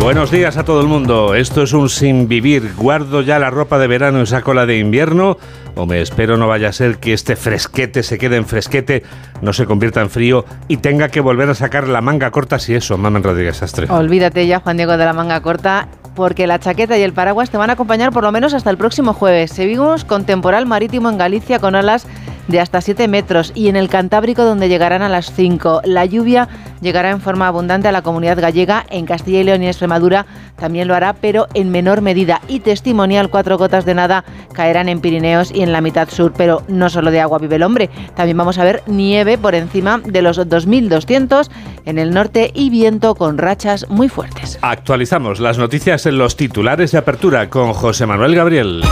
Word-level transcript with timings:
Buenos 0.00 0.30
días 0.30 0.56
a 0.56 0.64
todo 0.64 0.80
el 0.80 0.86
mundo. 0.86 1.34
Esto 1.34 1.64
es 1.64 1.72
un 1.72 1.88
sin 1.88 2.28
vivir. 2.28 2.72
Guardo 2.76 3.20
ya 3.20 3.40
la 3.40 3.50
ropa 3.50 3.78
de 3.78 3.88
verano 3.88 4.22
y 4.22 4.26
saco 4.26 4.54
la 4.54 4.64
de 4.64 4.78
invierno. 4.78 5.36
O 5.74 5.86
me 5.86 6.00
espero 6.00 6.36
no 6.36 6.46
vaya 6.46 6.68
a 6.68 6.72
ser 6.72 6.98
que 6.98 7.12
este 7.12 7.34
fresquete 7.34 8.04
se 8.04 8.16
quede 8.16 8.36
en 8.36 8.46
fresquete, 8.46 9.02
no 9.42 9.52
se 9.52 9.66
convierta 9.66 10.00
en 10.00 10.08
frío 10.08 10.44
y 10.68 10.78
tenga 10.78 11.08
que 11.08 11.20
volver 11.20 11.50
a 11.50 11.54
sacar 11.54 11.88
la 11.88 12.00
manga 12.00 12.30
corta 12.30 12.58
si 12.58 12.74
eso, 12.74 12.96
Mamen 12.96 13.24
Rodríguez 13.24 13.60
Astre. 13.62 13.86
Olvídate 13.90 14.46
ya, 14.46 14.60
Juan 14.60 14.76
Diego, 14.76 14.96
de 14.96 15.04
la 15.04 15.12
manga 15.12 15.40
corta 15.42 15.88
porque 16.14 16.46
la 16.46 16.58
chaqueta 16.58 16.96
y 16.96 17.02
el 17.02 17.12
paraguas 17.12 17.50
te 17.50 17.58
van 17.58 17.70
a 17.70 17.74
acompañar 17.74 18.12
por 18.12 18.22
lo 18.22 18.32
menos 18.32 18.54
hasta 18.54 18.70
el 18.70 18.78
próximo 18.78 19.12
jueves. 19.12 19.50
Seguimos 19.50 20.04
con 20.04 20.24
temporal 20.24 20.66
marítimo 20.66 21.10
en 21.10 21.18
Galicia 21.18 21.58
con 21.58 21.74
olas 21.74 22.06
de 22.48 22.60
hasta 22.60 22.80
7 22.80 23.06
metros 23.08 23.52
y 23.54 23.68
en 23.68 23.76
el 23.76 23.88
Cantábrico 23.88 24.44
donde 24.44 24.68
llegarán 24.68 25.02
a 25.02 25.08
las 25.08 25.32
5. 25.32 25.82
La 25.84 26.04
lluvia 26.04 26.48
llegará 26.80 27.10
en 27.10 27.20
forma 27.20 27.46
abundante 27.46 27.88
a 27.88 27.92
la 27.92 28.02
comunidad 28.02 28.40
gallega, 28.40 28.84
en 28.90 29.06
Castilla 29.06 29.40
y 29.40 29.44
León 29.44 29.62
y 29.62 29.68
Extremadura 29.68 30.26
también 30.58 30.88
lo 30.88 30.94
hará, 30.94 31.12
pero 31.12 31.46
en 31.54 31.70
menor 31.70 32.02
medida. 32.02 32.40
Y 32.48 32.60
testimonial, 32.60 33.30
cuatro 33.30 33.58
gotas 33.58 33.84
de 33.84 33.94
nada 33.94 34.24
caerán 34.52 34.88
en 34.88 35.00
Pirineos 35.00 35.52
y 35.52 35.62
en 35.62 35.72
la 35.72 35.80
mitad 35.80 36.08
sur, 36.08 36.32
pero 36.36 36.62
no 36.68 36.90
solo 36.90 37.10
de 37.10 37.20
agua 37.20 37.38
vive 37.38 37.56
el 37.56 37.62
hombre, 37.62 37.90
también 38.16 38.36
vamos 38.36 38.58
a 38.58 38.64
ver 38.64 38.82
nieve 38.86 39.38
por 39.38 39.54
encima 39.54 40.00
de 40.04 40.22
los 40.22 40.38
2.200 40.38 41.48
en 41.84 41.98
el 41.98 42.12
norte 42.12 42.50
y 42.54 42.70
viento 42.70 43.14
con 43.14 43.38
rachas 43.38 43.88
muy 43.88 44.08
fuertes. 44.08 44.58
Actualizamos 44.62 45.40
las 45.40 45.58
noticias 45.58 46.06
en 46.06 46.18
los 46.18 46.36
titulares 46.36 46.92
de 46.92 46.98
apertura 46.98 47.48
con 47.48 47.72
José 47.72 48.06
Manuel 48.06 48.34
Gabriel. 48.34 48.82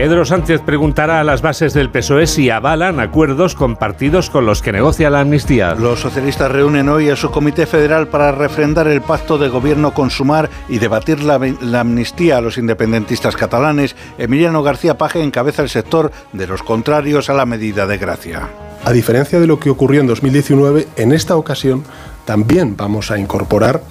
Pedro 0.00 0.24
Sánchez 0.24 0.62
preguntará 0.62 1.20
a 1.20 1.24
las 1.24 1.42
bases 1.42 1.74
del 1.74 1.90
PSOE 1.90 2.26
si 2.26 2.48
avalan 2.48 3.00
acuerdos 3.00 3.54
compartidos 3.54 4.30
con 4.30 4.46
los 4.46 4.62
que 4.62 4.72
negocia 4.72 5.10
la 5.10 5.20
amnistía. 5.20 5.74
Los 5.74 6.00
socialistas 6.00 6.50
reúnen 6.50 6.88
hoy 6.88 7.10
a 7.10 7.16
su 7.16 7.30
comité 7.30 7.66
federal 7.66 8.08
para 8.08 8.32
refrendar 8.32 8.88
el 8.88 9.02
pacto 9.02 9.36
de 9.36 9.50
gobierno 9.50 9.92
con 9.92 10.08
Sumar 10.08 10.48
y 10.70 10.78
debatir 10.78 11.22
la, 11.22 11.38
la 11.60 11.80
amnistía 11.80 12.38
a 12.38 12.40
los 12.40 12.56
independentistas 12.56 13.36
catalanes. 13.36 13.94
Emiliano 14.16 14.62
García 14.62 14.96
Paje 14.96 15.22
encabeza 15.22 15.60
el 15.60 15.68
sector 15.68 16.10
de 16.32 16.46
los 16.46 16.62
contrarios 16.62 17.28
a 17.28 17.34
la 17.34 17.44
medida 17.44 17.86
de 17.86 17.98
gracia. 17.98 18.48
A 18.82 18.92
diferencia 18.92 19.38
de 19.38 19.46
lo 19.46 19.60
que 19.60 19.68
ocurrió 19.68 20.00
en 20.00 20.06
2019, 20.06 20.88
en 20.96 21.12
esta 21.12 21.36
ocasión 21.36 21.84
también 22.24 22.74
vamos 22.74 23.10
a 23.10 23.18
incorporar 23.18 23.82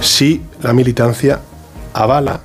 si 0.00 0.42
la 0.60 0.72
militancia 0.72 1.42
avala 1.92 2.40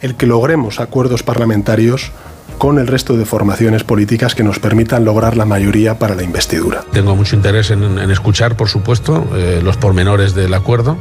el 0.00 0.16
que 0.16 0.26
logremos 0.26 0.80
acuerdos 0.80 1.22
parlamentarios 1.22 2.10
con 2.58 2.78
el 2.78 2.86
resto 2.86 3.16
de 3.16 3.24
formaciones 3.24 3.84
políticas 3.84 4.34
que 4.34 4.42
nos 4.42 4.58
permitan 4.58 5.04
lograr 5.04 5.36
la 5.36 5.44
mayoría 5.44 5.98
para 5.98 6.14
la 6.14 6.24
investidura. 6.24 6.84
Tengo 6.92 7.14
mucho 7.16 7.36
interés 7.36 7.70
en, 7.70 7.98
escuchar, 8.10 8.56
por 8.56 8.68
supuesto, 8.68 9.24
eh, 9.34 9.60
los 9.62 9.76
pormenores 9.76 10.34
del 10.34 10.52
acuerdo. 10.54 10.98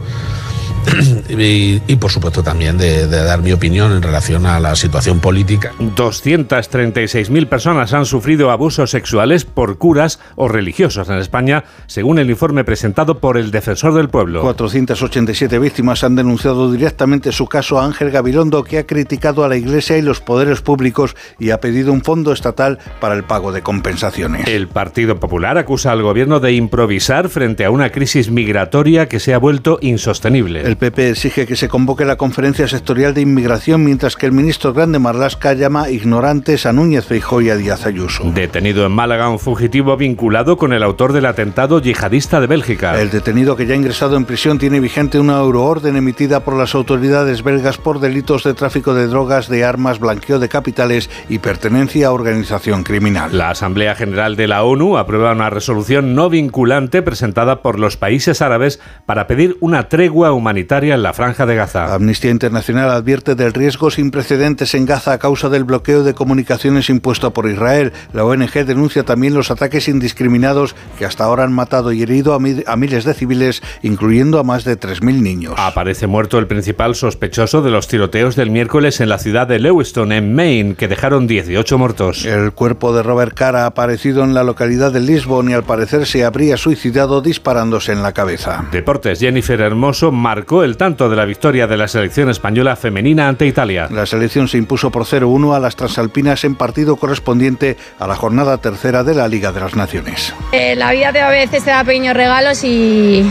Y, 1.30 1.82
y, 1.88 1.96
por 1.98 2.10
supuesto 2.10 2.42
también 2.42 2.78
de, 2.78 3.06
de, 3.06 3.24
dar 3.24 3.42
mi 3.42 3.52
opinión 3.52 3.92
en 3.92 4.02
relación 4.02 4.46
a 4.46 4.60
la 4.60 4.76
situación 4.76 5.20
política. 5.20 5.74
236.000 5.80 7.48
personas 7.48 7.94
han 7.94 8.06
sufrido 8.06 8.50
abusos 8.50 8.92
sexuales 8.92 9.46
por 9.46 9.78
curas 9.78 10.20
o 10.36 10.48
religiosos 10.48 11.10
en 11.10 11.18
España, 11.18 11.66
según 11.86 12.18
el 12.18 12.30
informe 12.30 12.64
presentado 12.64 13.20
por 13.20 13.38
el 13.38 13.52
Defensor 13.52 13.94
del 13.94 14.10
Pueblo. 14.10 14.42
487 14.42 15.60
víctimas 15.60 16.04
han 16.04 16.16
denunciado 16.16 16.72
directamente 16.72 17.32
su 17.32 17.48
caso 17.48 17.80
a 17.80 17.86
Ángel 17.86 18.10
Gabilondo, 18.10 18.64
que 18.64 18.80
ha 18.80 18.88
criticado 18.88 19.44
a 19.44 19.50
la 19.50 19.58
Iglesia 19.58 19.98
y 19.98 20.02
los 20.02 20.22
poderes 20.22 20.62
públicos 20.62 21.16
y 21.40 21.52
ha 21.52 21.60
pedido 21.60 21.92
un 21.92 22.04
fondo 22.04 22.32
estatal 22.32 22.80
para 23.00 23.16
el 23.16 23.24
pago 23.24 23.52
de 23.52 23.62
compensaciones. 23.62 24.48
El 24.48 24.68
Partido 24.68 25.20
Popular 25.20 25.58
acusa 25.58 25.92
al 25.92 26.02
gobierno 26.02 26.40
de 26.40 26.54
improvisar 26.54 27.30
frente 27.30 27.66
a 27.66 27.72
una 27.72 27.92
crisis 27.92 28.32
migratoria 28.32 29.08
que 29.08 29.20
se 29.20 29.34
ha 29.34 29.38
vuelto 29.38 29.78
insostenible. 29.82 30.62
El 30.62 30.77
PP 30.78 31.10
exige 31.10 31.48
que 31.48 31.56
se 31.56 31.68
convoque 31.68 32.06
la 32.06 32.18
conferencia 32.18 32.68
sectorial 32.68 33.16
de 33.16 33.22
inmigración, 33.22 33.84
mientras 33.84 34.16
que 34.16 34.28
el 34.28 34.32
ministro 34.32 34.74
Grande 34.74 35.00
Marlasca 35.00 35.54
llama 35.54 35.90
ignorantes 35.90 36.68
a 36.68 36.74
Núñez 36.74 37.06
Feijóo 37.06 37.42
y 37.42 37.50
a 37.50 37.56
Díaz 37.56 37.88
Ayuso. 37.88 38.24
Detenido 38.32 38.86
en 38.86 38.92
Málaga 38.92 39.28
un 39.28 39.40
fugitivo 39.40 39.98
vinculado 39.98 40.56
con 40.56 40.74
el 40.74 40.84
autor 40.84 41.14
del 41.14 41.26
atentado 41.26 41.82
yihadista 41.82 42.40
de 42.40 42.46
Bélgica. 42.46 43.02
El 43.02 43.10
detenido 43.10 43.56
que 43.56 43.66
ya 43.66 43.74
ha 43.74 43.78
ingresado 43.78 44.18
en 44.18 44.26
prisión 44.26 44.60
tiene 44.60 44.80
vigente 44.80 45.20
una 45.20 45.40
euroorden 45.40 45.96
emitida 45.96 46.42
por 46.42 46.56
las 46.56 46.76
autoridades 46.76 47.42
belgas 47.42 47.78
por 47.80 48.00
delitos 48.00 48.44
de 48.44 48.54
tráfico 48.54 48.94
de 48.94 49.08
drogas, 49.08 49.50
de 49.50 49.66
armas, 49.66 50.00
blanqueo 50.00 50.38
de 50.38 50.48
capitales 50.48 51.10
y 51.28 51.40
pertenencia 51.40 52.08
a 52.08 52.12
organización 52.12 52.84
criminal. 52.84 53.36
La 53.36 53.50
Asamblea 53.50 53.96
General 53.96 54.36
de 54.36 54.48
la 54.48 54.64
ONU 54.64 55.00
aprueba 55.00 55.32
una 55.32 55.50
resolución 55.50 56.14
no 56.14 56.30
vinculante 56.30 57.02
presentada 57.02 57.64
por 57.64 57.80
los 57.80 57.98
países 57.98 58.44
árabes 58.44 58.80
para 59.08 59.26
pedir 59.26 59.58
una 59.60 59.90
tregua 59.90 60.34
humanitaria 60.34 60.67
en 60.70 61.02
la 61.02 61.14
franja 61.14 61.46
de 61.46 61.56
Gaza. 61.56 61.94
Amnistía 61.94 62.30
Internacional 62.30 62.92
advierte 62.92 63.36
del 63.36 63.54
riesgo 63.54 63.90
sin 63.90 64.12
precedentes 64.12 64.76
en 64.76 64.86
Gaza 64.86 65.14
a 65.14 65.18
causa 65.18 65.48
del 65.48 65.64
bloqueo 65.64 66.04
de 66.04 66.14
comunicaciones 66.14 66.90
impuesto 66.90 67.32
por 67.32 67.50
Israel. 67.50 67.94
La 68.12 68.26
ONG 68.26 68.66
denuncia 68.66 69.04
también 69.04 69.34
los 69.34 69.50
ataques 69.50 69.88
indiscriminados 69.88 70.76
que 71.00 71.06
hasta 71.06 71.24
ahora 71.24 71.46
han 71.46 71.54
matado 71.54 71.94
y 71.94 72.02
herido 72.02 72.34
a, 72.34 72.40
mi 72.40 72.64
a 72.68 72.76
miles 72.76 73.06
de 73.06 73.14
civiles, 73.14 73.64
incluyendo 73.82 74.40
a 74.40 74.44
más 74.44 74.66
de 74.66 74.78
3.000 74.78 75.22
niños. 75.22 75.54
Aparece 75.58 76.06
muerto 76.06 76.38
el 76.38 76.48
principal 76.48 76.96
sospechoso 76.96 77.62
de 77.62 77.72
los 77.72 77.88
tiroteos 77.88 78.36
del 78.36 78.52
miércoles 78.52 79.00
en 79.00 79.08
la 79.08 79.20
ciudad 79.20 79.48
de 79.48 79.60
Lewiston, 79.60 80.12
en 80.12 80.36
Maine, 80.36 80.76
que 80.76 80.90
dejaron 80.90 81.28
18 81.28 81.78
muertos. 81.78 82.26
El 82.26 82.52
cuerpo 82.52 82.94
de 82.94 83.04
Robert 83.04 83.34
Carr 83.34 83.56
ha 83.56 83.66
aparecido 83.68 84.26
en 84.26 84.34
la 84.34 84.44
localidad 84.44 84.92
de 84.92 85.00
Lisbon 85.00 85.50
y 85.50 85.54
al 85.54 85.64
parecer 85.64 86.06
se 86.06 86.26
habría 86.26 86.58
suicidado 86.58 87.22
disparándose 87.22 87.94
en 87.94 88.04
la 88.04 88.12
cabeza. 88.12 88.66
Deportes, 88.72 89.20
Jennifer 89.22 89.62
Hermoso 89.62 90.12
marcó 90.12 90.57
el 90.64 90.78
tanto 90.78 91.10
de 91.10 91.16
la 91.16 91.26
victoria 91.26 91.68
de 91.68 91.78
la 91.78 91.88
selección 91.88 92.30
española 92.30 92.76
femenina 92.76 93.28
ante 93.28 93.46
Italia. 93.46 93.88
La 93.92 94.06
selección 94.06 94.48
se 94.48 94.58
impuso 94.58 94.92
por 94.92 95.04
0-1 95.04 95.56
a 95.56 95.60
las 95.60 95.76
transalpinas 95.76 96.44
en 96.44 96.56
partido 96.56 96.96
correspondiente 96.96 97.78
a 98.00 98.08
la 98.08 98.16
jornada 98.16 98.58
tercera 98.58 99.04
de 99.04 99.16
la 99.16 99.28
Liga 99.28 99.52
de 99.52 99.60
las 99.60 99.76
Naciones. 99.76 100.34
Eh, 100.52 100.76
la 100.76 100.92
vida 100.92 101.12
te 101.12 101.22
a 101.22 101.30
veces 101.30 101.64
te 101.64 101.70
da 101.70 101.84
pequeños 101.84 102.16
regalos 102.16 102.64
y, 102.64 103.30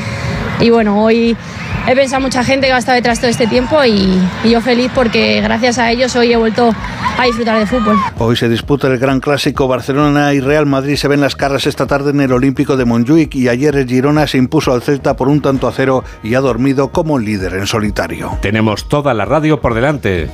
y 0.60 0.70
bueno, 0.70 1.02
hoy 1.02 1.36
he 1.86 1.94
pensado 1.94 2.20
mucha 2.20 2.42
gente 2.42 2.66
que 2.66 2.72
ha 2.72 2.78
estado 2.78 2.96
detrás 2.96 3.20
todo 3.20 3.30
este 3.30 3.46
tiempo 3.46 3.84
y, 3.84 4.20
y, 4.44 4.50
yo 4.50 4.60
feliz 4.60 4.90
porque 4.94 5.40
gracias 5.40 5.78
a 5.78 5.90
ellos 5.90 6.14
hoy 6.16 6.32
he 6.32 6.36
vuelto 6.36 6.74
a 7.18 7.24
disfrutar 7.24 7.58
de 7.58 7.66
fútbol. 7.66 7.96
Hoy 8.18 8.36
se 8.36 8.48
disputa 8.48 8.88
el 8.88 8.98
gran 8.98 9.20
clásico 9.20 9.68
Barcelona 9.68 10.34
y 10.34 10.40
Real 10.40 10.66
Madrid 10.66 10.96
se 10.96 11.08
ven 11.08 11.20
las 11.20 11.36
caras 11.36 11.66
esta 11.66 11.86
tarde 11.86 12.10
en 12.10 12.20
el 12.20 12.32
Olímpico 12.32 12.76
de 12.76 12.84
Montjuic 12.84 13.34
y 13.34 13.48
ayer 13.48 13.76
el 13.76 13.88
Girona 13.88 14.26
se 14.26 14.38
impuso 14.38 14.72
al 14.72 14.82
Celta 14.82 15.16
por 15.16 15.28
un 15.28 15.40
tanto 15.40 15.68
a 15.68 15.72
cero 15.72 16.04
y 16.22 16.34
ha 16.34 16.40
dormido 16.40 16.88
como 16.88 17.18
líder 17.18 17.54
en 17.54 17.66
solitario. 17.66 18.38
Tenemos 18.42 18.88
toda 18.88 19.14
la 19.14 19.24
radio 19.24 19.60
por 19.60 19.74
delante. 19.74 20.28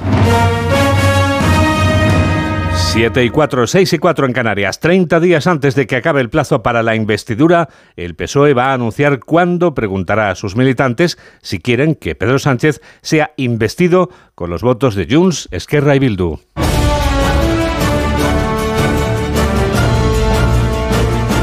7 2.93 3.25
y 3.25 3.31
4, 3.31 3.67
6 3.67 3.93
y 3.95 3.99
4 3.99 4.27
en 4.27 4.33
Canarias. 4.35 4.79
30 4.79 5.19
días 5.19 5.47
antes 5.47 5.75
de 5.75 5.87
que 5.87 5.97
acabe 5.97 6.21
el 6.21 6.29
plazo 6.29 6.63
para 6.63 6.83
la 6.83 6.95
investidura, 6.95 7.71
el 7.97 8.15
PSOE 8.15 8.53
va 8.53 8.67
a 8.67 8.75
anunciar 8.75 9.21
cuándo 9.21 9.75
preguntará 9.75 10.29
a 10.29 10.35
sus 10.35 10.57
militantes 10.57 11.17
si 11.41 11.59
quieren 11.59 11.95
que 11.95 12.15
Pedro 12.15 12.39
Sánchez 12.39 12.83
sea 13.01 13.33
investido 13.39 14.11
con 14.35 14.51
los 14.51 14.61
votos 14.61 14.95
de 14.95 15.07
Junts, 15.11 15.49
Esquerra 15.53 15.97
y 15.97 16.01
Bildu. 16.01 16.39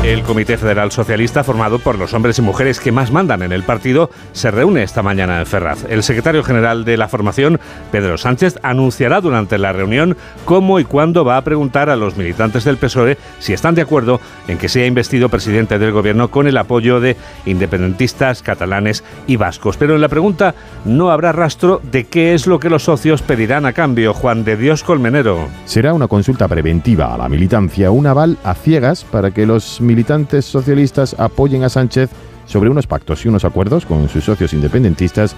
El 0.09 0.24
Comité 0.24 0.58
Federal 0.58 0.92
Socialista, 0.92 1.44
formado 1.44 1.78
por 1.78 2.00
los 2.00 2.16
hombres 2.16 2.40
y 2.40 2.42
mujeres 2.42 2.80
que 2.80 2.92
más 2.92 3.12
mandan 3.12 3.44
en 3.44 3.52
el 3.52 3.62
partido, 3.62 4.10
se 4.31 4.50
reúne 4.50 4.81
esta 4.81 5.04
mañana 5.04 5.39
en 5.39 5.45
Ferraz. 5.45 5.86
El 5.88 6.01
secretario 6.01 6.44
general 6.44 6.84
de 6.84 6.98
la 6.98 7.07
formación, 7.07 7.60
Pedro 7.92 8.18
Sánchez, 8.18 8.57
anunciará 8.63 9.22
durante 9.22 9.60
la 9.60 9.72
reunión 9.72 10.18
cómo 10.45 10.80
y 10.80 10.84
cuándo 10.84 11.25
va 11.25 11.38
a 11.38 11.44
preguntar 11.44 11.92
a 11.92 11.95
los 11.95 12.18
militantes 12.18 12.63
del 12.63 12.78
PSOE 12.78 13.19
si 13.38 13.54
están 13.54 13.75
de 13.75 13.84
acuerdo 13.84 14.19
en 14.48 14.57
que 14.57 14.68
sea 14.68 14.88
investido 14.88 15.30
presidente 15.30 15.78
del 15.78 15.92
gobierno 15.92 16.31
con 16.31 16.48
el 16.48 16.57
apoyo 16.57 17.00
de 17.00 17.16
independentistas 17.45 18.42
catalanes 18.42 19.04
y 19.28 19.36
vascos. 19.36 19.78
Pero 19.78 19.94
en 19.94 20.01
la 20.01 20.10
pregunta 20.10 20.56
no 20.86 21.12
habrá 21.12 21.34
rastro 21.34 21.84
de 21.84 22.06
qué 22.06 22.34
es 22.34 22.48
lo 22.48 22.60
que 22.60 22.72
los 22.72 22.86
socios 22.86 23.22
pedirán 23.22 23.68
a 23.68 23.74
cambio. 23.74 24.16
Juan 24.16 24.44
de 24.44 24.57
Dios 24.57 24.84
Colmenero. 24.84 25.50
Será 25.66 25.94
una 25.94 26.07
consulta 26.07 26.48
preventiva 26.48 27.13
a 27.13 27.18
la 27.19 27.30
militancia, 27.30 27.92
un 27.92 28.07
aval 28.07 28.39
a 28.44 28.56
ciegas 28.56 29.04
para 29.04 29.30
que 29.30 29.45
los 29.45 29.80
militantes 29.80 29.99
socialistas 30.46 31.16
apoyen 31.18 31.63
a 31.63 31.69
Sánchez 31.69 32.10
sobre 32.46 32.69
unos 32.69 32.88
pactos 32.88 33.24
y 33.25 33.28
unos 33.28 33.46
acuerdos 33.46 33.86
con 33.86 34.10
sus 34.10 34.24
socios 34.24 34.54
independentistas 34.54 35.36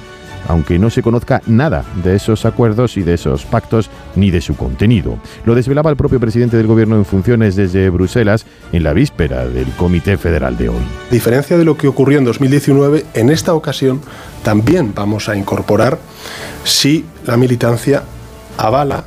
aunque 0.48 0.80
no 0.80 0.90
se 0.90 1.02
conozca 1.02 1.42
nada 1.46 1.86
de 2.04 2.16
esos 2.16 2.46
acuerdos 2.46 2.98
y 2.98 3.04
de 3.04 3.13
esos 3.13 3.46
pactos 3.46 3.90
ni 4.16 4.31
de 4.31 4.42
su 4.42 4.56
contenido. 4.56 5.18
Lo 5.46 5.56
desvelaba 5.56 5.90
el 5.90 5.98
propio 5.98 6.19
presidente 6.19 6.58
del 6.58 6.68
gobierno 6.68 6.96
en 6.96 7.06
funciones 7.06 7.56
desde 7.56 7.90
Bruselas 7.90 8.46
en 8.72 8.84
la 8.84 8.94
víspera 8.94 9.46
del 9.48 9.69
Comité 9.72 10.18
Federal 10.18 10.58
de 10.58 10.69
hoy. 10.69 10.81
A 11.10 11.13
diferencia 11.13 11.58
de 11.58 11.66
lo 11.66 11.78
que 11.78 11.88
ocurrió 11.88 12.18
en 12.18 12.25
2019, 12.25 13.06
en 13.13 13.30
esta 13.30 13.54
ocasión 13.54 14.02
también 14.44 14.94
vamos 14.96 15.30
a 15.30 15.36
incorporar 15.36 16.00
si 16.63 17.06
la 17.25 17.38
militancia 17.38 18.04
avala 18.58 19.06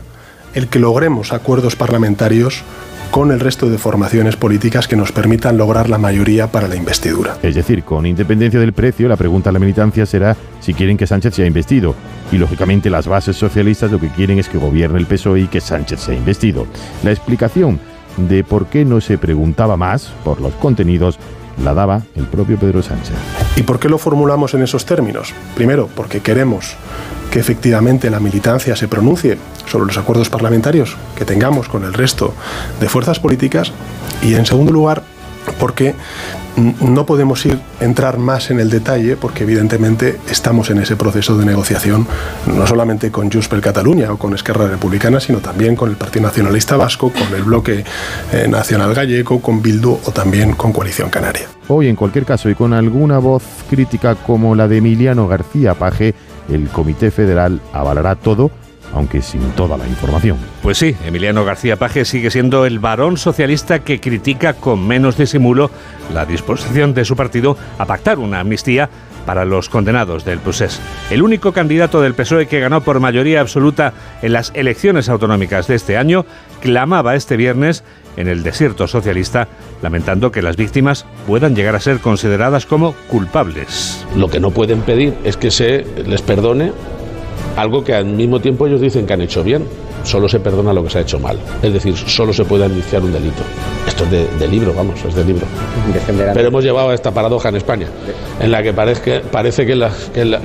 el 0.54 0.68
que 0.68 0.78
logremos 0.78 1.32
acuerdos 1.32 1.74
parlamentarios 1.74 2.62
con 3.14 3.30
el 3.30 3.38
resto 3.38 3.70
de 3.70 3.78
formaciones 3.78 4.34
políticas 4.34 4.88
que 4.88 4.96
nos 4.96 5.12
permitan 5.12 5.56
lograr 5.56 5.88
la 5.88 5.98
mayoría 5.98 6.50
para 6.50 6.66
la 6.66 6.74
investidura. 6.74 7.38
Es 7.44 7.54
decir, 7.54 7.84
con 7.84 8.06
independencia 8.06 8.58
del 8.58 8.72
precio, 8.72 9.06
la 9.06 9.14
pregunta 9.14 9.50
a 9.50 9.52
la 9.52 9.60
militancia 9.60 10.04
será 10.04 10.36
si 10.58 10.74
quieren 10.74 10.96
que 10.96 11.06
Sánchez 11.06 11.32
sea 11.32 11.46
investido. 11.46 11.94
Y 12.32 12.38
lógicamente 12.38 12.90
las 12.90 13.06
bases 13.06 13.36
socialistas 13.36 13.92
lo 13.92 14.00
que 14.00 14.08
quieren 14.08 14.40
es 14.40 14.48
que 14.48 14.58
gobierne 14.58 14.98
el 14.98 15.06
PSOE 15.06 15.42
y 15.42 15.46
que 15.46 15.60
Sánchez 15.60 16.00
sea 16.00 16.16
investido. 16.16 16.66
La 17.04 17.12
explicación 17.12 17.78
de 18.16 18.42
por 18.42 18.66
qué 18.66 18.84
no 18.84 19.00
se 19.00 19.16
preguntaba 19.16 19.76
más 19.76 20.12
por 20.24 20.40
los 20.40 20.52
contenidos 20.54 21.20
la 21.62 21.74
daba 21.74 22.02
el 22.14 22.26
propio 22.26 22.58
Pedro 22.58 22.82
Sánchez. 22.82 23.14
¿Y 23.56 23.62
por 23.62 23.78
qué 23.78 23.88
lo 23.88 23.98
formulamos 23.98 24.54
en 24.54 24.62
esos 24.62 24.84
términos? 24.84 25.32
Primero, 25.54 25.88
porque 25.94 26.20
queremos 26.20 26.76
que 27.30 27.40
efectivamente 27.40 28.10
la 28.10 28.20
militancia 28.20 28.76
se 28.76 28.88
pronuncie 28.88 29.38
sobre 29.66 29.86
los 29.86 29.98
acuerdos 29.98 30.28
parlamentarios 30.28 30.96
que 31.16 31.24
tengamos 31.24 31.68
con 31.68 31.84
el 31.84 31.92
resto 31.92 32.34
de 32.80 32.88
fuerzas 32.88 33.18
políticas 33.18 33.72
y 34.22 34.34
en 34.34 34.46
segundo 34.46 34.72
lugar 34.72 35.02
porque 35.58 35.94
no 36.56 37.06
podemos 37.06 37.44
ir 37.46 37.58
entrar 37.80 38.18
más 38.18 38.50
en 38.50 38.60
el 38.60 38.70
detalle 38.70 39.16
porque 39.16 39.44
evidentemente 39.44 40.18
estamos 40.30 40.70
en 40.70 40.78
ese 40.78 40.96
proceso 40.96 41.36
de 41.36 41.44
negociación 41.44 42.06
no 42.46 42.66
solamente 42.66 43.10
con 43.10 43.30
Junts 43.30 43.48
per 43.48 43.60
Cataluña 43.60 44.12
o 44.12 44.16
con 44.16 44.34
Esquerra 44.34 44.68
Republicana 44.68 45.20
sino 45.20 45.38
también 45.38 45.74
con 45.76 45.90
el 45.90 45.96
Partido 45.96 46.26
Nacionalista 46.26 46.76
Vasco, 46.76 47.12
con 47.12 47.34
el 47.34 47.42
bloque 47.42 47.84
eh, 48.32 48.48
nacional 48.48 48.94
gallego, 48.94 49.40
con 49.40 49.62
Bildu 49.62 49.98
o 50.04 50.10
también 50.12 50.52
con 50.52 50.72
Coalición 50.72 51.10
Canaria. 51.10 51.48
Hoy 51.68 51.88
en 51.88 51.96
cualquier 51.96 52.24
caso 52.24 52.48
y 52.48 52.54
con 52.54 52.72
alguna 52.72 53.18
voz 53.18 53.42
crítica 53.68 54.14
como 54.14 54.54
la 54.54 54.68
de 54.68 54.78
Emiliano 54.78 55.26
García 55.26 55.74
Paje 55.74 56.14
el 56.48 56.68
Comité 56.68 57.10
Federal 57.10 57.60
avalará 57.72 58.14
todo, 58.16 58.50
aunque 58.92 59.22
sin 59.22 59.42
toda 59.52 59.76
la 59.76 59.86
información. 59.86 60.38
Pues 60.62 60.78
sí, 60.78 60.96
Emiliano 61.04 61.44
García 61.44 61.76
Paje 61.76 62.04
sigue 62.04 62.30
siendo 62.30 62.66
el 62.66 62.78
varón 62.78 63.16
socialista 63.16 63.80
que 63.80 64.00
critica 64.00 64.54
con 64.54 64.86
menos 64.86 65.16
disimulo 65.16 65.70
la 66.12 66.26
disposición 66.26 66.94
de 66.94 67.04
su 67.04 67.16
partido 67.16 67.56
a 67.78 67.86
pactar 67.86 68.18
una 68.18 68.40
amnistía 68.40 68.88
para 69.24 69.44
los 69.44 69.68
condenados 69.68 70.24
del 70.24 70.38
procés. 70.38 70.80
El 71.10 71.22
único 71.22 71.52
candidato 71.52 72.00
del 72.00 72.14
PSOE 72.14 72.46
que 72.46 72.60
ganó 72.60 72.82
por 72.82 73.00
mayoría 73.00 73.40
absoluta 73.40 73.92
en 74.22 74.32
las 74.32 74.52
elecciones 74.54 75.08
autonómicas 75.08 75.66
de 75.66 75.76
este 75.76 75.96
año 75.96 76.26
clamaba 76.60 77.14
este 77.14 77.36
viernes 77.36 77.84
en 78.16 78.28
el 78.28 78.42
desierto 78.42 78.86
socialista, 78.86 79.48
lamentando 79.82 80.30
que 80.30 80.42
las 80.42 80.56
víctimas 80.56 81.04
puedan 81.26 81.56
llegar 81.56 81.74
a 81.74 81.80
ser 81.80 81.98
consideradas 81.98 82.66
como 82.66 82.92
culpables. 83.08 84.06
Lo 84.16 84.28
que 84.28 84.40
no 84.40 84.50
pueden 84.50 84.82
pedir 84.82 85.14
es 85.24 85.36
que 85.36 85.50
se 85.50 85.84
les 86.06 86.22
perdone 86.22 86.72
algo 87.56 87.84
que 87.84 87.94
al 87.94 88.06
mismo 88.06 88.40
tiempo 88.40 88.66
ellos 88.66 88.80
dicen 88.80 89.06
que 89.06 89.12
han 89.12 89.20
hecho 89.20 89.42
bien. 89.42 89.64
Solo 90.02 90.28
se 90.28 90.38
perdona 90.38 90.74
lo 90.74 90.84
que 90.84 90.90
se 90.90 90.98
ha 90.98 91.00
hecho 91.00 91.18
mal. 91.18 91.38
Es 91.62 91.72
decir, 91.72 91.96
solo 91.96 92.30
se 92.32 92.44
puede 92.44 92.66
iniciar 92.66 93.02
un 93.02 93.10
delito. 93.10 93.42
Esto 93.86 94.04
es 94.04 94.38
de, 94.38 94.48
libro, 94.48 94.74
vamos, 94.74 95.02
es 95.02 95.14
de 95.14 95.24
libro. 95.24 95.46
Pero 96.34 96.48
hemos 96.48 96.62
llevado 96.62 96.90
a 96.90 96.94
esta 96.94 97.10
paradoja 97.10 97.48
en 97.48 97.56
España, 97.56 97.86
en 98.38 98.50
la 98.50 98.62
que 98.62 98.74
parece, 98.74 99.20
parece 99.20 99.64
que, 99.64 99.88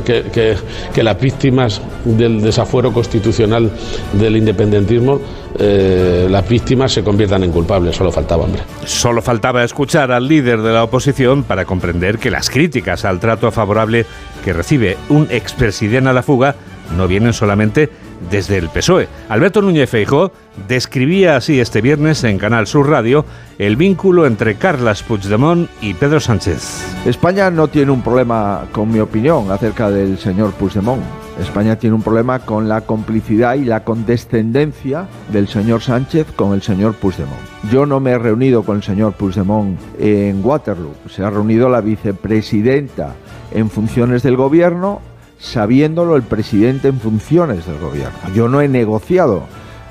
que, 0.06 0.56
que, 0.94 1.04
las 1.04 1.20
víctimas 1.20 1.82
del 2.06 2.42
desafuero 2.42 2.94
constitucional 2.94 3.70
del 4.14 4.38
independentismo, 4.38 5.20
eh, 5.58 6.28
las 6.30 6.48
víctimas 6.48 6.94
se 6.94 7.04
conviertan 7.04 7.44
en 7.44 7.52
culpables. 7.52 7.98
Solo 7.98 8.14
faltaba, 8.14 8.46
hombre. 8.46 8.62
Solo 8.86 9.22
faltaba 9.22 9.66
escuchar 9.66 10.14
al 10.14 10.26
líder 10.26 10.62
de 10.62 10.72
la 10.72 10.84
oposición 10.84 11.44
para 11.44 11.66
comprender 11.66 12.18
que 12.18 12.32
las 12.32 12.50
críticas 12.50 13.04
al 13.04 13.20
trato 13.20 13.52
favorable 13.52 14.06
que 14.46 14.54
recibe 14.54 14.98
un 15.10 15.28
expresidente 15.30 16.10
a 16.10 16.14
la 16.14 16.24
fuga 16.24 16.56
no 16.96 17.08
vienen 17.08 17.34
solamente 17.34 17.90
desde 18.30 18.58
el 18.58 18.70
PSOE. 18.70 19.08
Alberto 19.30 19.62
Núñez 19.62 19.90
Feijó 19.90 20.32
describía 20.68 21.38
así 21.38 21.60
este 21.60 21.82
viernes 21.82 22.24
en 22.24 22.38
Canal 22.38 22.68
Sur 22.68 22.90
Radio 22.90 23.26
el 23.58 23.76
vínculo 23.76 24.26
entre 24.26 24.56
Carlas 24.56 25.04
Puigdemont 25.04 25.70
y 25.82 25.94
Pedro 25.94 26.20
Sánchez. 26.20 26.86
España 27.06 27.50
no 27.50 27.68
tiene 27.68 27.92
un 27.92 28.02
problema, 28.02 28.66
con 28.72 28.92
mi 28.92 29.00
opinión, 29.00 29.52
acerca 29.52 29.90
del 29.90 30.18
señor 30.18 30.52
Puigdemont. 30.54 31.02
España 31.40 31.78
tiene 31.78 31.96
un 31.96 32.02
problema 32.02 32.40
con 32.40 32.68
la 32.68 32.82
complicidad 32.82 33.56
y 33.56 33.64
la 33.64 33.86
condescendencia 33.86 35.08
del 35.32 35.48
señor 35.48 35.82
Sánchez 35.82 36.28
con 36.36 36.54
el 36.54 36.62
señor 36.62 36.96
Puigdemont. 36.96 37.40
Yo 37.72 37.86
no 37.86 38.02
me 38.02 38.12
he 38.12 38.18
reunido 38.18 38.64
con 38.64 38.78
el 38.78 38.84
señor 38.84 39.14
Puigdemont 39.14 39.80
en 40.00 40.44
Waterloo. 40.44 40.94
Se 41.10 41.24
ha 41.24 41.30
reunido 41.30 41.70
la 41.70 41.80
vicepresidenta 41.80 43.16
en 43.52 43.70
funciones 43.70 44.22
del 44.24 44.36
gobierno 44.36 45.02
sabiéndolo 45.40 46.16
el 46.16 46.24
presidente 46.24 46.90
en 46.90 47.00
funciones 47.00 47.66
del 47.66 47.80
gobierno. 47.80 48.18
Yo 48.36 48.48
no 48.48 48.62
he 48.62 48.68
negociado 48.68 49.48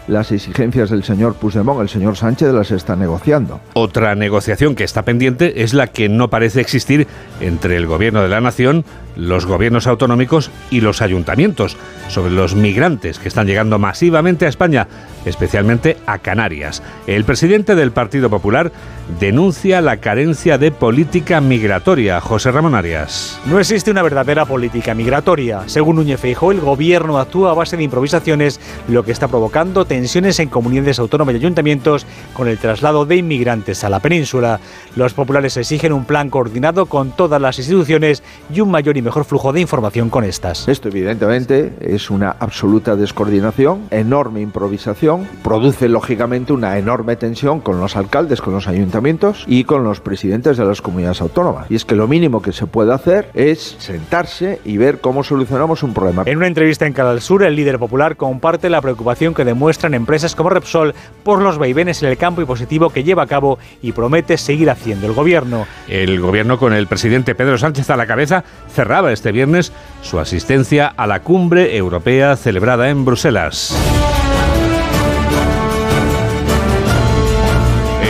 las 0.08 0.32
exigencias 0.32 0.90
del 0.90 1.05
señor 1.05 1.34
Puigdemont, 1.34 1.81
el 1.82 1.88
señor 1.88 2.16
Sánchez 2.16 2.52
las 2.52 2.70
está 2.70 2.96
negociando. 2.96 3.60
Otra 3.75 4.14
negociación 4.14 4.75
que 4.75 4.84
está 4.84 5.02
pendiente 5.02 5.62
es 5.62 5.75
la 5.75 5.88
que 5.88 6.08
no 6.08 6.28
parece 6.28 6.60
existir 6.60 7.06
entre 7.40 7.76
el 7.76 7.87
gobierno 7.87 8.22
de 8.22 8.28
la 8.28 8.40
nación 8.40 8.84
los 9.16 9.46
gobiernos 9.46 9.88
autonómicos 9.88 10.50
y 10.70 10.81
los 10.81 11.02
ayuntamientos 11.02 11.76
sobre 12.06 12.31
los 12.31 12.55
migrantes 12.55 13.19
que 13.19 13.26
están 13.26 13.49
llegando 13.49 13.78
masivamente 13.81 14.46
a 14.46 14.49
España, 14.49 14.87
especialmente 15.25 15.96
a 16.06 16.19
Canarias. 16.19 16.84
El 17.08 17.25
presidente 17.25 17.75
del 17.75 17.90
Partido 17.90 18.31
Popular 18.31 18.70
denuncia 19.19 19.81
la 19.81 19.96
carencia 19.96 20.56
de 20.56 20.70
política 20.70 21.40
migratoria. 21.40 22.20
José 22.20 22.52
Ramón 22.52 22.76
Arias. 22.76 23.40
No 23.46 23.58
existe 23.58 23.90
una 23.90 24.02
verdadera 24.02 24.46
política 24.46 24.94
migratoria. 24.94 25.62
Según 25.66 25.96
Núñez 25.96 26.20
Feijóo, 26.20 26.52
el 26.52 26.60
gobierno 26.60 27.19
actúa 27.19 27.50
a 27.50 27.55
base 27.55 27.76
de 27.76 27.82
improvisaciones, 27.82 28.60
lo 28.87 29.05
que 29.05 29.10
está 29.10 29.26
provocando 29.26 29.84
tensiones 29.84 29.98
en 30.05 30.49
comunidades 30.49 30.99
autónomas 30.99 31.35
y 31.35 31.39
ayuntamientos 31.39 32.06
con 32.35 32.49
el 32.49 32.59
traslado 32.59 33.06
de 33.06 33.17
inmigrantes 33.17 33.85
a 33.85 33.89
la 33.89 34.00
península. 34.00 34.61
Los 34.97 35.15
populares 35.15 35.56
exigen 35.56 35.93
un 35.93 36.05
plan 36.05 36.31
coordinado 36.31 36.87
con 36.87 37.12
todas 37.12 37.41
las 37.41 37.59
instituciones 37.59 38.23
y 38.53 38.61
un 38.61 38.71
mayor 38.71 39.00
mejor 39.03 39.25
flujo 39.25 39.53
de 39.53 39.61
información 39.61 40.11
con 40.11 40.25
estas. 40.25 40.67
Esto 40.69 40.89
evidentemente 40.89 41.73
es 41.81 42.11
una 42.11 42.31
absoluta 42.31 42.97
descoordinación, 42.97 43.83
enorme 43.91 44.41
improvisación, 44.41 45.29
produce 45.43 45.89
lógicamente 45.89 46.53
una 46.53 46.79
enorme 46.79 47.17
tensión 47.17 47.61
con 47.61 47.81
los 47.81 47.97
alcaldes, 47.97 48.41
con 48.41 48.55
los 48.55 48.67
ayuntamientos 48.67 49.44
y 49.47 49.65
con 49.65 49.85
los 49.85 50.01
presidentes 50.01 50.56
de 50.56 50.65
las 50.65 50.81
comunidades 50.81 51.21
autónomas. 51.21 51.67
Y 51.71 51.75
es 51.75 51.85
que 51.85 51.94
lo 51.94 52.09
mínimo 52.09 52.41
que 52.43 52.53
se 52.53 52.67
puede 52.67 52.93
hacer 52.93 53.31
es 53.35 53.77
sentarse 53.79 54.61
y 54.65 54.79
ver 54.79 55.01
cómo 55.01 55.22
solucionamos 55.22 55.82
un 55.82 55.94
problema. 55.94 56.22
En 56.27 56.39
una 56.39 56.46
entrevista 56.46 56.87
en 56.87 56.93
Canal 56.93 57.20
Sur, 57.20 57.43
el 57.43 57.55
líder 57.55 57.79
popular 57.79 58.17
comparte 58.17 58.70
la 58.70 58.81
preocupación 58.81 59.34
que 59.34 59.44
empresas 59.95 60.35
como 60.35 60.51
Repsol 60.51 60.95
por 61.23 61.41
los 61.41 61.59
vaivenes 61.59 62.03
en 62.03 62.09
el 62.09 62.17
campo 62.17 62.43
y 62.43 62.45
positivo 62.45 62.91
que 62.91 63.05
lleva 63.05 63.23
a 63.25 63.27
cabo 63.27 63.59
y 63.83 63.93
promete 63.93 64.37
seguir 64.37 64.71
haciendo 64.71 65.07
el 65.07 65.13
gobierno. 65.13 65.67
El 65.89 66.21
gobierno 66.21 66.59
con 66.59 66.73
el 66.73 66.87
presidente 66.87 67.35
Pedro 67.35 67.59
Sánchez 67.59 67.91
a 67.91 67.97
la 67.97 68.07
cabeza 68.07 68.45
cerrado 68.75 69.09
este 69.09 69.33
viernes 69.33 69.73
su 70.03 70.19
asistencia 70.19 70.87
a 70.87 71.07
la 71.07 71.21
cumbre 71.21 71.77
europea 71.77 72.37
celebrada 72.37 72.91
en 72.91 73.05
Bruselas. 73.05 73.77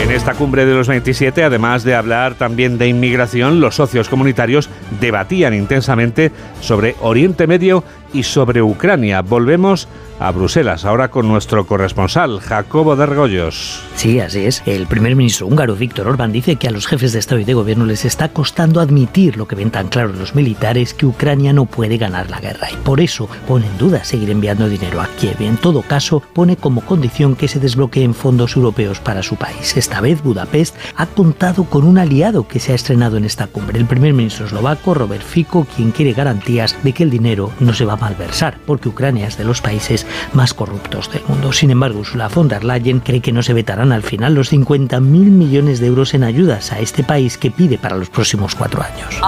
En 0.09 0.15
esta 0.15 0.33
cumbre 0.33 0.65
de 0.65 0.73
los 0.73 0.89
27, 0.89 1.45
además 1.45 1.85
de 1.85 1.95
hablar 1.95 2.35
también 2.35 2.79
de 2.79 2.89
inmigración, 2.89 3.61
los 3.61 3.75
socios 3.75 4.09
comunitarios 4.09 4.71
debatían 5.01 5.53
intensamente 5.53 6.33
sobre 6.61 6.97
Oriente 7.01 7.47
Medio 7.47 7.85
y 8.13 8.23
sobre 8.23 8.63
Ucrania. 8.63 9.23
Volvemos 9.23 9.89
a 10.21 10.33
Bruselas, 10.33 10.85
ahora 10.85 11.09
con 11.09 11.29
nuestro 11.29 11.67
corresponsal, 11.67 12.41
Jacobo 12.41 12.97
de 12.97 13.05
Argollos. 13.05 13.83
Sí, 13.95 14.19
así 14.21 14.47
es. 14.47 14.63
El 14.67 14.87
primer 14.87 15.15
ministro 15.15 15.47
húngaro, 15.47 15.77
Víctor 15.77 16.09
Orbán, 16.09 16.33
dice 16.33 16.57
que 16.57 16.67
a 16.67 16.71
los 16.71 16.87
jefes 16.87 17.13
de 17.13 17.21
Estado 17.21 17.41
y 17.41 17.45
de 17.45 17.55
Gobierno 17.55 17.85
les 17.85 18.05
está 18.05 18.31
costando 18.31 18.81
admitir 18.81 19.37
lo 19.37 19.47
que 19.47 19.55
ven 19.55 19.71
tan 19.71 19.89
claro 19.89 20.13
los 20.13 20.35
militares, 20.35 20.95
que 20.95 21.07
Ucrania 21.07 21.53
no 21.53 21.67
puede 21.67 21.99
ganar 21.99 22.31
la 22.31 22.41
guerra. 22.41 22.69
Y 22.73 22.77
por 22.77 23.01
eso 23.01 23.29
pone 23.47 23.67
en 23.67 23.79
duda 23.79 24.05
seguir 24.05 24.31
enviando 24.31 24.69
dinero 24.69 25.01
a 25.01 25.07
Kiev. 25.07 25.41
En 25.41 25.57
todo 25.57 25.83
caso, 25.83 26.21
pone 26.33 26.57
como 26.57 26.81
condición 26.81 27.37
que 27.37 27.49
se 27.49 27.61
desbloqueen 27.61 28.15
fondos 28.15 28.57
europeos 28.57 28.99
para 28.99 29.23
su 29.23 29.37
país. 29.37 29.77
Esta 29.77 30.01
vez, 30.01 30.23
Budapest 30.23 30.77
ha 30.97 31.07
contado 31.07 31.65
con 31.65 31.85
un 31.85 31.99
aliado 31.99 32.49
que 32.49 32.59
se 32.59 32.73
ha 32.73 32.75
estrenado 32.75 33.17
en 33.17 33.25
esta 33.25 33.47
cumbre, 33.47 33.79
el 33.79 33.87
primer 33.87 34.13
ministro 34.15 34.47
eslovaco, 34.47 34.95
Robert 34.95 35.23
Fico, 35.23 35.67
quien 35.77 35.93
quiere 35.93 36.13
garantías 36.13 36.77
de 36.83 36.93
que 36.93 37.05
el 37.05 37.11
dinero 37.11 37.53
no 37.61 37.73
se 37.73 37.85
va 37.85 37.95
a 37.95 37.98
malversar, 38.01 38.59
porque 38.67 38.89
Ucrania 38.89 39.27
es 39.27 39.37
de 39.37 39.45
los 39.45 39.61
países 39.61 40.07
más 40.33 40.55
corruptos 40.55 41.11
del 41.13 41.23
mundo. 41.29 41.53
Sin 41.53 41.71
embargo, 41.71 42.01
Ursula 42.01 42.29
von 42.29 42.49
der 42.49 42.65
Leyen 42.65 43.01
cree 43.01 43.21
que 43.21 43.33
no 43.33 43.43
se 43.43 43.53
vetarán 43.53 43.93
al 43.93 44.03
final 44.03 44.35
los 44.35 44.53
50.000 44.53 45.01
millones 45.01 45.81
de 45.81 45.87
euros 45.87 46.15
en 46.15 46.25
ayudas 46.25 46.73
a 46.73 46.81
este 46.81 47.03
país 47.05 47.39
que 47.39 47.51
pide 47.51 47.79
para 47.79 47.97
los 47.97 48.11
próximos 48.11 48.55
cuatro 48.55 48.83
años. 48.83 49.19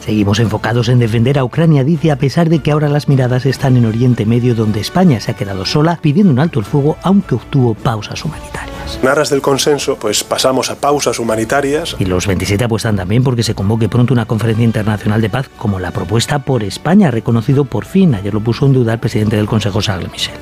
Seguimos 0.00 0.38
enfocados 0.38 0.88
en 0.88 0.98
defender 0.98 1.38
a 1.38 1.44
Ucrania, 1.44 1.84
dice, 1.84 2.10
a 2.10 2.16
pesar 2.16 2.48
de 2.48 2.60
que 2.60 2.70
ahora 2.70 2.88
las 2.88 3.08
miradas 3.08 3.46
están 3.46 3.76
en 3.76 3.86
Oriente 3.86 4.26
Medio, 4.26 4.54
donde 4.54 4.80
España 4.80 5.20
se 5.20 5.32
ha 5.32 5.34
quedado 5.34 5.64
sola, 5.64 5.98
pidiendo 6.00 6.32
un 6.32 6.38
alto 6.38 6.58
el 6.58 6.64
fuego, 6.64 6.96
aunque 7.02 7.34
obtuvo 7.34 7.74
pausas 7.74 8.24
humanitarias. 8.24 8.77
En 9.02 9.08
aras 9.08 9.30
del 9.30 9.40
consenso, 9.40 9.96
pues 9.96 10.24
pasamos 10.24 10.70
a 10.70 10.76
pausas 10.76 11.18
humanitarias. 11.18 11.96
Y 11.98 12.04
los 12.04 12.26
27 12.26 12.64
apuestan 12.64 12.96
también 12.96 13.22
porque 13.22 13.42
se 13.42 13.54
convoque 13.54 13.88
pronto 13.88 14.12
una 14.12 14.26
conferencia 14.26 14.64
internacional 14.64 15.20
de 15.20 15.30
paz 15.30 15.48
como 15.56 15.78
la 15.78 15.90
propuesta 15.90 16.40
por 16.40 16.62
España, 16.62 17.10
reconocido 17.10 17.64
por 17.64 17.84
fin. 17.84 18.14
Ayer 18.14 18.34
lo 18.34 18.40
puso 18.40 18.66
en 18.66 18.72
duda 18.72 18.94
el 18.94 18.98
presidente 18.98 19.36
del 19.36 19.46
Consejo, 19.46 19.80
Charles 19.80 20.10
Michel. 20.10 20.34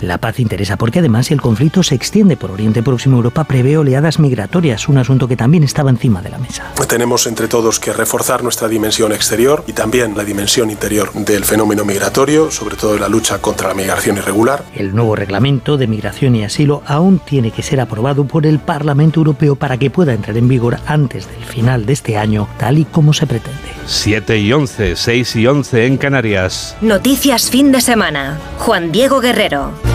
La 0.00 0.18
paz 0.18 0.40
interesa 0.40 0.76
porque 0.76 1.00
además 1.00 1.26
si 1.26 1.34
el 1.34 1.40
conflicto 1.40 1.82
se 1.82 1.94
extiende 1.94 2.36
por 2.36 2.50
Oriente 2.50 2.82
Próximo, 2.82 3.16
Europa 3.16 3.44
prevé 3.44 3.76
oleadas 3.76 4.18
migratorias, 4.18 4.88
un 4.88 4.98
asunto 4.98 5.28
que 5.28 5.36
también 5.36 5.62
estaba 5.64 5.90
encima 5.90 6.22
de 6.22 6.30
la 6.30 6.38
mesa. 6.38 6.72
Tenemos 6.88 7.26
entre 7.26 7.48
todos 7.48 7.80
que 7.80 7.92
reforzar 7.92 8.42
nuestra 8.42 8.68
dimensión 8.68 9.12
exterior 9.12 9.64
y 9.66 9.72
también 9.72 10.14
la 10.16 10.24
dimensión 10.24 10.70
interior 10.70 11.10
del 11.14 11.44
fenómeno 11.44 11.86
migratorio, 11.86 12.50
sobre 12.50 12.76
todo 12.76 12.94
en 12.94 13.00
la 13.00 13.08
lucha 13.08 13.38
contra 13.38 13.68
la 13.68 13.74
migración 13.74 14.18
irregular. 14.18 14.64
El 14.74 14.91
nuevo 14.92 15.16
reglamento 15.16 15.76
de 15.76 15.86
migración 15.86 16.36
y 16.36 16.44
asilo 16.44 16.82
aún 16.86 17.18
tiene 17.18 17.50
que 17.50 17.62
ser 17.62 17.80
aprobado 17.80 18.24
por 18.24 18.46
el 18.46 18.58
Parlamento 18.58 19.20
Europeo 19.20 19.56
para 19.56 19.76
que 19.78 19.90
pueda 19.90 20.12
entrar 20.12 20.36
en 20.36 20.48
vigor 20.48 20.78
antes 20.86 21.28
del 21.28 21.44
final 21.44 21.86
de 21.86 21.92
este 21.92 22.16
año, 22.16 22.48
tal 22.58 22.78
y 22.78 22.84
como 22.84 23.12
se 23.12 23.26
pretende. 23.26 23.60
7 23.86 24.38
y 24.38 24.52
11, 24.52 24.96
6 24.96 25.36
y 25.36 25.46
11 25.46 25.86
en 25.86 25.96
Canarias. 25.96 26.76
Noticias 26.80 27.50
fin 27.50 27.72
de 27.72 27.80
semana. 27.80 28.38
Juan 28.58 28.92
Diego 28.92 29.20
Guerrero. 29.20 29.91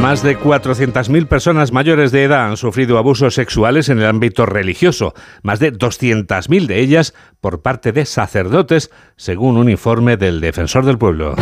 Más 0.00 0.22
de 0.22 0.38
400.000 0.38 1.26
personas 1.26 1.72
mayores 1.72 2.12
de 2.12 2.24
edad 2.24 2.46
han 2.46 2.56
sufrido 2.56 2.98
abusos 2.98 3.34
sexuales 3.34 3.88
en 3.88 3.98
el 3.98 4.06
ámbito 4.06 4.46
religioso, 4.46 5.14
más 5.42 5.58
de 5.58 5.72
200.000 5.72 6.66
de 6.66 6.80
ellas 6.80 7.14
por 7.40 7.62
parte 7.62 7.92
de 7.92 8.04
sacerdotes, 8.04 8.90
según 9.16 9.56
un 9.56 9.68
informe 9.68 10.16
del 10.16 10.40
Defensor 10.40 10.84
del 10.84 10.98
Pueblo. 10.98 11.34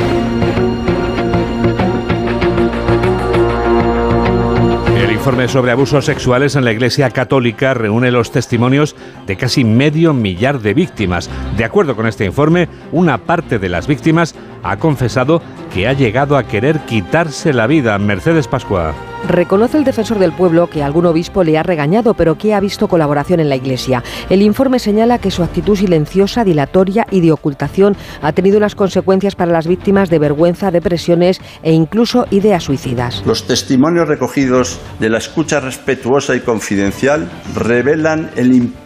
Informe 5.25 5.49
sobre 5.49 5.73
abusos 5.73 6.04
sexuales 6.04 6.54
en 6.54 6.66
la 6.66 6.73
Iglesia 6.73 7.09
Católica 7.09 7.73
reúne 7.73 8.11
los 8.11 8.31
testimonios 8.31 8.95
de 9.26 9.38
casi 9.38 9.64
medio 9.64 10.12
millar 10.12 10.61
de 10.61 10.75
víctimas. 10.75 11.31
De 11.57 11.64
acuerdo 11.64 11.97
con 11.97 12.07
este 12.07 12.26
informe, 12.26 12.69
una 12.93 13.16
parte 13.16 13.59
de 13.59 13.71
las 13.71 13.87
víctimas 13.87 14.35
ha 14.62 14.76
confesado 14.76 15.40
que 15.73 15.88
ha 15.88 15.95
llegado 15.95 16.37
a 16.37 16.47
querer 16.47 16.81
quitarse 16.81 17.54
la 17.54 17.66
vida. 17.66 17.97
Mercedes 17.97 18.49
Pascua. 18.49 19.13
Reconoce 19.28 19.78
el 19.78 19.85
defensor 19.85 20.19
del 20.19 20.33
pueblo 20.33 20.69
que 20.69 20.83
algún 20.83 21.07
obispo 21.07 21.45
le 21.45 21.57
ha 21.57 21.62
regañado, 21.62 22.14
pero 22.14 22.37
que 22.37 22.52
ha 22.52 22.61
visto 22.61 22.88
colaboración 22.88 23.40
en 23.40 23.49
la 23.49 23.57
Iglesia. 23.57 24.02
El 24.28 24.43
informe 24.43 24.78
señala 24.78 25.19
que 25.19 25.31
su 25.31 25.43
actitud 25.43 25.76
silenciosa, 25.76 26.45
dilatoria 26.45 27.07
y 27.11 27.21
de 27.21 27.33
ocultación 27.33 27.97
ha 28.21 28.33
tenido 28.33 28.59
unas 28.59 28.75
consecuencias 28.75 29.35
para 29.35 29.52
las 29.52 29.66
víctimas 29.66 30.11
de 30.11 30.19
vergüenza, 30.19 30.71
depresiones 30.71 31.40
e 31.62 31.73
incluso 31.73 32.26
ideas 32.31 32.64
suicidas. 32.64 33.23
Los 33.25 33.47
testimonios 33.47 34.09
recogidos 34.09 34.78
de 35.00 35.09
la 35.09 35.19
escucha 35.19 35.59
respetuosa 35.59 36.37
y 36.37 36.40
confidencial 36.40 37.28
revelan 37.54 38.31
el 38.37 38.54
impacto 38.54 38.84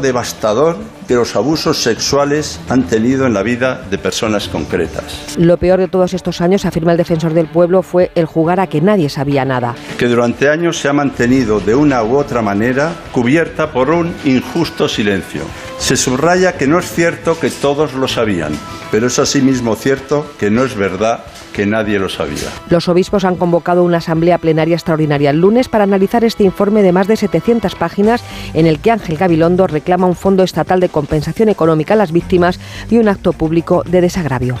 devastador 0.00 0.76
que 1.08 1.14
los 1.14 1.34
abusos 1.34 1.82
sexuales 1.82 2.60
han 2.68 2.84
tenido 2.84 3.26
en 3.26 3.34
la 3.34 3.42
vida 3.42 3.82
de 3.90 3.96
personas 3.96 4.48
concretas. 4.48 5.36
Lo 5.38 5.56
peor 5.56 5.78
de 5.78 5.88
todos 5.88 6.14
estos 6.14 6.40
años, 6.40 6.64
afirma 6.64 6.92
el 6.92 6.98
defensor 6.98 7.32
del 7.32 7.46
pueblo, 7.46 7.82
fue 7.82 8.10
el 8.14 8.26
jugar 8.26 8.60
a 8.60 8.66
que 8.66 8.80
nadie 8.80 9.08
sabía 9.08 9.44
nada. 9.44 9.74
Que 9.98 10.06
durante 10.06 10.48
años 10.48 10.78
se 10.78 10.88
ha 10.88 10.92
mantenido 10.92 11.60
de 11.60 11.74
una 11.74 12.02
u 12.02 12.16
otra 12.16 12.42
manera 12.42 12.92
cubierta 13.12 13.72
por 13.72 13.90
un 13.90 14.14
injusto 14.24 14.88
silencio. 14.88 15.42
Se 15.78 15.96
subraya 15.96 16.56
que 16.56 16.66
no 16.66 16.78
es 16.78 16.90
cierto 16.90 17.38
que 17.38 17.50
todos 17.50 17.94
lo 17.94 18.08
sabían, 18.08 18.52
pero 18.90 19.06
es 19.06 19.18
asimismo 19.18 19.74
cierto 19.76 20.26
que 20.38 20.50
no 20.50 20.64
es 20.64 20.74
verdad 20.74 21.24
que 21.52 21.66
nadie 21.66 21.98
lo 21.98 22.08
sabía. 22.08 22.50
Los 22.68 22.88
obispos 22.88 23.24
han 23.24 23.36
convocado 23.36 23.82
una 23.82 23.98
asamblea 23.98 24.38
plenaria 24.38 24.76
extraordinaria 24.76 25.30
el 25.30 25.40
lunes 25.40 25.68
para 25.68 25.84
analizar 25.84 26.24
este 26.24 26.44
informe 26.44 26.82
de 26.82 26.92
más 26.92 27.06
de 27.06 27.16
700 27.16 27.74
páginas 27.74 28.22
en 28.52 28.66
el 28.66 28.78
que 28.78 28.90
Ángel 28.90 29.16
Gabilondo 29.16 29.66
reclama 29.66 30.06
un 30.06 30.16
fondo 30.16 30.42
estatal 30.42 30.80
de 30.80 30.88
compensación 30.88 31.48
económica 31.48 31.94
a 31.94 31.96
las 31.96 32.12
víctimas 32.12 32.60
y 32.90 32.98
un 32.98 33.08
acto 33.08 33.32
público 33.32 33.82
de 33.86 34.02
desagravio. 34.02 34.56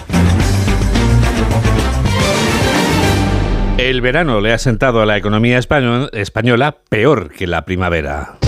El 3.78 4.00
verano 4.00 4.40
le 4.40 4.54
ha 4.54 4.58
sentado 4.58 5.02
a 5.02 5.06
la 5.06 5.18
economía 5.18 5.58
española 5.58 6.76
peor 6.88 7.30
que 7.30 7.46
la 7.46 7.66
primavera. 7.66 8.38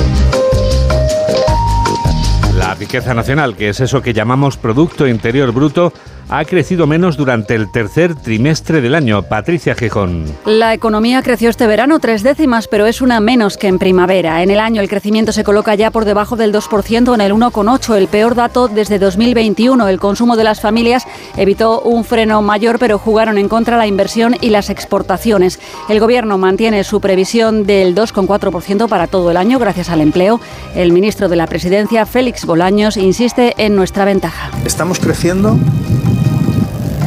La 2.59 2.75
riqueza 2.75 3.15
nacional, 3.15 3.55
que 3.55 3.69
es 3.69 3.79
eso 3.79 4.03
que 4.03 4.13
llamamos 4.13 4.57
Producto 4.57 5.07
Interior 5.07 5.53
Bruto, 5.53 5.93
ha 6.29 6.45
crecido 6.45 6.87
menos 6.87 7.17
durante 7.17 7.55
el 7.55 7.71
tercer 7.71 8.15
trimestre 8.15 8.81
del 8.81 8.95
año. 8.95 9.23
Patricia 9.23 9.75
Gijón. 9.75 10.25
La 10.45 10.75
economía 10.75 11.23
creció 11.23 11.51
este 11.51 11.67
verano 11.67 11.99
tres 11.99 12.23
décimas, 12.23 12.69
pero 12.69 12.87
es 12.87 13.01
una 13.01 13.21
menos 13.21 13.57
que 13.57 13.69
en 13.69 13.79
primavera. 13.79 14.43
En 14.43 14.51
el 14.51 14.61
año 14.61 14.83
el 14.83 14.89
crecimiento 14.89 15.33
se 15.33 15.45
coloca 15.45 15.75
ya 15.75 15.91
por 15.91 16.05
debajo 16.05 16.37
del 16.37 16.53
2% 16.53 17.15
en 17.15 17.21
el 17.21 17.33
1,8%, 17.33 17.97
el 17.97 18.09
peor 18.09 18.35
dato 18.35 18.69
desde 18.69 18.99
2021. 18.99 19.89
El 19.89 19.99
consumo 19.99 20.37
de 20.37 20.45
las 20.45 20.61
familias 20.61 21.07
evitó 21.37 21.81
un 21.81 22.05
freno 22.05 22.43
mayor, 22.43 22.79
pero 22.79 22.99
jugaron 22.99 23.39
en 23.39 23.49
contra 23.49 23.77
la 23.77 23.87
inversión 23.87 24.37
y 24.41 24.51
las 24.51 24.71
exportaciones. 24.71 25.59
El 25.89 26.01
gobierno 26.01 26.39
mantiene 26.39 26.85
su 26.85 27.01
previsión 27.01 27.65
del 27.65 27.95
2,4% 27.95 28.89
para 28.89 29.07
todo 29.07 29.31
el 29.31 29.37
año 29.37 29.59
gracias 29.59 29.89
al 29.89 30.01
empleo. 30.01 30.41
El 30.75 30.93
ministro 30.93 31.29
de 31.29 31.37
la 31.37 31.47
Presidencia, 31.47 32.07
Félix 32.07 32.45
Bolaños, 32.45 32.97
insiste 32.97 33.55
en 33.59 33.75
nuestra 33.75 34.05
ventaja. 34.05 34.51
Estamos 34.65 34.99
creciendo 34.99 35.59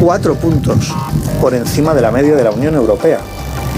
cuatro 0.02 0.34
puntos 0.34 0.92
por 1.40 1.54
encima 1.54 1.94
de 1.94 2.02
la 2.02 2.12
media 2.12 2.36
de 2.36 2.44
la 2.44 2.50
Unión 2.50 2.74
Europea. 2.74 3.20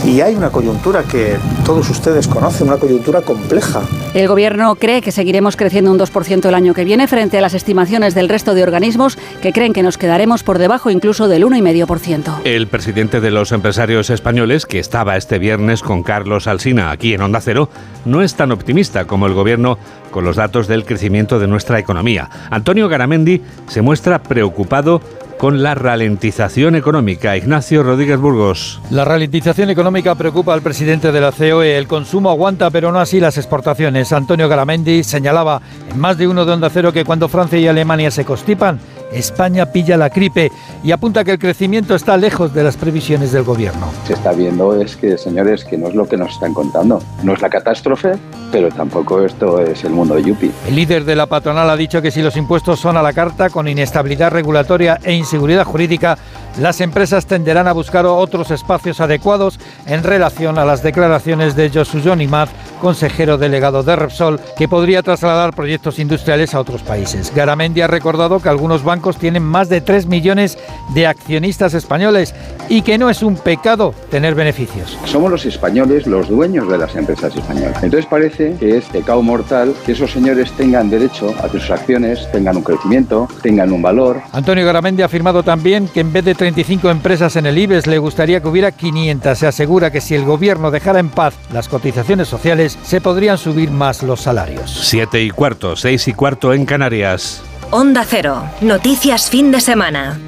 Y 0.05 0.21
hay 0.21 0.35
una 0.35 0.51
coyuntura 0.51 1.03
que 1.03 1.37
todos 1.65 1.89
ustedes 1.89 2.27
conocen, 2.27 2.67
una 2.67 2.77
coyuntura 2.77 3.21
compleja. 3.21 3.81
El 4.13 4.27
Gobierno 4.27 4.75
cree 4.75 5.01
que 5.01 5.11
seguiremos 5.11 5.55
creciendo 5.55 5.91
un 5.91 5.99
2% 5.99 6.45
el 6.45 6.55
año 6.55 6.73
que 6.73 6.85
viene 6.85 7.07
frente 7.07 7.37
a 7.37 7.41
las 7.41 7.53
estimaciones 7.53 8.15
del 8.15 8.29
resto 8.29 8.53
de 8.53 8.63
organismos 8.63 9.17
que 9.41 9.51
creen 9.51 9.73
que 9.73 9.83
nos 9.83 9.97
quedaremos 9.97 10.43
por 10.43 10.59
debajo 10.59 10.89
incluso 10.89 11.27
del 11.27 11.45
1,5%. 11.45 12.41
El 12.43 12.67
presidente 12.67 13.21
de 13.21 13.31
los 13.31 13.51
empresarios 13.51 14.09
españoles, 14.09 14.65
que 14.65 14.79
estaba 14.79 15.17
este 15.17 15.39
viernes 15.39 15.81
con 15.81 16.03
Carlos 16.03 16.47
Alsina 16.47 16.91
aquí 16.91 17.13
en 17.13 17.21
Onda 17.21 17.41
Cero, 17.41 17.69
no 18.05 18.21
es 18.21 18.35
tan 18.35 18.51
optimista 18.51 19.05
como 19.05 19.27
el 19.27 19.33
Gobierno 19.33 19.77
con 20.11 20.25
los 20.25 20.35
datos 20.35 20.67
del 20.67 20.85
crecimiento 20.85 21.39
de 21.39 21.47
nuestra 21.47 21.79
economía. 21.79 22.29
Antonio 22.49 22.87
Garamendi 22.87 23.41
se 23.67 23.81
muestra 23.81 24.21
preocupado 24.21 25.01
con 25.43 25.61
la 25.61 25.75
ralentización 25.75 26.73
económica. 26.73 27.35
Ignacio 27.35 27.83
Rodríguez 27.83 28.17
Burgos. 28.17 28.79
La 28.89 29.03
ralentización 29.03 29.69
económica 29.69 30.15
preocupa 30.15 30.53
al 30.53 30.61
presidente 30.61 31.11
de 31.11 31.19
la 31.19 31.33
COE. 31.33 31.77
El 31.77 31.85
consumo 31.85 32.29
aguanta, 32.29 32.69
pero 32.69 32.93
no 32.93 32.99
así 33.01 33.19
las 33.19 33.37
exportaciones. 33.37 34.13
Antonio 34.13 34.47
Garamendi 34.47 35.03
señalaba 35.03 35.61
en 35.91 35.99
más 35.99 36.17
de 36.17 36.29
uno 36.29 36.45
de 36.45 36.53
Onda 36.53 36.69
Cero 36.69 36.93
que 36.93 37.03
cuando 37.03 37.27
Francia 37.27 37.59
y 37.59 37.67
Alemania 37.67 38.09
se 38.09 38.23
constipan, 38.23 38.79
España 39.13 39.65
pilla 39.65 39.97
la 39.97 40.09
gripe 40.09 40.51
y 40.83 40.91
apunta 40.91 41.23
que 41.23 41.31
el 41.31 41.39
crecimiento 41.39 41.95
está 41.95 42.17
lejos 42.17 42.53
de 42.53 42.63
las 42.63 42.77
previsiones 42.77 43.31
del 43.31 43.43
gobierno. 43.43 43.87
Se 44.05 44.13
está 44.13 44.31
viendo 44.31 44.79
es 44.79 44.95
que, 44.95 45.17
señores, 45.17 45.63
que 45.65 45.77
no 45.77 45.87
es 45.87 45.95
lo 45.95 46.07
que 46.07 46.17
nos 46.17 46.33
están 46.33 46.53
contando. 46.53 47.01
No 47.23 47.33
es 47.33 47.41
la 47.41 47.49
catástrofe, 47.49 48.13
pero 48.51 48.69
tampoco 48.69 49.23
esto 49.23 49.59
es 49.59 49.83
el 49.83 49.91
mundo 49.91 50.15
de 50.15 50.23
Yupi. 50.23 50.51
El 50.67 50.75
líder 50.75 51.05
de 51.05 51.15
la 51.15 51.25
patronal 51.25 51.69
ha 51.69 51.75
dicho 51.75 52.01
que 52.01 52.11
si 52.11 52.21
los 52.21 52.37
impuestos 52.37 52.79
son 52.79 52.97
a 52.97 53.01
la 53.01 53.13
carta, 53.13 53.49
con 53.49 53.67
inestabilidad 53.67 54.31
regulatoria 54.31 54.99
e 55.03 55.13
inseguridad 55.13 55.65
jurídica, 55.65 56.17
las 56.59 56.81
empresas 56.81 57.25
tenderán 57.25 57.67
a 57.67 57.73
buscar 57.73 58.05
otros 58.05 58.51
espacios 58.51 58.99
adecuados 58.99 59.59
en 59.87 60.03
relación 60.03 60.59
a 60.59 60.65
las 60.65 60.83
declaraciones 60.83 61.55
de 61.55 61.71
Josu 61.71 61.97
Imaz, 62.19 62.49
consejero 62.79 63.37
delegado 63.37 63.81
de 63.81 63.95
Repsol, 63.95 64.39
que 64.57 64.67
podría 64.67 65.01
trasladar 65.01 65.55
proyectos 65.55 65.97
industriales 65.99 66.53
a 66.53 66.59
otros 66.59 66.83
países. 66.83 67.33
Garamendi 67.33 67.81
ha 67.81 67.87
recordado 67.87 68.39
que 68.39 68.49
algunos 68.49 68.83
bancos 68.83 69.02
tienen 69.11 69.43
más 69.43 69.69
de 69.69 69.81
3 69.81 70.07
millones 70.07 70.57
de 70.93 71.07
accionistas 71.07 71.73
españoles 71.73 72.33
y 72.69 72.81
que 72.81 72.97
no 72.97 73.09
es 73.09 73.21
un 73.21 73.35
pecado 73.35 73.93
tener 74.09 74.35
beneficios. 74.35 74.97
Somos 75.05 75.29
los 75.29 75.45
españoles 75.45 76.07
los 76.07 76.29
dueños 76.29 76.69
de 76.69 76.77
las 76.77 76.95
empresas 76.95 77.35
españolas. 77.35 77.83
Entonces 77.83 78.05
parece 78.05 78.55
que 78.59 78.77
es 78.77 78.85
pecado 78.85 79.21
mortal 79.21 79.73
que 79.85 79.91
esos 79.91 80.11
señores 80.11 80.51
tengan 80.53 80.89
derecho 80.89 81.33
a 81.43 81.49
que 81.49 81.59
sus 81.59 81.71
acciones 81.71 82.29
tengan 82.31 82.57
un 82.57 82.63
crecimiento, 82.63 83.27
tengan 83.41 83.71
un 83.71 83.81
valor. 83.81 84.21
Antonio 84.31 84.65
Garamendi 84.65 85.01
ha 85.01 85.05
afirmado 85.05 85.43
también 85.43 85.87
que 85.87 85.99
en 85.99 86.13
vez 86.13 86.25
de 86.25 86.35
35 86.35 86.89
empresas 86.89 87.35
en 87.35 87.45
el 87.45 87.57
IBEX, 87.57 87.87
le 87.87 87.97
gustaría 87.97 88.41
que 88.41 88.47
hubiera 88.47 88.71
500. 88.71 89.37
Se 89.37 89.47
asegura 89.47 89.91
que 89.91 90.01
si 90.01 90.15
el 90.15 90.25
gobierno 90.25 90.71
dejara 90.71 90.99
en 90.99 91.09
paz 91.09 91.33
las 91.51 91.67
cotizaciones 91.67 92.27
sociales, 92.27 92.77
se 92.83 93.01
podrían 93.01 93.37
subir 93.37 93.71
más 93.71 94.03
los 94.03 94.21
salarios. 94.21 94.71
Siete 94.83 95.21
y 95.21 95.29
cuarto, 95.29 95.75
seis 95.75 96.07
y 96.07 96.13
cuarto 96.13 96.53
en 96.53 96.65
Canarias. 96.65 97.43
Onda 97.71 98.05
Cero. 98.07 98.43
Noticias 98.61 99.29
fin 99.29 99.51
de 99.51 99.59
semana. 99.59 100.19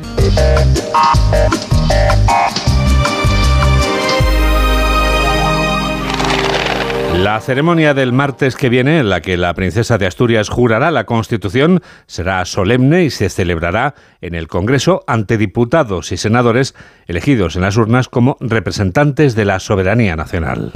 La 7.14 7.40
ceremonia 7.40 7.94
del 7.94 8.12
martes 8.12 8.56
que 8.56 8.70
viene, 8.70 9.00
en 9.00 9.10
la 9.10 9.22
que 9.22 9.38
la 9.38 9.54
princesa 9.54 9.98
de 9.98 10.06
Asturias 10.06 10.50
jurará 10.50 10.92
la 10.92 11.06
Constitución, 11.06 11.82
será 12.08 12.44
solemne 12.46 13.06
y 13.06 13.10
se 13.10 13.30
celebrará 13.30 13.96
en 14.22 14.36
el 14.36 14.48
Congreso 14.48 15.04
ante 15.08 15.38
diputados 15.38 16.12
y 16.12 16.18
senadores 16.18 16.76
elegidos 17.08 17.56
en 17.56 17.62
las 17.62 17.78
urnas 17.78 18.10
como 18.10 18.38
representantes 18.42 19.34
de 19.36 19.46
la 19.46 19.60
soberanía 19.60 20.16
nacional. 20.16 20.74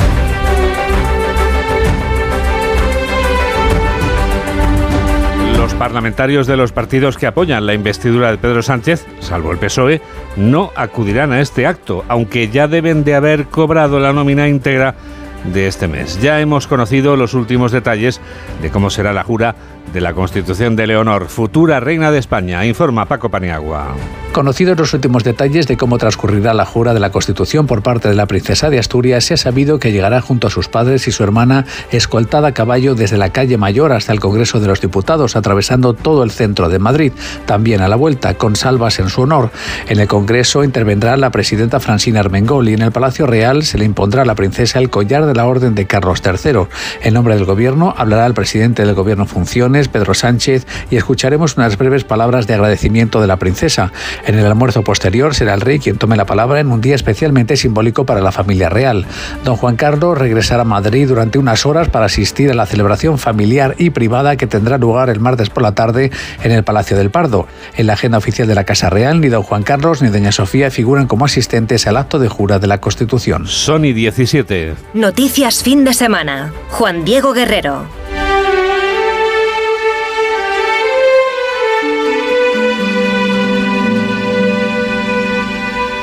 Parlamentarios 5.80 6.46
de 6.46 6.58
los 6.58 6.74
partidos 6.74 7.18
que 7.18 7.26
apoyan 7.26 7.66
la 7.66 7.74
investidura 7.74 8.30
de 8.30 8.38
Pedro 8.38 8.62
Sánchez, 8.62 9.08
salvo 9.22 9.54
el 9.54 9.60
PSOE, 9.60 10.02
no 10.36 10.72
acudirán 10.76 11.32
a 11.32 11.40
este 11.40 11.66
acto, 11.66 12.04
aunque 12.10 12.50
ya 12.50 12.68
deben 12.68 13.06
de 13.06 13.16
haber 13.16 13.46
cobrado 13.46 13.98
la 13.98 14.12
nómina 14.12 14.50
íntegra 14.50 14.96
de 15.46 15.68
este 15.68 15.88
mes. 15.88 16.22
Ya 16.22 16.42
hemos 16.42 16.68
conocido 16.68 17.16
los 17.16 17.34
últimos 17.34 17.72
detalles 17.72 18.20
de 18.62 18.70
cómo 18.70 18.90
será 18.90 19.14
la 19.14 19.24
jura 19.24 19.56
de 19.94 20.02
la 20.02 20.14
Constitución 20.14 20.76
de 20.76 20.88
Leonor, 20.88 21.28
futura 21.28 21.80
reina 21.80 22.12
de 22.12 22.20
España, 22.20 22.66
informa 22.66 23.06
Paco 23.06 23.30
Paniagua. 23.30 23.96
Conocidos 24.32 24.78
los 24.78 24.94
últimos 24.94 25.24
detalles 25.24 25.66
de 25.68 25.76
cómo 25.76 25.98
transcurrirá 25.98 26.54
la 26.54 26.66
jura 26.66 26.94
de 26.94 27.00
la 27.00 27.12
Constitución 27.12 27.66
por 27.66 27.82
parte 27.82 28.10
de 28.10 28.16
la 28.16 28.28
princesa 28.28 28.70
de 28.70 28.78
Asturias, 28.78 29.26
se 29.26 29.34
ha 29.34 29.38
sabido 29.38 29.80
que 29.80 29.92
llegará 29.92 30.22
junto 30.22 30.48
a 30.48 30.50
sus 30.52 30.68
padres 30.68 31.08
y 31.08 31.12
su 31.12 31.24
hermana 31.24 31.66
escoltada 31.92 32.50
a 32.50 32.54
caballo 32.54 32.94
desde 32.94 33.18
la 33.18 33.32
calle 33.32 33.58
Mayor 33.58 33.92
hasta 33.92 34.14
el 34.14 34.20
Congreso 34.20 34.60
de 34.60 34.68
los 34.68 34.82
Diputados, 34.82 35.36
atravesando 35.36 35.94
todo 35.94 36.24
el 36.24 36.30
centro 36.30 36.70
de 36.70 36.78
Madrid, 36.78 37.12
también 37.48 37.82
a 37.82 37.88
la 37.88 37.96
vuelta, 37.96 38.36
con 38.36 38.56
salvas 38.56 39.00
en 39.00 39.10
su 39.10 39.22
honor. 39.22 39.50
En 39.88 40.00
el 40.00 40.08
Congreso 40.08 40.64
intervendrá 40.64 41.18
la 41.18 41.32
presidenta 41.32 41.80
Francina 41.80 42.20
Armengol 42.20 42.70
y 42.70 42.74
en 42.74 42.84
el 42.84 42.92
Palacio 42.92 43.26
Real 43.26 43.64
se 43.64 43.80
le 43.80 43.86
impondrá 43.86 44.22
a 44.22 44.26
la 44.26 44.36
princesa 44.36 44.78
el 44.78 44.92
collar 44.92 45.26
de 45.26 45.34
la 45.34 45.48
Orden 45.48 45.74
de 45.74 45.88
Carlos 45.88 46.22
III. 46.24 46.68
En 47.02 47.16
nombre 47.16 47.34
del 47.34 47.46
Gobierno 47.46 47.96
hablará 47.98 48.28
el 48.28 48.36
presidente 48.36 48.86
del 48.86 48.94
Gobierno 48.94 49.26
Funciones, 49.26 49.79
Pedro 49.88 50.14
Sánchez, 50.14 50.68
y 50.92 50.98
escucharemos 50.98 51.58
unas 51.58 51.78
breves 51.78 52.04
palabras 52.04 52.48
de 52.48 52.56
agradecimiento 52.56 53.22
de 53.22 53.28
la 53.28 53.38
princesa. 53.38 53.92
En 54.26 54.38
el 54.38 54.46
almuerzo 54.46 54.84
posterior 54.84 55.34
será 55.34 55.54
el 55.54 55.62
rey 55.62 55.80
quien 55.80 55.98
tome 55.98 56.18
la 56.18 56.26
palabra 56.26 56.60
en 56.60 56.72
un 56.72 56.82
día 56.82 56.96
especialmente 56.96 57.56
simbólico 57.58 58.06
para 58.06 58.22
la 58.22 58.32
familia 58.32 58.70
real. 58.70 59.06
Don 59.44 59.56
Juan 59.56 59.76
Carlos 59.76 60.18
regresará 60.18 60.62
a 60.62 60.66
Madrid 60.66 61.08
durante 61.08 61.40
unas 61.40 61.66
horas 61.66 61.90
para 61.90 62.06
asistir 62.06 62.52
a 62.52 62.54
la 62.54 62.66
celebración 62.66 63.18
familiar 63.18 63.76
y 63.78 63.92
privada 63.92 64.36
que 64.36 64.48
tendrá 64.48 64.78
lugar 64.78 65.10
el 65.10 65.20
martes 65.20 65.50
por 65.50 65.64
la 65.64 65.74
tarde 65.74 66.12
en 66.44 66.52
el 66.52 66.64
Palacio 66.64 66.98
del 66.98 67.12
Pardo. 67.12 67.48
En 67.78 67.88
la 67.88 67.94
agenda 67.94 68.18
oficial 68.18 68.48
de 68.48 68.56
la 68.56 68.64
Casa 68.64 68.90
Real, 68.90 69.22
ni 69.22 69.30
don 69.30 69.44
Juan 69.44 69.64
Carlos 69.64 70.02
ni 70.02 70.10
doña 70.10 70.32
Sofía 70.32 70.72
figuran 70.72 71.08
como 71.08 71.26
asistentes 71.26 71.88
al 71.88 71.98
acto 71.98 72.20
de 72.20 72.28
jura 72.28 72.60
de 72.60 72.68
la 72.68 72.80
Constitución. 72.80 73.48
Sony 73.48 73.94
17. 73.94 74.74
Noticias 74.94 75.64
fin 75.64 75.84
de 75.84 75.94
semana. 75.94 76.52
Juan 76.72 77.06
Diego 77.06 77.34
Guerrero. 77.34 77.99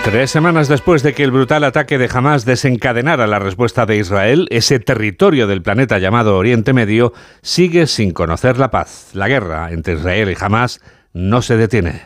Tres 0.06 0.30
semanas 0.30 0.68
después 0.68 1.02
de 1.02 1.14
que 1.14 1.24
el 1.24 1.32
brutal 1.32 1.64
ataque 1.64 1.98
de 1.98 2.08
Hamas 2.08 2.44
desencadenara 2.44 3.26
la 3.26 3.40
respuesta 3.40 3.86
de 3.86 3.96
Israel, 3.96 4.46
ese 4.50 4.78
territorio 4.78 5.48
del 5.48 5.62
planeta 5.62 5.98
llamado 5.98 6.36
Oriente 6.36 6.72
Medio 6.72 7.12
sigue 7.42 7.88
sin 7.88 8.12
conocer 8.12 8.56
la 8.56 8.70
paz. 8.70 9.10
La 9.14 9.26
guerra 9.26 9.72
entre 9.72 9.94
Israel 9.94 10.30
y 10.30 10.36
Hamas 10.40 10.80
no 11.12 11.42
se 11.42 11.56
detiene. 11.56 12.02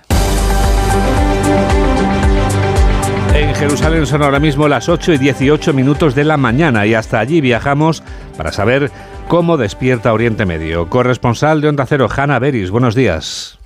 En 3.35 3.54
Jerusalén 3.54 4.07
son 4.07 4.23
ahora 4.23 4.40
mismo 4.40 4.66
las 4.66 4.88
8 4.88 5.12
y 5.12 5.19
18 5.19 5.75
minutos 5.75 6.14
de 6.14 6.25
la 6.25 6.38
mañana 6.38 6.87
y 6.87 6.95
hasta 6.95 7.21
allí 7.21 7.42
viajamos 7.42 8.02
para 8.38 8.50
saber 8.50 8.90
cómo 9.28 9.59
despierta 9.59 10.14
Oriente 10.14 10.47
Medio. 10.47 10.88
Corresponsal 10.88 11.61
de 11.61 11.69
Onda 11.69 11.85
Cero, 11.85 12.09
Hanna 12.11 12.38
Beris, 12.38 12.71
buenos 12.71 12.95
días. 12.95 13.60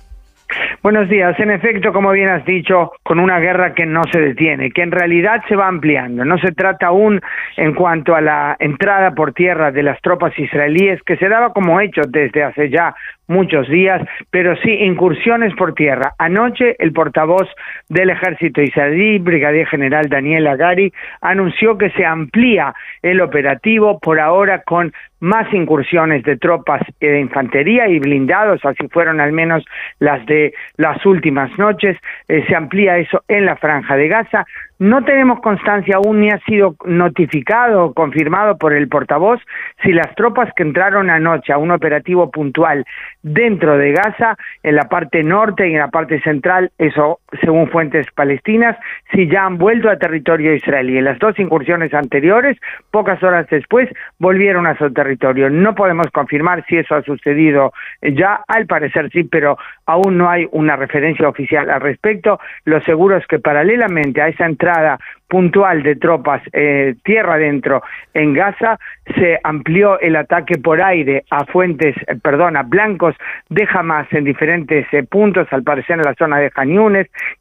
Buenos 0.85 1.09
días. 1.09 1.35
En 1.39 1.49
efecto, 1.49 1.91
como 1.91 2.11
bien 2.11 2.29
has 2.29 2.45
dicho, 2.45 2.91
con 3.01 3.19
una 3.19 3.39
guerra 3.39 3.73
que 3.73 3.87
no 3.87 4.03
se 4.11 4.21
detiene, 4.21 4.69
que 4.69 4.83
en 4.83 4.91
realidad 4.91 5.41
se 5.49 5.55
va 5.55 5.67
ampliando. 5.67 6.23
No 6.23 6.37
se 6.37 6.51
trata 6.51 6.85
aún 6.85 7.19
en 7.57 7.73
cuanto 7.73 8.13
a 8.13 8.21
la 8.21 8.55
entrada 8.59 9.15
por 9.15 9.33
tierra 9.33 9.71
de 9.71 9.81
las 9.81 9.99
tropas 10.01 10.37
israelíes, 10.37 11.01
que 11.01 11.17
se 11.17 11.27
daba 11.27 11.53
como 11.53 11.81
hecho 11.81 12.01
desde 12.07 12.43
hace 12.43 12.69
ya 12.69 12.93
muchos 13.27 13.67
días, 13.69 14.01
pero 14.29 14.55
sí 14.57 14.71
incursiones 14.71 15.53
por 15.55 15.73
tierra. 15.73 16.13
Anoche 16.17 16.75
el 16.79 16.93
portavoz 16.93 17.47
del 17.89 18.09
ejército 18.09 18.61
israelí, 18.61 19.19
brigadier 19.19 19.67
general 19.67 20.09
Daniel 20.09 20.47
Agari, 20.47 20.93
anunció 21.21 21.77
que 21.77 21.89
se 21.91 22.05
amplía 22.05 22.73
el 23.01 23.21
operativo 23.21 23.99
por 23.99 24.19
ahora 24.19 24.61
con 24.63 24.93
más 25.19 25.51
incursiones 25.53 26.23
de 26.23 26.37
tropas 26.37 26.81
de 26.99 27.19
infantería 27.19 27.87
y 27.87 27.99
blindados, 27.99 28.63
así 28.63 28.87
fueron 28.89 29.19
al 29.19 29.31
menos 29.31 29.65
las 29.99 30.23
de 30.27 30.53
las 30.77 31.03
últimas 31.05 31.49
noches, 31.57 31.97
eh, 32.27 32.43
se 32.47 32.55
amplía 32.55 32.97
eso 32.97 33.23
en 33.27 33.45
la 33.45 33.55
franja 33.55 33.95
de 33.95 34.07
Gaza. 34.07 34.45
No 34.77 35.03
tenemos 35.05 35.39
constancia 35.39 35.95
aún 35.95 36.19
ni 36.19 36.29
ha 36.29 36.39
sido 36.39 36.75
notificado 36.83 37.85
o 37.85 37.93
confirmado 37.93 38.57
por 38.57 38.73
el 38.73 38.89
portavoz 38.89 39.39
si 39.83 39.93
las 39.93 40.13
tropas 40.15 40.49
que 40.53 40.63
entraron 40.63 41.09
anoche 41.09 41.53
a 41.53 41.57
un 41.57 41.71
operativo 41.71 42.29
puntual 42.29 42.85
dentro 43.23 43.77
de 43.77 43.93
Gaza, 43.93 44.37
en 44.63 44.75
la 44.75 44.83
parte 44.89 45.23
norte 45.23 45.69
y 45.69 45.73
en 45.73 45.79
la 45.79 45.87
parte 45.87 46.21
central, 46.21 46.71
eso 46.77 47.19
según 47.41 47.69
fuentes 47.69 48.07
palestinas, 48.11 48.77
si 49.13 49.27
ya 49.27 49.45
han 49.45 49.57
vuelto 49.57 49.89
a 49.89 49.97
territorio 49.97 50.53
israelí. 50.53 50.97
En 50.97 51.05
las 51.05 51.19
dos 51.19 51.39
incursiones 51.39 51.93
anteriores, 51.93 52.57
pocas 52.91 53.21
horas 53.23 53.47
después, 53.49 53.89
volvieron 54.19 54.67
a 54.67 54.77
su 54.77 54.91
territorio. 54.91 55.49
No 55.49 55.73
podemos 55.73 56.07
confirmar 56.11 56.65
si 56.67 56.77
eso 56.77 56.95
ha 56.95 57.01
sucedido 57.03 57.71
ya, 58.01 58.41
al 58.47 58.65
parecer 58.65 59.09
sí, 59.11 59.23
pero 59.23 59.57
aún 59.85 60.17
no 60.17 60.29
hay 60.29 60.47
una 60.51 60.75
referencia 60.75 61.27
oficial 61.27 61.69
al 61.69 61.81
respecto. 61.81 62.39
Lo 62.65 62.81
seguro 62.81 63.17
es 63.17 63.25
que 63.27 63.39
paralelamente 63.39 64.21
a 64.21 64.27
esa 64.27 64.45
entrará 64.65 64.97
puntual 65.27 65.83
de 65.83 65.95
tropas 65.95 66.41
eh, 66.53 66.95
tierra 67.03 67.35
adentro 67.35 67.81
en 68.13 68.33
Gaza, 68.33 68.77
se 69.15 69.39
amplió 69.43 69.99
el 69.99 70.15
ataque 70.15 70.57
por 70.57 70.81
aire 70.81 71.23
a 71.29 71.45
fuentes, 71.45 71.95
eh, 72.07 72.15
perdón, 72.21 72.57
a 72.57 72.63
blancos 72.63 73.15
de 73.49 73.67
Hamas 73.71 74.07
en 74.11 74.23
diferentes 74.23 74.85
eh, 74.91 75.03
puntos, 75.03 75.47
al 75.51 75.63
parecer 75.63 75.97
en 75.97 76.05
la 76.05 76.15
zona 76.15 76.39
de 76.39 76.51
Han 76.55 76.69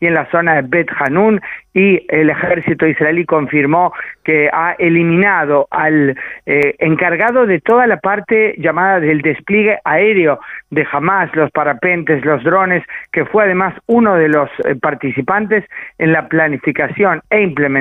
y 0.00 0.06
en 0.06 0.14
la 0.14 0.30
zona 0.30 0.54
de 0.56 0.62
Bet 0.62 0.88
Hanun, 0.98 1.40
y 1.76 2.06
el 2.08 2.30
ejército 2.30 2.86
israelí 2.86 3.24
confirmó 3.24 3.92
que 4.22 4.48
ha 4.52 4.76
eliminado 4.78 5.66
al 5.72 6.16
encargado 6.46 7.46
de 7.46 7.60
toda 7.60 7.88
la 7.88 7.96
parte 7.96 8.54
llamada 8.58 9.00
del 9.00 9.22
despliegue 9.22 9.80
aéreo 9.84 10.38
de 10.70 10.86
Hamas, 10.90 11.34
los 11.34 11.50
parapentes, 11.50 12.24
los 12.24 12.44
drones, 12.44 12.84
que 13.10 13.24
fue 13.24 13.44
además 13.44 13.74
uno 13.86 14.14
de 14.14 14.28
los 14.28 14.48
participantes 14.80 15.64
en 15.98 16.12
la 16.12 16.28
planificación 16.28 17.22
e 17.28 17.42
implementación 17.42 17.73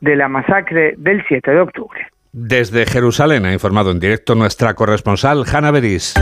de 0.00 0.16
la 0.16 0.28
masacre 0.28 0.94
del 0.98 1.24
7 1.28 1.50
de 1.50 1.60
octubre. 1.60 2.06
Desde 2.32 2.84
Jerusalén 2.86 3.46
ha 3.46 3.52
informado 3.52 3.90
en 3.90 4.00
directo 4.00 4.34
nuestra 4.34 4.74
corresponsal 4.74 5.44
Hanna 5.50 5.70
Beris. 5.70 6.14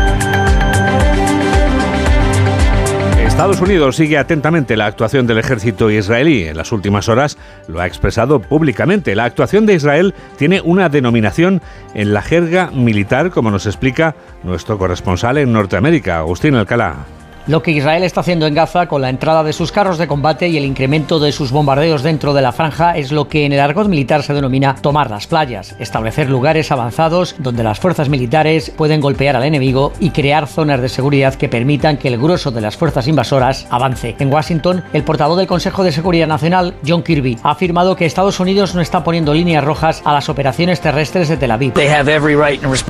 Estados 3.34 3.60
Unidos 3.60 3.96
sigue 3.96 4.16
atentamente 4.16 4.76
la 4.76 4.86
actuación 4.86 5.26
del 5.26 5.38
ejército 5.38 5.90
israelí. 5.90 6.44
En 6.44 6.56
las 6.56 6.70
últimas 6.70 7.08
horas 7.08 7.36
lo 7.66 7.80
ha 7.80 7.86
expresado 7.88 8.40
públicamente. 8.40 9.16
La 9.16 9.24
actuación 9.24 9.66
de 9.66 9.74
Israel 9.74 10.14
tiene 10.38 10.60
una 10.60 10.88
denominación 10.88 11.60
en 11.94 12.14
la 12.14 12.22
jerga 12.22 12.70
militar, 12.70 13.32
como 13.32 13.50
nos 13.50 13.66
explica 13.66 14.14
nuestro 14.44 14.78
corresponsal 14.78 15.38
en 15.38 15.52
Norteamérica, 15.52 16.18
Agustín 16.18 16.54
Alcalá. 16.54 17.06
Lo 17.46 17.62
que 17.62 17.72
Israel 17.72 18.04
está 18.04 18.20
haciendo 18.20 18.46
en 18.46 18.54
Gaza 18.54 18.86
con 18.86 19.02
la 19.02 19.10
entrada 19.10 19.44
de 19.44 19.52
sus 19.52 19.70
carros 19.70 19.98
de 19.98 20.06
combate 20.06 20.48
y 20.48 20.56
el 20.56 20.64
incremento 20.64 21.18
de 21.18 21.30
sus 21.30 21.50
bombardeos 21.50 22.02
dentro 22.02 22.32
de 22.32 22.40
la 22.40 22.52
franja 22.52 22.96
es 22.96 23.12
lo 23.12 23.28
que 23.28 23.44
en 23.44 23.52
el 23.52 23.60
argot 23.60 23.86
militar 23.86 24.22
se 24.22 24.32
denomina 24.32 24.76
tomar 24.76 25.10
las 25.10 25.26
playas, 25.26 25.76
establecer 25.78 26.30
lugares 26.30 26.72
avanzados 26.72 27.34
donde 27.38 27.62
las 27.62 27.78
fuerzas 27.78 28.08
militares 28.08 28.72
pueden 28.74 29.02
golpear 29.02 29.36
al 29.36 29.44
enemigo 29.44 29.92
y 30.00 30.08
crear 30.08 30.46
zonas 30.46 30.80
de 30.80 30.88
seguridad 30.88 31.34
que 31.34 31.50
permitan 31.50 31.98
que 31.98 32.08
el 32.08 32.16
grueso 32.16 32.50
de 32.50 32.62
las 32.62 32.78
fuerzas 32.78 33.08
invasoras 33.08 33.66
avance. 33.68 34.16
En 34.18 34.32
Washington, 34.32 34.82
el 34.94 35.04
portavoz 35.04 35.36
del 35.36 35.46
Consejo 35.46 35.84
de 35.84 35.92
Seguridad 35.92 36.26
Nacional, 36.26 36.74
John 36.86 37.02
Kirby, 37.02 37.36
ha 37.42 37.50
afirmado 37.50 37.94
que 37.94 38.06
Estados 38.06 38.40
Unidos 38.40 38.74
no 38.74 38.80
está 38.80 39.04
poniendo 39.04 39.34
líneas 39.34 39.64
rojas 39.64 40.00
a 40.06 40.14
las 40.14 40.30
operaciones 40.30 40.80
terrestres 40.80 41.28
de 41.28 41.36
Tel 41.36 41.50
Aviv. 41.50 41.74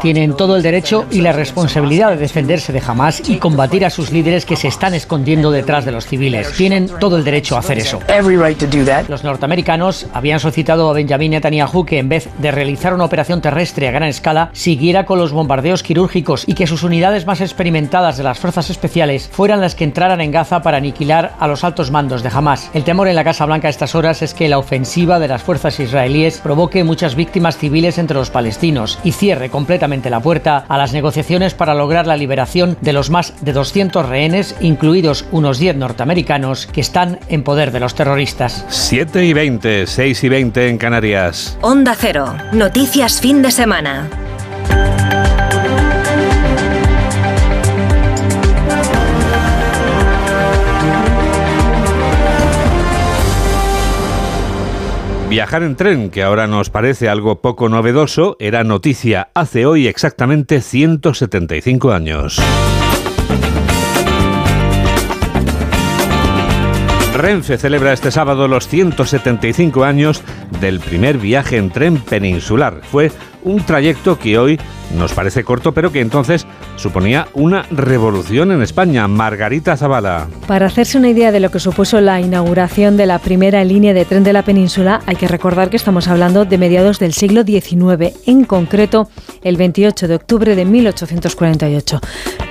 Tienen 0.01 0.37
todo 0.37 0.55
el 0.55 0.63
derecho 0.63 1.07
y 1.11 1.23
la 1.23 1.33
responsabilidad 1.33 2.11
de 2.11 2.19
defenderse 2.19 2.73
de 2.73 2.83
Hamas 2.87 3.29
y 3.29 3.39
combatir 3.39 3.85
a 3.85 3.91
sus 3.91 4.13
líderes 4.13 4.44
que 4.45 4.57
se 4.57 4.69
están 4.69 4.95
escondiendo 4.95 5.51
detrás 5.51 5.85
de 5.85 5.93
los 5.93 6.07
civiles. 6.07 6.53
Tienen 6.53 6.89
todo 7.01 7.17
el 7.17 7.25
derecho 7.25 7.57
a 7.57 7.61
hacer 7.61 7.79
eso. 7.79 8.01
Los 9.09 9.25
norteamericanos 9.25 10.07
habían 10.13 10.41
solicitado 10.41 10.89
a 10.89 10.93
Benjamin 10.93 11.33
Netanyahu 11.33 11.85
que 11.85 11.99
en 11.99 12.09
vez 12.09 12.29
de 12.39 12.51
realizar 12.51 12.95
una 12.95 13.05
operación 13.05 13.41
terrestre 13.41 13.89
a 13.89 13.93
gran 13.93 14.09
escala, 14.09 14.51
siguiera 14.53 15.05
con 15.07 15.19
los 15.19 15.33
bombardeos 15.33 15.83
quirúrgicos 15.83 16.45
y 16.47 16.55
que 16.55 16.67
sus 16.67 16.83
unidades 16.83 17.27
más 17.27 17.41
experimentadas 17.41 18.17
de 18.17 18.25
las 18.25 18.39
fuerzas 18.39 18.71
especiales 18.71 19.29
fueran 19.33 19.61
las 19.61 19.75
que 19.75 19.85
entraran 19.85 20.21
en 20.21 20.31
Gaza 20.31 20.63
para 20.63 20.79
aniquilar 20.79 21.35
a 21.39 21.49
los 21.49 21.65
altos 21.65 21.91
mandos 21.91 22.23
de 22.23 22.31
Hamas. 22.33 22.71
El 22.75 22.85
temor 22.85 23.09
en 23.09 23.17
la 23.17 23.25
Casa 23.25 23.47
Blanca 23.47 23.69
a 23.69 23.71
estas 23.71 23.95
horas 23.95 24.23
es 24.23 24.35
que 24.35 24.49
la 24.49 24.59
ofensiva 24.59 25.19
de 25.19 25.29
las 25.29 25.43
fuerzas 25.43 25.79
israelíes 25.81 26.39
provoque 26.39 26.85
muchas 26.85 27.15
víctimas 27.15 27.57
civiles 27.57 27.99
entre 27.99 28.17
los 28.17 28.31
palestinos 28.31 28.99
y 29.05 29.13
cierre 29.13 29.51
completamente 29.51 30.11
la 30.11 30.21
puerta 30.21 30.65
a 30.69 30.79
las 30.79 30.93
negociaciones 30.93 31.55
para 31.55 31.75
lograr 31.75 32.07
la 32.07 32.17
liberación 32.17 32.77
de 32.81 32.93
los 32.93 33.11
más 33.11 33.35
de 33.41 33.53
200 33.53 34.09
rehenes, 34.09 34.34
incluidos 34.61 35.25
unos 35.31 35.59
10 35.59 35.77
norteamericanos 35.77 36.67
que 36.67 36.81
están 36.81 37.21
en 37.29 37.43
poder 37.43 37.71
de 37.71 37.81
los 37.81 37.95
terroristas. 37.95 38.65
7 38.69 39.25
y 39.25 39.33
20, 39.33 39.87
6 39.87 40.25
y 40.25 40.29
20 40.29 40.69
en 40.69 40.79
Canarias. 40.79 41.57
Onda 41.61 41.95
Cero, 41.97 42.35
noticias 42.53 43.21
fin 43.21 43.43
de 43.43 43.51
semana. 43.51 44.09
Viajar 55.29 55.65
en 55.65 55.75
tren, 55.75 56.11
que 56.11 56.23
ahora 56.23 56.47
nos 56.47 56.71
parece 56.71 57.09
algo 57.09 57.41
poco 57.41 57.69
novedoso, 57.69 58.37
era 58.39 58.63
noticia 58.63 59.31
hace 59.35 59.67
hoy 59.67 59.89
exactamente 59.89 60.61
175 60.61 61.93
años. 61.93 62.41
Renfe 67.15 67.59
celebra 67.59 67.93
este 67.93 68.11
sábado 68.11 68.49
los 68.49 68.67
175 68.67 69.85
años 69.85 70.21
del 70.61 70.81
primer 70.81 71.17
viaje 71.19 71.59
en 71.59 71.71
tren 71.71 71.99
peninsular. 71.99 72.81
Fue 72.91 73.13
un 73.45 73.65
trayecto 73.65 74.19
que 74.19 74.39
hoy 74.39 74.59
nos 74.97 75.13
parece 75.13 75.45
corto, 75.45 75.73
pero 75.73 75.91
que 75.93 76.01
entonces 76.01 76.47
suponía 76.77 77.29
una 77.35 77.63
revolución 77.71 78.53
en 78.53 78.63
España. 78.63 79.09
Margarita 79.09 79.77
Zavala. 79.77 80.29
Para 80.47 80.67
hacerse 80.67 80.99
una 80.99 81.09
idea 81.09 81.33
de 81.33 81.41
lo 81.41 81.51
que 81.51 81.59
supuso 81.59 82.01
la 82.01 82.21
inauguración 82.21 82.97
de 82.97 83.07
la 83.07 83.19
primera 83.19 83.65
línea 83.65 83.95
de 83.95 84.05
tren 84.05 84.25
de 84.25 84.33
la 84.33 84.43
península, 84.43 85.01
hay 85.07 85.17
que 85.17 85.29
recordar 85.29 85.71
que 85.71 85.77
estamos 85.77 86.09
hablando 86.09 86.45
de 86.45 86.59
mediados 86.59 86.99
del 86.99 87.13
siglo 87.13 87.43
XIX, 87.45 88.15
en 88.27 88.45
concreto 88.45 89.09
el 89.43 89.57
28 89.57 90.09
de 90.09 90.15
octubre 90.15 90.57
de 90.57 90.65
1848. 90.65 92.01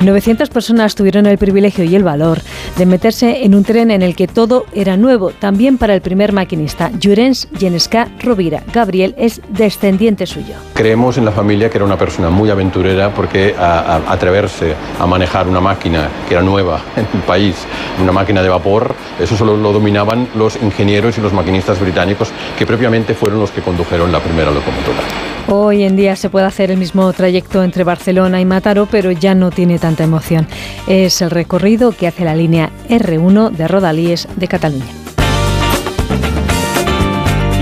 900 0.02 0.50
personas 0.50 0.96
tuvieron 0.96 1.26
el 1.26 1.38
privilegio 1.38 1.84
y 1.84 1.96
el 1.96 2.04
valor 2.04 2.40
de 2.78 2.86
meterse 2.86 3.46
en 3.46 3.56
un 3.56 3.64
tren 3.64 3.92
en 3.92 4.02
el 4.02 4.16
que 4.16 4.28
todo 4.28 4.66
era 4.74 4.98
nuevo, 4.98 5.32
también 5.32 5.78
para 5.78 5.96
el 5.96 6.02
primer 6.02 6.34
maquinista, 6.34 6.92
Llorens 7.00 7.48
Genesca 7.58 8.10
Rovira. 8.20 8.64
Gabriel 8.74 9.16
es 9.18 9.42
descendiente 9.50 10.26
suyo. 10.26 10.56
Creemos 10.84 11.18
en 11.18 11.24
la 11.24 11.32
familia 11.32 11.70
que 11.70 11.78
era 11.78 11.86
una 11.86 11.98
persona 11.98 12.30
muy 12.30 12.50
aventurera 12.50 13.14
porque 13.14 13.56
atreverse 13.58 14.76
a 15.00 15.08
manejar 15.08 15.48
una 15.48 15.62
máquina 15.62 16.10
que 16.28 16.34
era 16.34 16.44
nueva 16.44 16.82
en 16.98 17.08
el 17.14 17.22
país, 17.22 17.56
una 18.02 18.12
máquina 18.12 18.44
de 18.44 18.50
vapor, 18.50 18.94
eso 19.18 19.38
solo 19.38 19.56
lo 19.56 19.72
dominaban 19.72 20.28
los 20.36 20.62
ingenieros 20.62 21.18
y 21.18 21.22
los 21.22 21.32
maquinistas 21.32 21.80
británicos 21.80 22.34
que 22.60 22.66
propiamente 22.66 23.14
fueron 23.14 23.40
los 23.40 23.52
que 23.52 23.62
condujeron 23.62 24.12
la 24.12 24.20
primera 24.20 24.52
locomotora. 24.52 25.00
Hoy 25.48 25.84
en 25.84 25.96
día 25.96 26.18
se 26.18 26.30
puede 26.30 26.48
hacer 26.48 26.70
el 26.70 26.76
mismo 26.76 27.14
trayecto 27.14 27.64
entre 27.64 27.86
Barcelona 27.86 28.42
y 28.42 28.46
Mataró, 28.46 28.86
pero 28.86 29.10
ya 29.14 29.36
no 29.36 29.52
tiene 29.52 29.80
tanta 29.80 30.04
emoción. 30.04 30.48
Es 30.86 31.22
el 31.22 31.32
recorrido 31.32 31.94
que 31.94 32.08
hace 32.08 32.26
la 32.26 32.36
línea 32.36 32.72
R1 32.90 33.52
de 33.52 33.70
Rodalíes 33.70 34.28
de 34.36 34.50
Cataluña. 34.50 35.03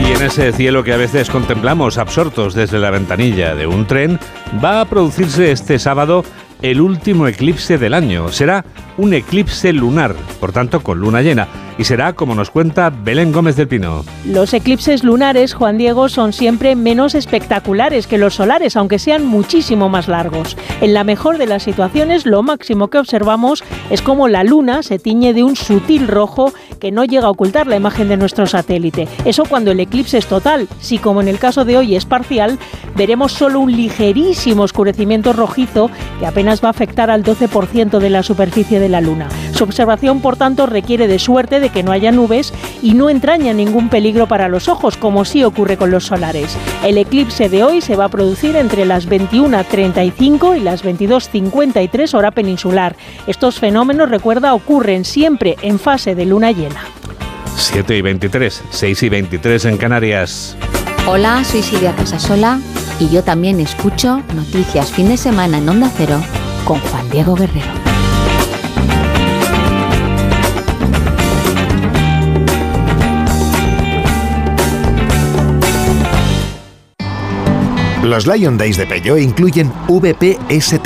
Y 0.02 0.14
en 0.14 0.24
ese 0.24 0.52
cielo 0.52 0.84
que 0.84 0.94
a 0.94 0.98
veces 0.98 1.30
contemplamos 1.30 2.00
absortos 2.00 2.56
desde 2.56 2.80
la 2.80 2.90
ventanilla 2.90 3.54
de 3.54 3.68
un 3.68 3.86
tren, 3.86 4.20
va 4.64 4.82
a 4.82 4.86
producirse 4.86 5.52
este 5.52 5.78
sábado 5.78 6.26
el 6.64 6.82
último 6.82 7.28
eclipse 7.28 7.78
del 7.78 7.94
año. 7.94 8.30
Será 8.30 8.66
un 8.98 9.14
eclipse 9.14 9.74
lunar, 9.74 10.16
por 10.40 10.52
tanto 10.52 10.82
con 10.82 11.00
luna 11.00 11.22
llena, 11.22 11.48
y 11.78 11.84
será 11.84 12.14
como 12.14 12.36
nos 12.36 12.52
cuenta 12.52 12.90
Belén 12.90 13.32
Gómez 13.32 13.56
del 13.56 13.68
Pino. 13.68 14.04
Los 14.26 14.54
eclipses 14.54 15.04
lunares, 15.04 15.54
Juan 15.54 15.78
Diego, 15.78 16.10
son 16.10 16.34
siempre 16.34 16.76
menos 16.76 17.16
espectaculares 17.16 18.08
que 18.08 18.18
los 18.18 18.36
solares, 18.36 18.76
aunque 18.76 19.00
sean 19.00 19.26
muchísimo 19.26 19.90
más 19.90 20.08
largos. 20.08 20.58
En 20.82 20.94
la 20.94 21.04
mejor 21.04 21.38
de 21.38 21.48
las 21.48 21.64
situaciones, 21.64 22.26
lo 22.26 22.44
máximo 22.44 22.90
que 22.90 23.00
observamos 23.00 23.64
es 23.90 24.02
cómo 24.02 24.28
la 24.28 24.44
luna 24.44 24.84
se 24.84 25.00
tiñe 25.00 25.34
de 25.34 25.44
un 25.44 25.56
sutil 25.56 26.08
rojo 26.08 26.54
que 26.80 26.92
no 26.92 27.06
llega 27.06 27.28
a 27.28 27.32
ocultar 27.32 27.68
la 27.68 27.78
imagen 27.78 28.10
de 28.10 28.18
nuestro 28.18 28.48
satélite. 28.48 29.08
Eso 29.24 29.46
cuando 29.46 29.72
el 29.72 29.80
eclipse 29.80 30.18
es 30.18 30.26
total. 30.26 30.68
Si 30.80 30.98
como 30.98 31.22
en 31.22 31.28
el 31.28 31.40
caso 31.40 31.64
de 31.64 31.78
hoy 31.78 31.96
es 31.96 32.06
parcial, 32.06 32.60
veremos 32.96 33.32
solo 33.32 33.60
un 33.60 33.72
ligerísimo 33.72 34.64
oscurecimiento 34.64 35.32
rojizo 35.32 35.90
que 36.20 36.26
apenas 36.26 36.62
va 36.64 36.68
a 36.68 36.72
afectar 36.72 37.10
al 37.10 37.24
12% 37.24 38.00
de 38.00 38.10
la 38.10 38.24
superficie 38.24 38.80
de 38.82 38.90
la 38.90 39.00
luna. 39.00 39.30
Su 39.54 39.64
observación, 39.64 40.20
por 40.20 40.36
tanto, 40.36 40.66
requiere 40.66 41.08
de 41.08 41.20
suerte 41.20 41.62
de 41.62 41.70
que 41.70 41.84
no 41.84 41.94
haya 41.94 42.12
nubes 42.12 42.54
y 42.82 42.94
no 42.94 43.10
entraña 43.10 43.54
ningún 43.54 43.88
peligro 43.88 44.28
para 44.28 44.50
los 44.50 44.68
ojos, 44.68 44.98
como 44.98 45.24
sí 45.24 45.44
ocurre 45.44 45.78
con 45.78 45.92
los 45.92 46.06
solares. 46.06 46.58
El 46.84 46.98
eclipse 46.98 47.48
de 47.48 47.64
hoy 47.64 47.82
se 47.82 47.96
va 47.96 48.06
a 48.06 48.10
producir 48.10 48.56
entre 48.56 48.86
las 48.86 49.08
21.35 49.08 50.58
y 50.58 50.60
las 50.60 50.84
22.53 50.84 52.14
hora 52.14 52.32
peninsular. 52.32 52.96
Estos 53.28 53.60
fenómenos, 53.60 54.10
recuerda, 54.10 54.54
ocurren 54.54 55.06
siempre 55.06 55.56
en 55.62 55.80
fase 55.80 56.16
de 56.16 56.26
luna 56.26 56.52
llena. 56.52 56.82
7 57.56 57.98
y 57.98 58.02
23, 58.02 58.64
6 58.70 59.04
y 59.04 59.10
23 59.10 59.66
en 59.66 59.78
Canarias. 59.78 60.58
Hola, 61.08 61.44
soy 61.44 61.62
Silvia 61.62 61.96
Casasola 61.96 62.60
y 63.00 63.10
yo 63.10 63.24
también 63.24 63.60
escucho 63.60 64.22
Noticias 64.36 64.92
Fin 64.92 65.10
de 65.10 65.18
Semana 65.18 65.58
en 65.58 65.68
Onda 65.68 65.92
Cero 65.96 66.22
con 66.66 66.80
Juan 66.80 67.10
Diego 67.10 67.36
Guerrero. 67.36 67.91
Los 78.12 78.28
Lion 78.28 78.58
Days 78.58 78.76
de 78.76 78.86
Peugeot 78.86 79.22
incluyen 79.22 79.72
VPST, 79.88 80.86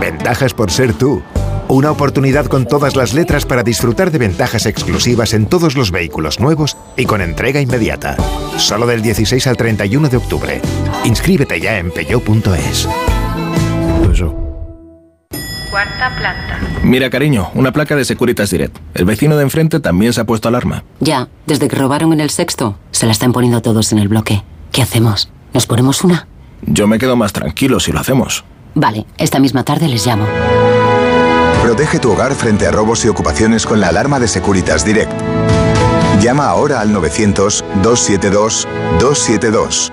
ventajas 0.00 0.54
por 0.54 0.70
ser 0.70 0.94
tú. 0.94 1.22
Una 1.68 1.90
oportunidad 1.90 2.46
con 2.46 2.64
todas 2.64 2.96
las 2.96 3.12
letras 3.12 3.44
para 3.44 3.62
disfrutar 3.62 4.10
de 4.10 4.16
ventajas 4.16 4.64
exclusivas 4.64 5.34
en 5.34 5.44
todos 5.44 5.76
los 5.76 5.90
vehículos 5.90 6.40
nuevos 6.40 6.78
y 6.96 7.04
con 7.04 7.20
entrega 7.20 7.60
inmediata. 7.60 8.16
Solo 8.56 8.86
del 8.86 9.02
16 9.02 9.46
al 9.46 9.58
31 9.58 10.08
de 10.08 10.16
octubre. 10.16 10.62
Inscríbete 11.04 11.60
ya 11.60 11.76
en 11.76 11.90
peugeot.es. 11.90 12.88
Cuarta 15.70 16.16
planta. 16.16 16.60
Mira, 16.82 17.10
cariño, 17.10 17.50
una 17.52 17.72
placa 17.72 17.94
de 17.94 18.06
Securitas 18.06 18.48
Direct. 18.48 18.78
El 18.94 19.04
vecino 19.04 19.36
de 19.36 19.42
enfrente 19.42 19.80
también 19.80 20.14
se 20.14 20.22
ha 20.22 20.24
puesto 20.24 20.48
alarma. 20.48 20.82
Ya, 21.00 21.28
desde 21.46 21.68
que 21.68 21.76
robaron 21.76 22.14
en 22.14 22.20
el 22.20 22.30
sexto, 22.30 22.78
se 22.90 23.04
la 23.04 23.12
están 23.12 23.34
poniendo 23.34 23.60
todos 23.60 23.92
en 23.92 23.98
el 23.98 24.08
bloque. 24.08 24.44
¿Qué 24.72 24.80
hacemos? 24.80 25.28
¿Nos 25.52 25.66
ponemos 25.66 26.02
una? 26.04 26.26
Yo 26.66 26.86
me 26.86 26.98
quedo 26.98 27.16
más 27.16 27.32
tranquilo 27.32 27.80
si 27.80 27.92
lo 27.92 28.00
hacemos. 28.00 28.44
Vale, 28.74 29.06
esta 29.18 29.38
misma 29.38 29.64
tarde 29.64 29.88
les 29.88 30.06
llamo. 30.06 30.26
Protege 31.62 31.98
tu 31.98 32.12
hogar 32.12 32.34
frente 32.34 32.66
a 32.66 32.70
robos 32.70 33.02
y 33.04 33.08
ocupaciones 33.08 33.66
con 33.66 33.80
la 33.80 33.88
alarma 33.88 34.20
de 34.20 34.28
Securitas 34.28 34.84
Direct. 34.84 35.12
Llama 36.20 36.46
ahora 36.46 36.80
al 36.80 36.94
900-272-272. 36.94 39.90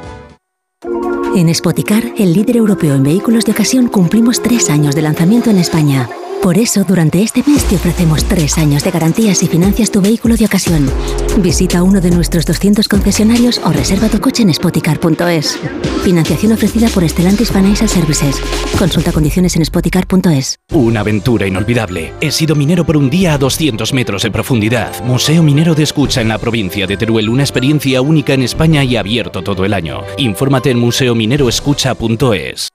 En 1.36 1.54
Spoticar, 1.56 2.04
el 2.18 2.34
líder 2.34 2.58
europeo 2.58 2.96
en 2.96 3.04
vehículos 3.04 3.46
de 3.46 3.54
ocasión, 3.54 3.88
cumplimos 3.88 4.42
tres 4.42 4.70
años 4.70 4.96
de 4.96 5.02
lanzamiento 5.02 5.50
en 5.50 5.60
España. 5.60 6.10
Por 6.42 6.58
eso, 6.58 6.84
durante 6.84 7.22
este 7.22 7.44
mes 7.46 7.64
te 7.66 7.76
ofrecemos 7.76 8.26
tres 8.26 8.58
años 8.58 8.84
de 8.84 8.90
garantías 8.90 9.44
y 9.44 9.48
financias 9.48 9.92
tu 9.92 10.02
vehículo 10.02 10.36
de 10.36 10.46
ocasión. 10.46 10.90
Visita 11.38 11.84
uno 11.84 12.02
de 12.02 12.10
nuestros 12.10 12.48
200 12.48 12.88
concesionarios 12.88 13.62
o 13.64 13.72
reserva 13.72 14.10
tu 14.10 14.20
coche 14.20 14.42
en 14.42 14.52
spoticar.es. 14.52 15.60
Financiación 16.04 16.54
ofrecida 16.54 16.90
por 16.90 17.08
Stellantis 17.08 17.52
Financial 17.52 17.88
Services. 17.88 18.42
Consulta 18.80 19.12
condiciones 19.12 19.56
en 19.56 19.64
spoticar.es. 19.66 20.58
Una 20.72 21.02
aventura 21.02 21.46
inolvidable. 21.46 22.12
He 22.22 22.32
sido 22.32 22.56
minero 22.56 22.86
por 22.86 22.98
un 22.98 23.12
día 23.12 23.36
a 23.36 23.38
200 23.38 23.94
metros 23.94 24.24
de 24.24 24.32
profundidad. 24.32 25.00
Museo 25.04 25.44
Minero 25.44 25.76
de 25.76 25.84
Escucha 25.84 26.22
en 26.22 26.30
la 26.30 26.40
provincia 26.40 26.88
de 26.88 26.98
Teruel. 26.98 27.30
Una 27.30 27.44
experiencia 27.44 28.02
única 28.02 28.34
en 28.34 28.42
España 28.42 28.84
y 28.84 28.96
abierto 28.96 29.44
todo 29.44 29.64
el 29.64 29.76
año. 29.76 30.02
Infórmate 30.18 30.72
en 30.72 30.80
museomineroescucha.es. 30.80 32.70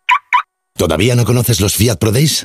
¿Todavía 0.79 1.17
no 1.17 1.25
conoces 1.25 1.61
los 1.61 1.75
Fiat 1.75 1.97
Pro 1.99 2.13
Days? 2.13 2.45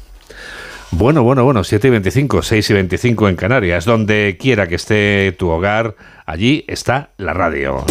Bueno, 0.91 1.23
bueno, 1.23 1.43
bueno, 1.43 1.63
7 1.63 1.87
y 1.87 1.91
25, 1.91 2.41
6 2.41 2.69
y 2.69 2.73
25 2.73 3.29
en 3.29 3.35
Canarias. 3.35 3.85
Donde 3.85 4.37
quiera 4.39 4.67
que 4.67 4.75
esté 4.75 5.31
tu 5.37 5.49
hogar, 5.49 5.95
allí 6.25 6.65
está 6.67 7.11
la 7.17 7.33
radio. 7.33 7.85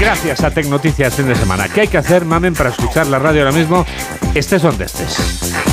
Gracias 0.00 0.44
a 0.44 0.50
Tecnoticias 0.50 1.14
fin 1.14 1.28
de 1.28 1.34
semana. 1.34 1.68
¿Qué 1.68 1.82
hay 1.82 1.88
que 1.88 1.98
hacer, 1.98 2.24
mamen, 2.24 2.54
para 2.54 2.70
escuchar 2.70 3.06
la 3.06 3.18
radio 3.18 3.42
ahora 3.42 3.56
mismo? 3.56 3.84
Estés 4.34 4.62
donde 4.62 4.84
estés. 4.84 5.67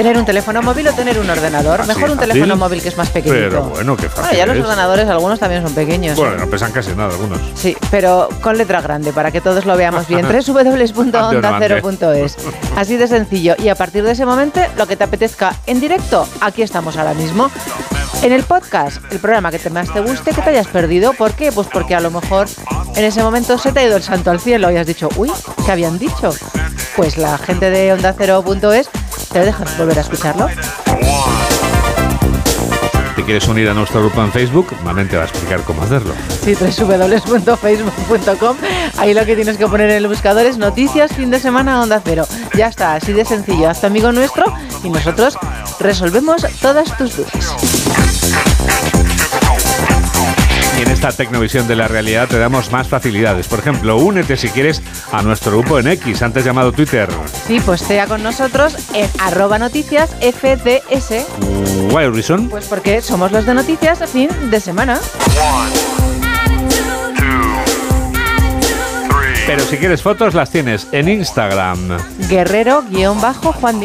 Tener 0.00 0.16
un 0.16 0.24
teléfono 0.24 0.62
móvil 0.62 0.88
o 0.88 0.94
tener 0.94 1.18
un 1.18 1.28
ordenador. 1.28 1.86
Mejor 1.86 2.04
un 2.04 2.16
fácil, 2.16 2.32
teléfono 2.32 2.56
móvil 2.56 2.80
que 2.80 2.88
es 2.88 2.96
más 2.96 3.10
pequeñito. 3.10 3.50
Pero 3.50 3.64
bueno, 3.64 3.98
qué 3.98 4.08
fácil 4.08 4.22
Bueno, 4.22 4.38
ya 4.38 4.46
los 4.46 4.56
es. 4.56 4.62
ordenadores, 4.64 5.08
algunos 5.10 5.38
también 5.38 5.62
son 5.62 5.74
pequeños. 5.74 6.16
Bueno, 6.16 6.38
no 6.38 6.46
pesan 6.46 6.72
casi 6.72 6.92
nada 6.92 7.10
algunos. 7.10 7.38
Sí, 7.54 7.76
pero 7.90 8.30
con 8.40 8.56
letra 8.56 8.80
grande 8.80 9.12
para 9.12 9.30
que 9.30 9.42
todos 9.42 9.66
lo 9.66 9.76
veamos 9.76 10.08
bien. 10.08 10.26
www.ondacero.es. 10.46 12.36
Así 12.76 12.96
de 12.96 13.08
sencillo. 13.08 13.56
Y 13.58 13.68
a 13.68 13.74
partir 13.74 14.02
de 14.02 14.12
ese 14.12 14.24
momento, 14.24 14.62
lo 14.78 14.86
que 14.86 14.96
te 14.96 15.04
apetezca 15.04 15.54
en 15.66 15.80
directo, 15.80 16.26
aquí 16.40 16.62
estamos 16.62 16.96
ahora 16.96 17.12
mismo. 17.12 17.50
En 18.22 18.32
el 18.32 18.44
podcast, 18.44 19.02
el 19.12 19.18
programa 19.18 19.50
que 19.50 19.58
te 19.58 19.68
más 19.68 19.92
te 19.92 20.00
guste, 20.00 20.32
que 20.32 20.40
te 20.40 20.48
hayas 20.48 20.68
perdido. 20.68 21.12
¿Por 21.12 21.32
qué? 21.32 21.52
Pues 21.52 21.68
porque 21.70 21.94
a 21.94 22.00
lo 22.00 22.10
mejor 22.10 22.48
en 22.96 23.04
ese 23.04 23.22
momento 23.22 23.58
se 23.58 23.70
te 23.70 23.80
ha 23.80 23.84
ido 23.84 23.98
el 23.98 24.02
santo 24.02 24.30
al 24.30 24.40
cielo 24.40 24.70
y 24.70 24.78
has 24.78 24.86
dicho, 24.86 25.10
uy, 25.16 25.30
¿qué 25.66 25.72
habían 25.72 25.98
dicho? 25.98 26.34
Pues 26.96 27.18
la 27.18 27.36
gente 27.36 27.68
de 27.68 27.92
ondacero.es 27.92 28.88
te 29.32 29.40
deja 29.40 29.64
volver 29.78 29.98
a 29.98 30.00
escucharlo. 30.02 30.48
¿Te 33.16 33.24
quieres 33.24 33.46
unir 33.48 33.68
a 33.68 33.74
nuestro 33.74 34.00
grupo 34.00 34.22
en 34.22 34.32
Facebook? 34.32 34.74
Mamen 34.82 35.08
te 35.08 35.16
va 35.16 35.24
a 35.24 35.26
explicar 35.26 35.60
cómo 35.62 35.82
hacerlo. 35.82 36.14
Sí, 36.42 36.54
www.facebook.com. 36.54 38.56
Ahí 38.96 39.14
lo 39.14 39.24
que 39.26 39.36
tienes 39.36 39.56
que 39.56 39.66
poner 39.66 39.90
en 39.90 39.96
el 39.96 40.08
buscador 40.08 40.46
es 40.46 40.56
noticias 40.56 41.12
fin 41.12 41.30
de 41.30 41.38
semana 41.38 41.82
onda 41.82 42.00
cero. 42.02 42.26
Ya 42.56 42.68
está, 42.68 42.94
así 42.94 43.12
de 43.12 43.24
sencillo. 43.24 43.68
Hazte 43.68 43.86
amigo 43.86 44.10
nuestro 44.10 44.44
y 44.82 44.90
nosotros 44.90 45.36
resolvemos 45.78 46.46
todas 46.60 46.96
tus 46.96 47.16
dudas. 47.16 47.54
Y 50.80 50.82
en 50.82 50.92
esta 50.92 51.12
Tecnovisión 51.12 51.68
de 51.68 51.76
la 51.76 51.88
realidad 51.88 52.26
te 52.26 52.38
damos 52.38 52.72
más 52.72 52.88
facilidades. 52.88 53.48
Por 53.48 53.58
ejemplo, 53.58 53.98
únete 53.98 54.38
si 54.38 54.48
quieres 54.48 54.80
a 55.12 55.20
nuestro 55.20 55.52
grupo 55.52 55.78
en 55.78 55.88
X, 55.88 56.22
antes 56.22 56.42
llamado 56.42 56.72
Twitter. 56.72 57.06
Sí, 57.46 57.60
pues 57.60 57.82
sea 57.82 58.06
con 58.06 58.22
nosotros 58.22 58.74
en 58.94 59.10
arroba 59.18 59.58
noticias 59.58 60.16
FDS. 60.22 61.26
Why 61.92 62.06
reason? 62.06 62.48
Pues 62.48 62.64
porque 62.64 63.02
somos 63.02 63.30
los 63.30 63.44
de 63.44 63.52
noticias 63.52 63.98
fin 64.10 64.30
de 64.50 64.58
semana. 64.58 64.98
Pero 69.46 69.62
si 69.64 69.76
quieres 69.76 70.00
fotos, 70.00 70.32
las 70.32 70.48
tienes 70.48 70.88
en 70.92 71.10
Instagram. 71.10 71.98
Guerrero-Juan 72.30 73.80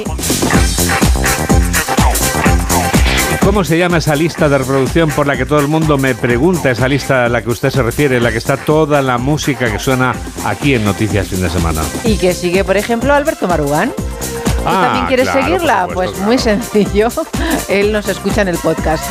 ¿Cómo 3.45 3.63
se 3.63 3.77
llama 3.77 3.97
esa 3.99 4.15
lista 4.15 4.49
de 4.49 4.57
reproducción 4.57 5.09
por 5.11 5.27
la 5.27 5.37
que 5.37 5.45
todo 5.45 5.59
el 5.59 5.67
mundo 5.67 5.99
me 5.99 6.15
pregunta? 6.15 6.71
Esa 6.71 6.87
lista 6.87 7.25
a 7.25 7.29
la 7.29 7.43
que 7.43 7.49
usted 7.49 7.69
se 7.69 7.83
refiere, 7.83 8.17
en 8.17 8.23
la 8.23 8.31
que 8.31 8.39
está 8.39 8.57
toda 8.57 9.03
la 9.03 9.19
música 9.19 9.71
que 9.71 9.77
suena 9.77 10.13
aquí 10.45 10.73
en 10.73 10.83
Noticias 10.83 11.27
Fin 11.27 11.41
de 11.41 11.49
Semana. 11.49 11.81
Y 12.03 12.17
que 12.17 12.33
sigue, 12.33 12.63
por 12.63 12.75
ejemplo, 12.75 13.13
Alberto 13.13 13.47
Marugán. 13.47 13.91
¿Tú 13.95 14.63
Ah, 14.65 14.81
también 14.85 15.05
quieres 15.05 15.29
claro, 15.29 15.45
seguirla? 15.45 15.87
pues 15.93 16.17
muy 16.19 16.39
sencillo. 16.39 17.09
Él 17.69 17.91
nos 17.91 18.07
escucha 18.09 18.41
en 18.41 18.47
el 18.47 18.57
podcast. 18.57 19.03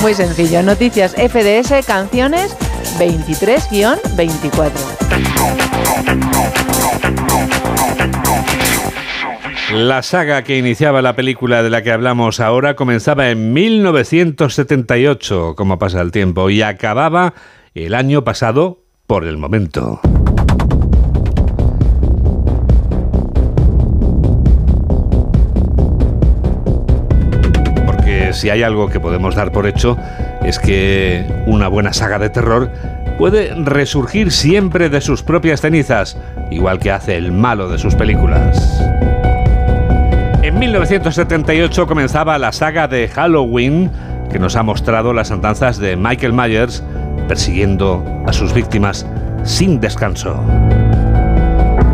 Muy 0.00 0.14
sencillo. 0.14 0.62
Noticias 0.62 1.12
FDS, 1.14 1.84
canciones 1.86 2.56
23-24. 2.98 4.70
La 9.74 10.02
saga 10.02 10.44
que 10.44 10.58
iniciaba 10.58 11.00
la 11.00 11.16
película 11.16 11.62
de 11.62 11.70
la 11.70 11.82
que 11.82 11.92
hablamos 11.92 12.40
ahora 12.40 12.76
comenzaba 12.76 13.30
en 13.30 13.54
1978, 13.54 15.54
como 15.56 15.78
pasa 15.78 16.02
el 16.02 16.12
tiempo, 16.12 16.50
y 16.50 16.60
acababa 16.60 17.32
el 17.74 17.94
año 17.94 18.22
pasado 18.22 18.80
por 19.06 19.24
el 19.24 19.38
momento. 19.38 19.98
Porque 27.86 28.34
si 28.34 28.50
hay 28.50 28.62
algo 28.62 28.90
que 28.90 29.00
podemos 29.00 29.34
dar 29.34 29.52
por 29.52 29.66
hecho 29.66 29.96
es 30.42 30.58
que 30.58 31.24
una 31.46 31.68
buena 31.68 31.94
saga 31.94 32.18
de 32.18 32.28
terror 32.28 32.70
puede 33.16 33.54
resurgir 33.54 34.32
siempre 34.32 34.90
de 34.90 35.00
sus 35.00 35.22
propias 35.22 35.62
cenizas, 35.62 36.18
igual 36.50 36.78
que 36.78 36.90
hace 36.90 37.16
el 37.16 37.32
malo 37.32 37.70
de 37.70 37.78
sus 37.78 37.94
películas. 37.94 38.82
En 40.52 40.58
1978 40.58 41.86
comenzaba 41.86 42.38
la 42.38 42.52
saga 42.52 42.86
de 42.86 43.08
Halloween, 43.08 43.90
que 44.30 44.38
nos 44.38 44.54
ha 44.54 44.62
mostrado 44.62 45.14
las 45.14 45.30
andanzas 45.30 45.78
de 45.78 45.96
Michael 45.96 46.34
Myers 46.34 46.84
persiguiendo 47.26 48.04
a 48.26 48.34
sus 48.34 48.52
víctimas 48.52 49.06
sin 49.44 49.80
descanso. 49.80 50.36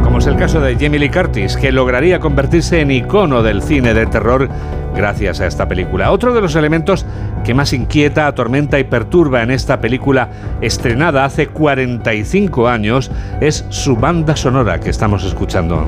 Como 0.03 0.19
es 0.19 0.27
el 0.27 0.37
caso 0.37 0.61
de 0.61 0.75
Jamie 0.75 0.99
Lee 0.99 1.09
Curtis, 1.09 1.57
que 1.57 1.71
lograría 1.71 2.19
convertirse 2.19 2.81
en 2.81 2.91
icono 2.91 3.45
del 3.45 3.63
cine 3.63 3.95
de 3.95 4.07
terror 4.07 4.49
gracias 4.95 5.41
a 5.41 5.47
esta 5.47 5.69
película. 5.69 6.11
Otro 6.11 6.35
de 6.35 6.41
los 6.41 6.57
elementos 6.57 7.07
que 7.45 7.55
más 7.55 7.73
inquieta, 7.73 8.27
atormenta 8.27 8.81
y 8.81 8.85
perturba 8.85 9.43
en 9.43 9.53
esta 9.53 9.81
película 9.81 10.31
estrenada 10.61 11.25
hace 11.25 11.47
45 11.47 12.67
años 12.67 13.13
es 13.41 13.65
su 13.69 13.97
banda 13.97 14.35
sonora 14.35 14.81
que 14.81 14.91
estamos 14.91 15.25
escuchando. 15.25 15.87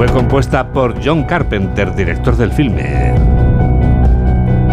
Fue 0.00 0.08
compuesta 0.08 0.72
por 0.72 1.04
John 1.04 1.24
Carpenter, 1.24 1.94
director 1.94 2.34
del 2.34 2.50
filme. 2.50 3.12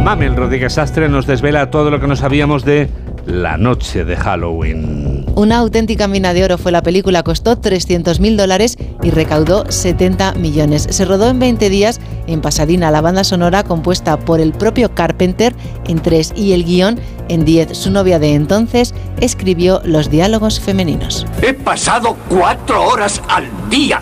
Mamel 0.01 0.37
Rodríguez 0.37 0.75
Sastre 0.75 1.09
nos 1.09 1.27
desvela 1.27 1.69
todo 1.69 1.91
lo 1.91 1.99
que 1.99 2.07
no 2.07 2.15
sabíamos 2.15 2.63
de 2.63 2.89
La 3.25 3.57
Noche 3.57 4.05
de 4.05 4.15
Halloween. 4.15 5.25
Una 5.35 5.57
auténtica 5.57 6.07
mina 6.07 6.33
de 6.33 6.45
oro 6.45 6.57
fue 6.57 6.71
la 6.71 6.81
película, 6.81 7.23
costó 7.23 7.57
300 7.57 8.21
mil 8.21 8.37
dólares 8.37 8.77
y 9.03 9.09
recaudó 9.09 9.69
70 9.69 10.35
millones. 10.35 10.87
Se 10.91 11.03
rodó 11.03 11.29
en 11.29 11.39
20 11.39 11.69
días 11.69 11.99
en 12.27 12.39
Pasadena, 12.39 12.89
la 12.89 13.01
banda 13.01 13.25
sonora 13.25 13.63
compuesta 13.63 14.17
por 14.17 14.39
el 14.39 14.53
propio 14.53 14.95
Carpenter 14.95 15.53
en 15.89 15.99
3 15.99 16.35
y 16.37 16.53
el 16.53 16.63
guion 16.63 17.01
en 17.27 17.43
10. 17.43 17.77
Su 17.77 17.91
novia 17.91 18.17
de 18.19 18.33
entonces 18.33 18.93
escribió 19.19 19.81
los 19.83 20.09
diálogos 20.09 20.61
femeninos. 20.61 21.27
He 21.41 21.53
pasado 21.53 22.15
cuatro 22.29 22.81
horas 22.81 23.21
al 23.27 23.49
día. 23.69 23.99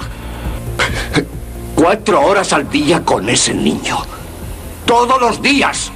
Cuatro 1.76 2.22
horas 2.22 2.54
al 2.54 2.70
día 2.70 3.04
con 3.04 3.30
ese 3.30 3.54
niño. 3.54 3.98
Todos 4.86 5.20
los 5.20 5.42
días. 5.42 5.92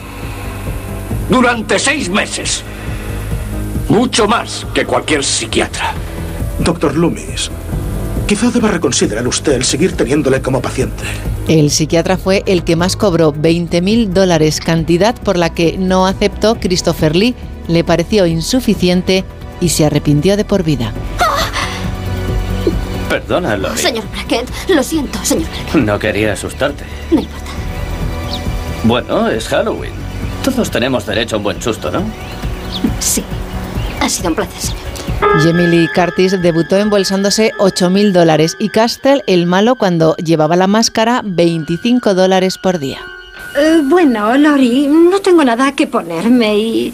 Durante 1.30 1.80
seis 1.80 2.10
meses. 2.10 2.64
Mucho 3.88 4.28
más 4.28 4.66
que 4.74 4.86
cualquier 4.86 5.24
psiquiatra. 5.24 5.94
Doctor 6.60 6.96
Loomis, 6.96 7.50
quizá 8.28 8.52
deba 8.52 8.70
reconsiderar 8.70 9.28
usted 9.28 9.54
el 9.54 9.64
seguir 9.64 9.96
teniéndole 9.96 10.42
como 10.42 10.62
paciente. 10.62 11.04
El 11.48 11.72
psiquiatra 11.72 12.18
fue 12.18 12.44
el 12.46 12.64
que 12.64 12.76
más 12.76 12.96
cobró 12.96 13.32
20 13.32 13.82
mil 13.82 14.14
dólares, 14.14 14.60
cantidad 14.60 15.16
por 15.16 15.38
la 15.38 15.54
que 15.54 15.78
no 15.78 16.06
aceptó 16.06 16.60
Christopher 16.60 17.16
Lee, 17.16 17.34
le 17.68 17.84
pareció 17.84 18.28
insuficiente 18.28 19.24
y 19.62 19.70
se 19.70 19.86
arrepintió 19.86 20.38
de 20.38 20.46
por 20.46 20.64
vida. 20.64 20.94
Perdona, 23.10 23.58
Lori. 23.58 23.78
Señor 23.78 24.04
Brackett, 24.12 24.48
lo 24.70 24.84
siento, 24.84 25.20
señor 25.24 25.50
Brackett. 25.50 25.76
No 25.84 25.98
quería 26.00 26.34
asustarte. 26.34 26.86
No 27.12 27.20
importa. 27.20 27.52
Bueno, 28.84 29.28
es 29.28 29.48
Halloween. 29.48 29.94
Todos 30.44 30.70
tenemos 30.72 31.06
derecho 31.06 31.36
a 31.36 31.38
un 31.38 31.44
buen 31.44 31.62
susto, 31.62 31.92
¿no? 31.92 32.04
Sí, 33.00 33.24
ha 34.00 34.08
sido 34.08 34.30
un 34.30 34.36
placer, 34.36 34.62
señor. 34.62 34.90
Jamie 35.44 35.68
Lee 35.68 35.90
Curtis 35.94 36.42
debutó 36.42 36.78
embolsándose 36.78 37.52
8 37.60 37.90
mil 37.90 38.14
dólares 38.14 38.56
y 38.58 38.70
Castle, 38.70 39.22
el 39.28 39.48
malo, 39.48 39.76
cuando 39.76 40.16
llevaba 40.16 40.56
la 40.56 40.68
máscara, 40.68 41.22
25 41.26 42.14
dólares 42.14 42.58
por 42.58 42.80
día. 42.80 43.00
Eh, 43.58 43.82
bueno, 43.84 44.38
Lori, 44.38 44.88
no 44.88 45.20
tengo 45.20 45.44
nada 45.44 45.74
que 45.74 45.88
ponerme 45.88 46.58
y. 46.58 46.94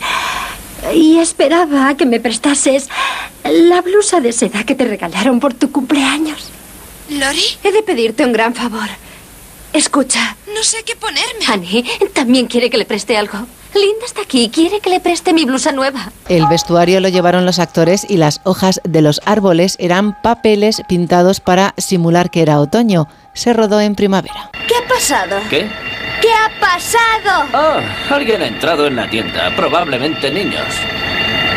Y 0.94 1.18
esperaba 1.20 1.96
que 1.98 2.06
me 2.06 2.20
prestases 2.20 2.90
la 3.44 3.82
blusa 3.82 4.20
de 4.22 4.32
seda 4.32 4.64
que 4.64 4.76
te 4.76 4.86
regalaron 4.86 5.40
por 5.40 5.54
tu 5.54 5.72
cumpleaños. 5.72 6.50
¿Lori? 7.10 7.44
He 7.64 7.72
de 7.72 7.84
pedirte 7.84 8.26
un 8.26 8.34
gran 8.34 8.54
favor. 8.54 8.88
Escucha. 9.74 10.36
No 10.54 10.64
sé 10.64 10.84
qué 10.86 10.96
ponerme. 10.96 11.46
Annie 11.48 11.86
también 12.14 12.48
quiere 12.48 12.70
que 12.70 12.78
le 12.78 12.86
preste 12.86 13.18
algo. 13.18 13.46
Linda 13.76 14.06
está 14.06 14.22
aquí, 14.22 14.50
quiere 14.50 14.80
que 14.80 14.90
le 14.90 15.02
preste 15.02 15.34
mi 15.34 15.44
blusa 15.44 15.74
nueva. 15.74 16.12
El 16.30 16.48
vestuario 16.48 17.02
lo 17.02 17.10
llevaron 17.10 17.46
los 17.46 17.60
actores 17.60 18.06
y 18.10 18.18
las 18.18 18.40
hojas 18.46 18.80
de 18.86 19.02
los 19.02 19.22
árboles 19.26 19.76
eran 19.80 20.20
papeles 20.22 20.82
pintados 20.88 21.42
para 21.42 21.74
simular 21.78 22.30
que 22.32 22.42
era 22.42 22.60
otoño. 22.60 23.08
Se 23.34 23.52
rodó 23.54 23.82
en 23.82 23.96
primavera. 23.96 24.50
¿Qué 24.68 24.76
ha 24.76 24.88
pasado? 24.88 25.38
¿Qué? 25.50 25.70
¿Qué 26.22 26.30
ha 26.30 26.60
pasado? 26.60 27.50
Ah, 27.54 27.82
alguien 28.10 28.42
ha 28.42 28.48
entrado 28.48 28.88
en 28.88 28.96
la 28.96 29.10
tienda, 29.10 29.54
probablemente 29.56 30.32
niños. 30.32 30.64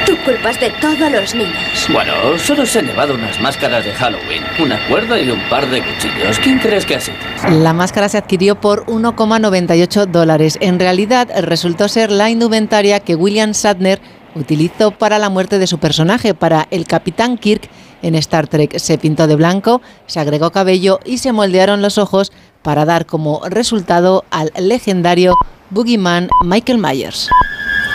Tú 0.09 0.17
culpas 0.25 0.59
de 0.59 0.71
todos 0.81 1.13
los 1.13 1.35
niños. 1.35 1.87
Bueno, 1.93 2.39
solo 2.39 2.65
se 2.65 2.79
han 2.79 2.87
llevado 2.87 3.13
unas 3.13 3.39
máscaras 3.43 3.85
de 3.85 3.93
Halloween, 3.93 4.43
una 4.59 4.79
cuerda 4.89 5.21
y 5.21 5.29
un 5.29 5.39
par 5.51 5.69
de 5.69 5.83
cuchillos. 5.83 6.39
¿Quién 6.39 6.59
crees 6.61 6.87
que 6.87 6.95
ha 6.95 7.01
sido? 7.01 7.19
La 7.51 7.75
máscara 7.75 8.09
se 8.09 8.17
adquirió 8.17 8.59
por 8.59 8.87
1,98 8.87 10.07
dólares. 10.07 10.57
En 10.63 10.79
realidad 10.79 11.29
resultó 11.43 11.89
ser 11.89 12.11
la 12.11 12.31
indumentaria 12.31 13.01
que 13.01 13.17
William 13.17 13.53
Shatner 13.53 14.01
utilizó 14.35 14.93
para 14.93 15.19
la 15.19 15.29
muerte 15.29 15.59
de 15.59 15.67
su 15.67 15.77
personaje, 15.79 16.33
para 16.33 16.69
el 16.71 16.87
Capitán 16.87 17.37
Kirk 17.37 17.69
en 18.01 18.15
Star 18.15 18.49
Trek. 18.49 18.79
Se 18.79 18.97
pintó 18.97 19.27
de 19.27 19.37
blanco, 19.37 19.83
se 20.07 20.21
agregó 20.21 20.51
cabello 20.53 21.01
y 21.05 21.19
se 21.19 21.33
moldearon 21.33 21.83
los 21.83 21.99
ojos 21.99 22.33
para 22.63 22.87
dar 22.87 23.05
como 23.05 23.43
resultado 23.47 24.25
al 24.31 24.53
legendario 24.57 25.35
Boogeyman 25.69 26.31
Michael 26.47 26.79
Myers. 26.79 27.29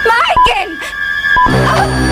¡Michael! 0.05 2.02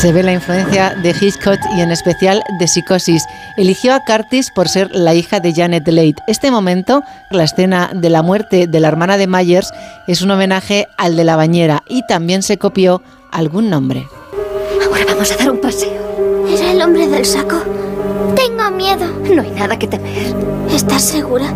Se 0.00 0.12
ve 0.12 0.22
la 0.22 0.32
influencia 0.32 0.94
de 1.02 1.10
Hitchcock 1.10 1.58
y 1.76 1.80
en 1.80 1.90
especial 1.90 2.44
de 2.60 2.68
Psicosis. 2.68 3.24
Eligió 3.56 3.92
a 3.92 4.04
Curtis 4.04 4.52
por 4.54 4.68
ser 4.68 4.94
la 4.94 5.12
hija 5.12 5.40
de 5.40 5.52
Janet 5.52 5.88
Leigh. 5.88 6.14
Este 6.28 6.52
momento, 6.52 7.02
la 7.32 7.42
escena 7.42 7.90
de 7.92 8.08
la 8.08 8.22
muerte 8.22 8.68
de 8.68 8.78
la 8.78 8.86
hermana 8.86 9.18
de 9.18 9.26
Myers, 9.26 9.72
es 10.06 10.22
un 10.22 10.30
homenaje 10.30 10.86
al 10.98 11.16
de 11.16 11.24
la 11.24 11.34
bañera 11.34 11.82
y 11.88 12.06
también 12.06 12.44
se 12.44 12.58
copió 12.58 13.02
algún 13.32 13.70
nombre. 13.70 14.06
Ahora 14.86 15.04
vamos 15.04 15.32
a 15.32 15.36
dar 15.36 15.50
un 15.50 15.60
paseo. 15.60 16.46
¿Era 16.48 16.70
el 16.70 16.80
hombre 16.80 17.08
del 17.08 17.24
saco? 17.24 17.56
Tengo 18.36 18.70
miedo. 18.70 19.04
No 19.34 19.42
hay 19.42 19.50
nada 19.50 19.76
que 19.80 19.88
temer. 19.88 20.32
¿Estás 20.72 21.02
segura? 21.02 21.52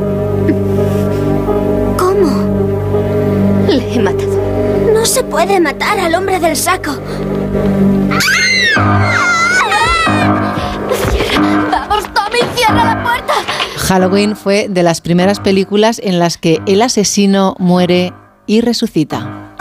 ¿Cómo? 1.97 2.43
Le 3.69 3.95
he 3.95 4.01
matado. 4.01 4.42
No 4.91 5.07
se 5.07 5.23
puede 5.23 5.61
matar 5.61 5.99
al 6.01 6.15
hombre 6.15 6.41
del 6.41 6.57
saco. 6.57 6.97
¡Vamos, 11.71 12.05
Tommy! 12.15 12.39
¡Cierra 12.57 12.85
la 12.85 13.03
puerta! 13.03 13.35
Halloween 13.77 14.37
fue 14.37 14.69
de 14.69 14.83
las 14.83 15.01
primeras 15.01 15.39
películas 15.41 16.01
en 16.03 16.19
las 16.19 16.39
que 16.39 16.61
el 16.67 16.83
asesino 16.83 17.55
muere 17.59 18.13
y 18.47 18.61
resucita. 18.61 19.53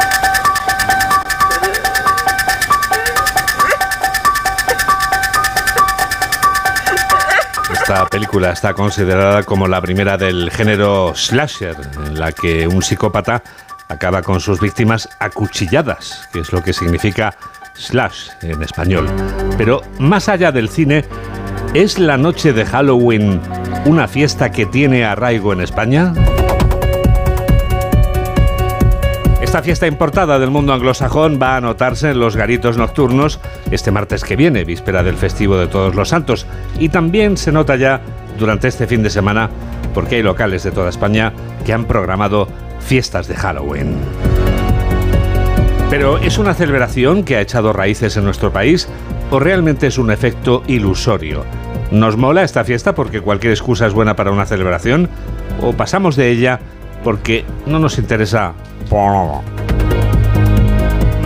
Esta 7.73 8.05
película 8.05 8.51
está 8.51 8.73
considerada 8.73 9.43
como 9.43 9.67
la 9.67 9.81
primera 9.81 10.17
del 10.17 10.49
género 10.51 11.13
slasher, 11.15 11.75
en 12.05 12.19
la 12.19 12.31
que 12.31 12.67
un 12.67 12.81
psicópata 12.81 13.43
acaba 13.91 14.21
con 14.21 14.39
sus 14.39 14.60
víctimas 14.60 15.10
acuchilladas, 15.19 16.30
que 16.32 16.39
es 16.39 16.54
lo 16.54 16.63
que 16.63 16.73
significa 16.73 17.36
slash 17.73 18.30
en 18.41 18.63
español. 18.63 19.08
Pero 19.58 19.82
más 19.99 20.30
allá 20.30 20.51
del 20.51 20.69
cine, 20.69 21.06
¿es 21.73 21.99
la 21.99 22.17
noche 22.17 22.54
de 22.54 22.65
Halloween 22.65 23.41
una 23.86 24.08
fiesta 24.08 24.51
que 24.51 24.65
tiene 24.65 25.04
arraigo 25.04 25.51
en 25.54 25.62
España? 25.62 26.13
Esta 29.41 29.62
fiesta 29.62 29.88
importada 29.88 30.39
del 30.39 30.49
mundo 30.49 30.73
anglosajón 30.73 31.38
va 31.41 31.58
a 31.58 31.62
notarse 31.62 32.12
en 32.12 32.19
los 32.21 32.38
garitos 32.38 32.77
nocturnos 32.77 33.41
este 33.69 33.91
martes 33.91 34.23
que 34.23 34.38
viene, 34.38 34.63
víspera 34.63 35.04
del 35.04 35.17
festivo 35.17 35.58
de 35.58 35.67
Todos 35.67 35.93
los 35.93 36.10
Santos, 36.10 36.45
y 36.80 36.88
también 36.88 37.36
se 37.36 37.51
nota 37.51 37.75
ya 37.75 37.99
durante 38.39 38.69
este 38.69 38.88
fin 38.88 39.04
de 39.04 39.10
semana 39.10 39.49
porque 39.93 40.15
hay 40.15 40.23
locales 40.23 40.63
de 40.63 40.71
toda 40.71 40.89
España 40.89 41.34
que 41.65 41.73
han 41.73 41.84
programado 41.84 42.47
fiestas 42.85 43.27
de 43.27 43.35
Halloween. 43.35 43.95
Pero 45.89 46.17
¿es 46.17 46.37
una 46.37 46.53
celebración 46.53 47.23
que 47.23 47.35
ha 47.35 47.41
echado 47.41 47.73
raíces 47.73 48.15
en 48.15 48.23
nuestro 48.23 48.53
país 48.53 48.87
o 49.29 49.39
realmente 49.39 49.87
es 49.87 49.97
un 49.97 50.11
efecto 50.11 50.63
ilusorio? 50.67 51.43
¿Nos 51.91 52.15
mola 52.15 52.43
esta 52.43 52.63
fiesta 52.63 52.95
porque 52.95 53.19
cualquier 53.19 53.51
excusa 53.51 53.87
es 53.87 53.93
buena 53.93 54.15
para 54.15 54.31
una 54.31 54.45
celebración? 54.45 55.09
¿O 55.61 55.73
pasamos 55.73 56.15
de 56.15 56.29
ella 56.29 56.59
porque 57.03 57.43
no 57.65 57.79
nos 57.79 57.97
interesa? 57.97 58.53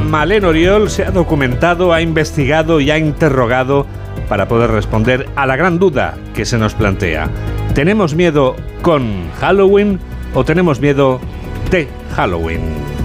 Malén 0.10 0.46
Oriol 0.46 0.90
se 0.90 1.04
ha 1.06 1.12
documentado, 1.12 1.94
ha 1.94 2.02
investigado 2.02 2.80
y 2.80 2.90
ha 2.90 2.98
interrogado 2.98 3.86
para 4.28 4.48
poder 4.48 4.72
responder 4.72 5.28
a 5.36 5.46
la 5.46 5.56
gran 5.56 5.78
duda 5.78 6.16
que 6.34 6.46
se 6.46 6.58
nos 6.58 6.74
plantea. 6.74 7.30
¿Tenemos 7.76 8.16
miedo 8.16 8.56
con 8.82 9.30
Halloween 9.40 10.00
o 10.34 10.44
tenemos 10.44 10.80
miedo 10.80 11.20
de 11.70 11.88
Halloween? 12.16 12.62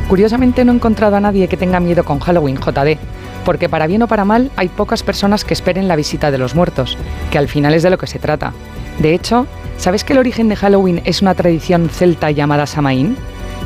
Curiosamente 0.08 0.64
no 0.64 0.72
he 0.72 0.74
encontrado 0.74 1.16
a 1.16 1.20
nadie 1.20 1.48
que 1.48 1.56
tenga 1.56 1.80
miedo 1.80 2.04
con 2.04 2.18
Halloween, 2.20 2.56
JD, 2.56 2.98
porque 3.44 3.68
para 3.68 3.86
bien 3.86 4.02
o 4.02 4.08
para 4.08 4.24
mal 4.24 4.50
hay 4.56 4.68
pocas 4.68 5.02
personas 5.02 5.44
que 5.44 5.54
esperen 5.54 5.88
la 5.88 5.96
visita 5.96 6.30
de 6.30 6.38
los 6.38 6.54
muertos, 6.54 6.98
que 7.30 7.38
al 7.38 7.48
final 7.48 7.74
es 7.74 7.82
de 7.82 7.90
lo 7.90 7.98
que 7.98 8.06
se 8.06 8.18
trata. 8.18 8.52
De 8.98 9.14
hecho, 9.14 9.46
¿sabes 9.76 10.04
que 10.04 10.12
el 10.12 10.18
origen 10.18 10.48
de 10.48 10.56
Halloween 10.56 11.00
es 11.04 11.22
una 11.22 11.34
tradición 11.34 11.88
celta 11.88 12.30
llamada 12.30 12.66
Samaín? 12.66 13.16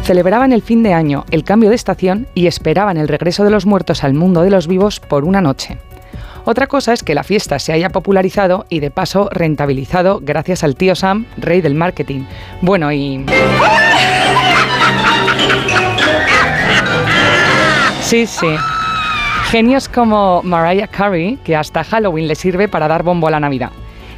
Celebraban 0.03 0.53
el 0.53 0.63
fin 0.63 0.83
de 0.83 0.93
año, 0.93 1.25
el 1.31 1.45
cambio 1.45 1.71
de 1.71 1.77
estación 1.77 2.27
y 2.35 2.47
esperaban 2.47 2.99
el 2.99 3.09
regreso 3.09 3.43
de 3.43 3.51
los 3.51 3.65
muertos 3.65 4.05
al 4.05 4.13
mundo 4.13 4.43
de 4.43 4.51
los 4.51 4.69
vivos 4.69 5.01
por 5.01 5.25
una 5.25 5.41
noche. 5.41 5.79
Otra 6.45 6.67
cosa 6.67 6.93
es 6.93 7.03
que 7.03 7.15
la 7.15 7.25
fiesta 7.25 7.59
se 7.59 7.73
haya 7.73 7.89
popularizado 7.89 8.67
y 8.69 8.81
de 8.81 8.91
paso 8.91 9.31
rentabilizado 9.33 10.21
gracias 10.23 10.63
al 10.63 10.77
tío 10.77 10.95
Sam, 10.95 11.25
rey 11.39 11.63
del 11.63 11.75
marketing. 11.75 12.25
Bueno, 12.61 12.93
y... 12.93 13.25
Sí, 18.01 18.27
sí. 18.27 18.57
Genios 19.51 19.89
como 19.89 20.43
Mariah 20.43 20.89
Carey, 20.89 21.39
que 21.45 21.57
hasta 21.57 21.85
Halloween 21.85 22.29
le 22.29 22.35
sirve 22.35 22.69
para 22.69 22.89
dar 22.89 23.03
bombo 23.03 23.29
a 23.29 23.31
la 23.31 23.41
Navidad. 23.41 23.71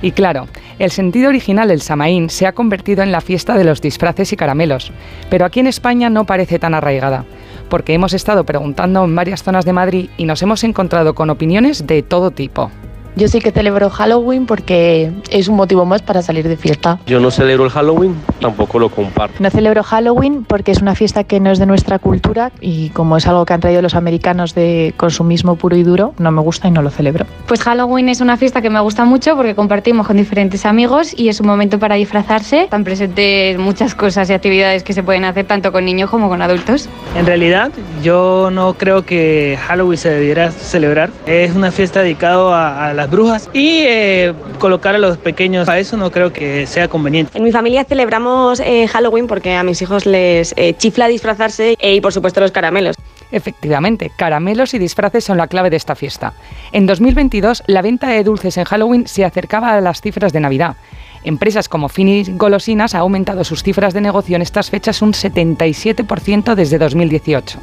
Y 0.03 0.13
claro, 0.13 0.49
el 0.79 0.91
sentido 0.91 1.29
original 1.29 1.69
del 1.69 1.81
Samaín 1.81 2.29
se 2.29 2.47
ha 2.47 2.53
convertido 2.53 3.03
en 3.03 3.13
la 3.13 3.21
fiesta 3.21 3.57
de 3.57 3.65
los 3.65 3.81
disfraces 3.81 4.33
y 4.33 4.37
caramelos, 4.37 4.93
pero 5.31 5.45
aquí 5.47 5.61
en 5.61 5.67
España 5.67 6.11
no 6.11 6.27
parece 6.27 6.59
tan 6.59 6.75
arraigada, 6.75 7.25
porque 7.71 7.95
hemos 7.95 8.13
estado 8.13 8.45
preguntando 8.45 9.05
en 9.05 9.15
varias 9.15 9.43
zonas 9.43 9.65
de 9.65 9.73
Madrid 9.73 10.11
y 10.17 10.25
nos 10.27 10.43
hemos 10.43 10.65
encontrado 10.65 11.15
con 11.15 11.31
opiniones 11.31 11.87
de 11.87 12.03
todo 12.03 12.31
tipo. 12.31 12.71
Yo 13.19 13.29
sí 13.29 13.41
que 13.41 13.51
celebro 13.51 13.89
Halloween 13.89 14.45
porque 14.45 15.11
es 15.31 15.49
un 15.49 15.57
motivo 15.57 15.87
más 15.87 16.03
para 16.03 16.21
salir 16.21 16.47
de 16.47 16.59
fiesta. 16.59 16.99
Yo 17.07 17.19
no 17.19 17.31
celebro 17.31 17.65
el 17.65 17.71
Halloween, 17.71 18.15
tampoco 18.43 18.79
lo 18.79 18.91
comparto. 18.91 19.43
No 19.43 19.49
celebro 19.49 19.83
Halloween 19.83 20.45
porque 20.45 20.71
es 20.71 20.83
una 20.83 20.95
fiesta 20.95 21.25
que 21.25 21.41
no 21.41 21.51
es 21.51 21.59
de 21.59 21.65
nuestra 21.65 21.99
cultura 21.99 22.53
y 22.61 22.91
como 22.91 23.17
es 23.17 23.27
algo 23.27 23.47
que 23.47 23.55
han 23.55 23.61
traído 23.61 23.81
los 23.81 23.95
americanos 23.95 24.55
de 24.55 24.93
consumismo 24.99 25.57
puro 25.57 25.77
y 25.77 25.83
duro, 25.83 26.13
no 26.19 26.31
me 26.31 26.43
gusta 26.43 26.69
y 26.69 26.73
no 26.73 26.83
lo 26.83 26.91
celebro. 26.91 27.25
Pues 27.49 27.63
Halloween 27.63 28.11
es 28.11 28.21
una 28.21 28.37
fiesta 28.37 28.61
que 28.61 28.69
me 28.69 28.81
gusta 28.81 29.07
mucho 29.07 29.35
porque 29.35 29.55
compartimos 29.55 30.07
con 30.07 30.19
diferentes 30.19 30.67
amigos 30.67 31.19
y 31.19 31.31
es 31.31 31.41
un 31.41 31.47
momento 31.47 31.79
para 31.79 31.95
disfrazarse. 31.95 32.65
Están 32.65 32.85
presentes 32.85 33.59
muchas 33.59 33.95
cosas 33.95 34.29
y 34.29 34.35
actividades 34.35 34.83
que 34.83 34.93
se 34.93 35.03
pueden 35.03 35.25
hacer 35.25 35.47
tanto 35.47 35.73
con 35.73 35.87
niños 35.87 36.11
como 36.11 36.29
con 36.29 36.43
adultos. 36.43 36.91
En 37.17 37.25
realidad, 37.25 37.71
yo 38.03 38.51
no 38.53 38.75
creo 38.75 39.07
que 39.07 39.59
Halloween 39.67 39.97
se 39.97 40.11
debiera 40.11 40.51
celebrar. 40.51 41.09
Es 41.25 41.57
una 41.57 41.71
fiesta 41.71 42.03
dedicada 42.03 42.37
a, 42.55 42.91
a 42.91 42.93
la 42.93 43.06
brujas 43.11 43.49
y 43.53 43.83
eh, 43.87 44.35
colocar 44.59 44.95
a 44.95 44.99
los 44.99 45.19
pequeños 45.19 45.69
a 45.69 45.79
eso 45.79 45.97
no 45.97 46.11
creo 46.11 46.33
que 46.33 46.67
sea 46.67 46.89
conveniente. 46.89 47.37
En 47.37 47.45
mi 47.45 47.53
familia 47.53 47.85
celebramos 47.85 48.61
eh, 48.61 48.87
Halloween 48.89 49.27
porque 49.27 49.55
a 49.55 49.63
mis 49.63 49.81
hijos 49.83 50.07
les 50.07 50.55
eh, 50.57 50.75
chifla 50.77 51.09
disfrazarse 51.09 51.77
y 51.81 52.01
por 52.01 52.13
supuesto 52.13 52.41
los 52.41 52.53
caramelos. 52.53 52.97
Efectivamente, 53.33 54.13
caramelos 54.17 54.73
y 54.75 54.79
disfraces 54.79 55.25
son 55.25 55.37
la 55.37 55.49
clave 55.49 55.71
de 55.71 55.77
esta 55.77 55.97
fiesta. 55.97 56.33
En 56.73 56.87
2022, 56.87 57.65
la 57.67 57.83
venta 57.83 58.09
de 58.09 58.23
dulces 58.23 58.57
en 58.57 58.65
Halloween 58.65 59.07
se 59.07 59.25
acercaba 59.25 59.75
a 59.75 59.81
las 59.81 60.01
cifras 60.01 60.33
de 60.33 60.41
Navidad. 60.41 60.77
Empresas 61.25 61.69
como 61.69 61.89
Fini 61.89 62.23
Golosinas 62.29 62.95
ha 62.95 63.01
aumentado 63.01 63.43
sus 63.43 63.65
cifras 63.65 63.95
de 63.95 64.01
negocio 64.01 64.37
en 64.37 64.43
estas 64.43 64.71
fechas 64.71 65.03
un 65.03 65.13
77% 65.13 66.55
desde 66.55 66.79
2018. 66.79 67.59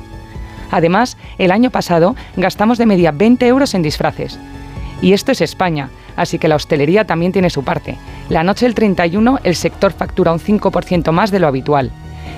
Además, 0.69 1.17
el 1.37 1.51
año 1.51 1.69
pasado 1.69 2.15
gastamos 2.35 2.77
de 2.77 2.85
media 2.85 3.11
20 3.11 3.47
euros 3.47 3.73
en 3.73 3.83
disfraces. 3.83 4.37
Y 5.03 5.11
esto 5.11 5.33
es 5.33 5.41
España, 5.41 5.89
así 6.15 6.39
que 6.39 6.47
la 6.47 6.55
hostelería 6.55 7.03
también 7.03 7.33
tiene 7.33 7.49
su 7.49 7.65
parte. 7.65 7.97
La 8.29 8.41
noche 8.41 8.65
del 8.65 8.73
31 8.73 9.41
el 9.43 9.55
sector 9.57 9.91
factura 9.91 10.31
un 10.31 10.39
5% 10.39 11.11
más 11.11 11.29
de 11.29 11.39
lo 11.39 11.47
habitual. 11.47 11.91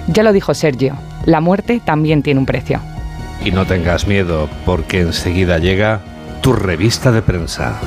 Ya 0.08 0.23
lo 0.23 0.34
dijo 0.34 0.56
Sergio, 0.56 0.95
la 1.25 1.41
muerte 1.41 1.80
también 1.86 2.23
tiene 2.23 2.39
un 2.39 2.47
precio. 2.47 2.82
Y 3.43 3.51
no 3.51 3.67
tengas 3.67 4.08
miedo, 4.08 4.49
porque 4.65 5.01
enseguida 5.01 5.60
llega 5.60 6.01
tu 6.41 6.54
revista 6.54 7.11
de 7.11 7.22
prensa. 7.22 7.80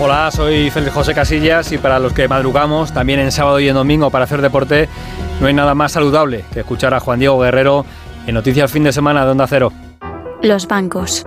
Hola, 0.00 0.30
soy 0.30 0.70
Félix 0.70 0.94
José 0.94 1.12
Casillas 1.12 1.72
y 1.72 1.78
para 1.78 1.98
los 1.98 2.14
que 2.14 2.28
madrugamos, 2.28 2.94
también 2.94 3.20
en 3.20 3.30
sábado 3.30 3.60
y 3.60 3.68
en 3.68 3.74
domingo 3.74 4.08
para 4.08 4.24
hacer 4.24 4.40
deporte, 4.40 4.88
no 5.42 5.48
hay 5.48 5.52
nada 5.52 5.74
más 5.74 5.92
saludable 5.92 6.46
que 6.50 6.60
escuchar 6.60 6.94
a 6.94 7.00
Juan 7.00 7.18
Diego 7.18 7.38
Guerrero 7.40 7.84
en 8.26 8.32
Noticias 8.32 8.72
Fin 8.72 8.84
de 8.84 8.92
Semana 8.94 9.26
de 9.26 9.32
Onda 9.32 9.46
Cero. 9.46 9.70
Los 10.42 10.66
bancos 10.66 11.26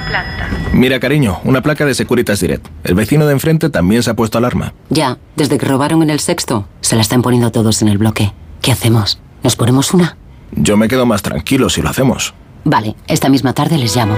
Planta. 0.00 0.48
Mira, 0.72 0.98
cariño, 1.00 1.40
una 1.44 1.62
placa 1.62 1.84
de 1.84 1.94
Securitas 1.94 2.40
Direct. 2.40 2.66
El 2.84 2.94
vecino 2.94 3.26
de 3.26 3.32
enfrente 3.32 3.68
también 3.70 4.02
se 4.02 4.10
ha 4.10 4.14
puesto 4.14 4.38
alarma. 4.38 4.72
Ya, 4.88 5.18
desde 5.36 5.58
que 5.58 5.66
robaron 5.66 6.02
en 6.02 6.10
el 6.10 6.20
sexto, 6.20 6.66
se 6.80 6.96
la 6.96 7.02
están 7.02 7.22
poniendo 7.22 7.50
todos 7.52 7.82
en 7.82 7.88
el 7.88 7.98
bloque. 7.98 8.32
¿Qué 8.60 8.72
hacemos? 8.72 9.20
¿Nos 9.42 9.56
ponemos 9.56 9.92
una? 9.92 10.16
Yo 10.52 10.76
me 10.76 10.88
quedo 10.88 11.06
más 11.06 11.22
tranquilo 11.22 11.68
si 11.68 11.82
lo 11.82 11.90
hacemos. 11.90 12.34
Vale, 12.64 12.94
esta 13.06 13.28
misma 13.28 13.52
tarde 13.54 13.78
les 13.78 13.96
llamo. 13.96 14.16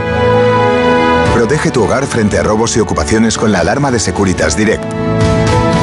Protege 1.35 1.71
tu 1.71 1.83
hogar 1.83 2.07
frente 2.07 2.39
a 2.39 2.43
robos 2.43 2.77
y 2.77 2.81
ocupaciones 2.81 3.39
con 3.39 3.53
la 3.53 3.61
alarma 3.61 3.91
de 3.91 3.99
Securitas 3.99 4.57
Direct. 4.57 4.85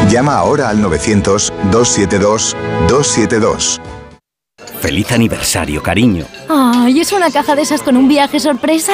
Llama 0.10 0.36
ahora 0.36 0.70
al 0.70 0.82
900-272-272. 0.84 3.80
Feliz 4.80 5.12
aniversario, 5.12 5.84
cariño. 5.84 6.26
Ay, 6.50 7.02
¿es 7.02 7.12
una 7.12 7.30
caja 7.32 7.56
de 7.56 7.64
esas 7.64 7.82
con 7.82 7.98
un 7.98 8.08
viaje 8.08 8.40
sorpresa? 8.40 8.94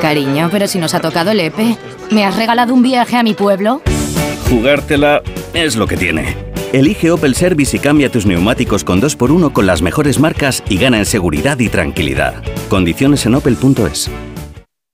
Cariño, 0.00 0.48
pero 0.50 0.66
si 0.66 0.78
nos 0.78 0.94
ha 0.94 1.00
tocado 1.00 1.30
el 1.30 1.40
EPE. 1.40 1.76
¿Me 2.10 2.24
has 2.24 2.36
regalado 2.36 2.74
un 2.74 2.82
viaje 2.82 3.16
a 3.16 3.22
mi 3.22 3.34
pueblo? 3.34 3.82
Jugártela 4.48 5.22
es 5.54 5.76
lo 5.76 5.86
que 5.86 5.96
tiene. 5.96 6.36
Elige 6.72 7.10
Opel 7.10 7.34
Service 7.34 7.76
y 7.76 7.80
cambia 7.80 8.10
tus 8.10 8.26
neumáticos 8.26 8.84
con 8.84 9.00
2x1 9.02 9.52
con 9.52 9.66
las 9.66 9.82
mejores 9.82 10.20
marcas 10.20 10.62
y 10.68 10.78
gana 10.78 10.98
en 10.98 11.06
seguridad 11.06 11.58
y 11.58 11.68
tranquilidad. 11.68 12.42
Condiciones 12.68 13.26
en 13.26 13.34
opel.es. 13.34 14.10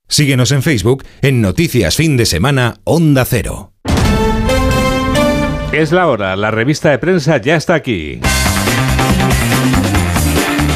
Síguenos 0.07 0.51
en 0.51 0.63
Facebook 0.63 1.03
en 1.21 1.41
Noticias 1.41 1.95
Fin 1.95 2.17
de 2.17 2.25
Semana 2.25 2.75
Onda 2.83 3.25
Cero. 3.25 3.73
Es 5.71 5.91
la 5.91 6.07
hora, 6.07 6.35
la 6.35 6.49
revista 6.49 6.89
de 6.89 6.97
prensa 6.97 7.37
ya 7.37 7.55
está 7.55 7.75
aquí. 7.75 8.19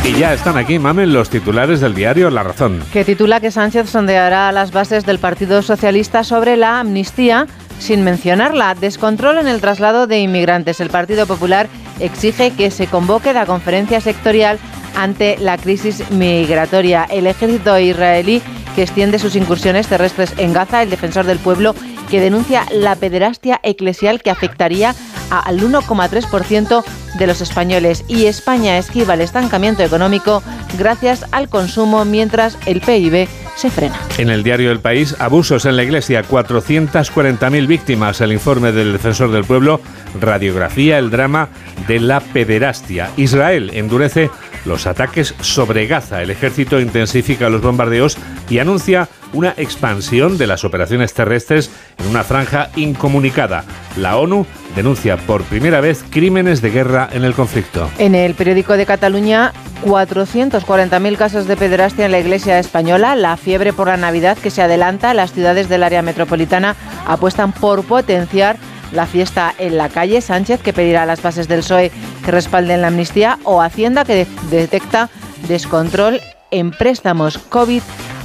Y 0.03 0.17
ya 0.17 0.33
están 0.33 0.57
aquí, 0.57 0.79
mamen, 0.79 1.13
los 1.13 1.29
titulares 1.29 1.79
del 1.79 1.93
diario 1.93 2.31
La 2.31 2.41
Razón. 2.41 2.81
Que 2.91 3.05
titula 3.05 3.39
que 3.39 3.51
Sánchez 3.51 3.87
sondeará 3.87 4.51
las 4.51 4.71
bases 4.71 5.05
del 5.05 5.19
Partido 5.19 5.61
Socialista 5.61 6.23
sobre 6.23 6.57
la 6.57 6.79
amnistía 6.79 7.45
sin 7.77 8.03
mencionarla. 8.03 8.73
Descontrol 8.73 9.37
en 9.37 9.47
el 9.47 9.61
traslado 9.61 10.07
de 10.07 10.19
inmigrantes. 10.19 10.79
El 10.79 10.89
Partido 10.89 11.27
Popular 11.27 11.67
exige 11.99 12.49
que 12.51 12.71
se 12.71 12.87
convoque 12.87 13.31
la 13.31 13.45
conferencia 13.45 14.01
sectorial 14.01 14.57
ante 14.95 15.37
la 15.37 15.57
crisis 15.57 16.09
migratoria. 16.09 17.03
El 17.03 17.27
ejército 17.27 17.77
israelí 17.77 18.41
que 18.75 18.81
extiende 18.81 19.19
sus 19.19 19.35
incursiones 19.35 19.87
terrestres 19.87 20.33
en 20.37 20.53
Gaza, 20.53 20.81
el 20.81 20.89
defensor 20.89 21.25
del 21.25 21.37
pueblo 21.37 21.75
que 22.11 22.19
denuncia 22.19 22.65
la 22.71 22.95
pederastia 22.95 23.61
eclesial 23.63 24.21
que 24.21 24.29
afectaría 24.29 24.93
al 25.29 25.61
1,3% 25.61 26.83
de 27.17 27.27
los 27.27 27.39
españoles 27.39 28.03
y 28.09 28.25
España 28.25 28.77
esquiva 28.77 29.13
el 29.13 29.21
estancamiento 29.21 29.81
económico 29.81 30.43
gracias 30.77 31.25
al 31.31 31.47
consumo 31.47 32.03
mientras 32.03 32.57
el 32.65 32.81
PIB 32.81 33.29
se 33.55 33.69
frena. 33.69 33.99
En 34.17 34.29
el 34.29 34.43
diario 34.43 34.71
El 34.71 34.79
País, 34.79 35.15
abusos 35.19 35.65
en 35.65 35.75
la 35.77 35.83
iglesia, 35.83 36.23
440.000 36.23 37.67
víctimas. 37.67 38.19
El 38.19 38.33
informe 38.33 38.71
del 38.71 38.91
defensor 38.91 39.31
del 39.31 39.45
pueblo, 39.45 39.79
radiografía, 40.19 40.97
el 40.97 41.11
drama 41.11 41.49
de 41.87 41.99
la 41.99 42.19
pederastia. 42.19 43.09
Israel 43.17 43.71
endurece 43.73 44.29
los 44.65 44.85
ataques 44.87 45.33
sobre 45.41 45.87
Gaza. 45.87 46.21
El 46.21 46.29
ejército 46.29 46.79
intensifica 46.79 47.49
los 47.49 47.61
bombardeos 47.61 48.17
y 48.49 48.59
anuncia 48.59 49.09
una 49.33 49.53
expansión 49.57 50.37
de 50.37 50.47
las 50.47 50.63
operaciones 50.63 51.13
terrestres 51.13 51.71
en 52.01 52.09
una 52.09 52.23
franja 52.23 52.69
incomunicada. 52.75 53.63
La 53.97 54.17
ONU 54.17 54.45
denuncia 54.75 55.17
por 55.17 55.43
primera 55.43 55.81
vez 55.81 56.03
crímenes 56.09 56.61
de 56.61 56.71
guerra 56.71 57.09
en 57.11 57.23
el 57.23 57.33
conflicto. 57.33 57.89
En 57.97 58.15
el 58.15 58.35
periódico 58.35 58.73
de 58.77 58.85
Cataluña, 58.85 59.53
440.000 59.85 61.17
casos 61.17 61.47
de 61.47 61.57
pederastia 61.57 62.05
en 62.05 62.11
la 62.11 62.19
iglesia 62.19 62.59
española. 62.59 63.15
La 63.15 63.37
fiebre 63.37 63.73
por 63.73 63.87
la 63.87 63.97
Navidad 63.97 64.37
que 64.37 64.51
se 64.51 64.61
adelanta. 64.61 65.13
Las 65.13 65.33
ciudades 65.33 65.69
del 65.69 65.83
área 65.83 66.01
metropolitana 66.01 66.75
apuestan 67.05 67.51
por 67.51 67.83
potenciar 67.83 68.57
la 68.91 69.05
fiesta 69.05 69.53
en 69.57 69.77
la 69.77 69.89
calle. 69.89 70.21
Sánchez, 70.21 70.61
que 70.61 70.73
pedirá 70.73 71.03
a 71.03 71.05
las 71.05 71.21
bases 71.21 71.47
del 71.47 71.59
PSOE 71.59 71.91
que 72.23 72.31
respalden 72.31 72.81
la 72.81 72.87
amnistía, 72.87 73.39
o 73.43 73.61
Hacienda, 73.61 74.05
que 74.05 74.15
de 74.15 74.27
detecta 74.49 75.09
descontrol 75.47 76.21
en 76.51 76.71
préstamos 76.71 77.37
COVID 77.37 77.81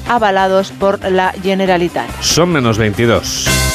avalados 0.09 0.71
por 0.73 1.03
la 1.11 1.33
Generalitat. 1.43 2.09
Son 2.21 2.51
menos 2.51 2.79
22. 2.79 3.66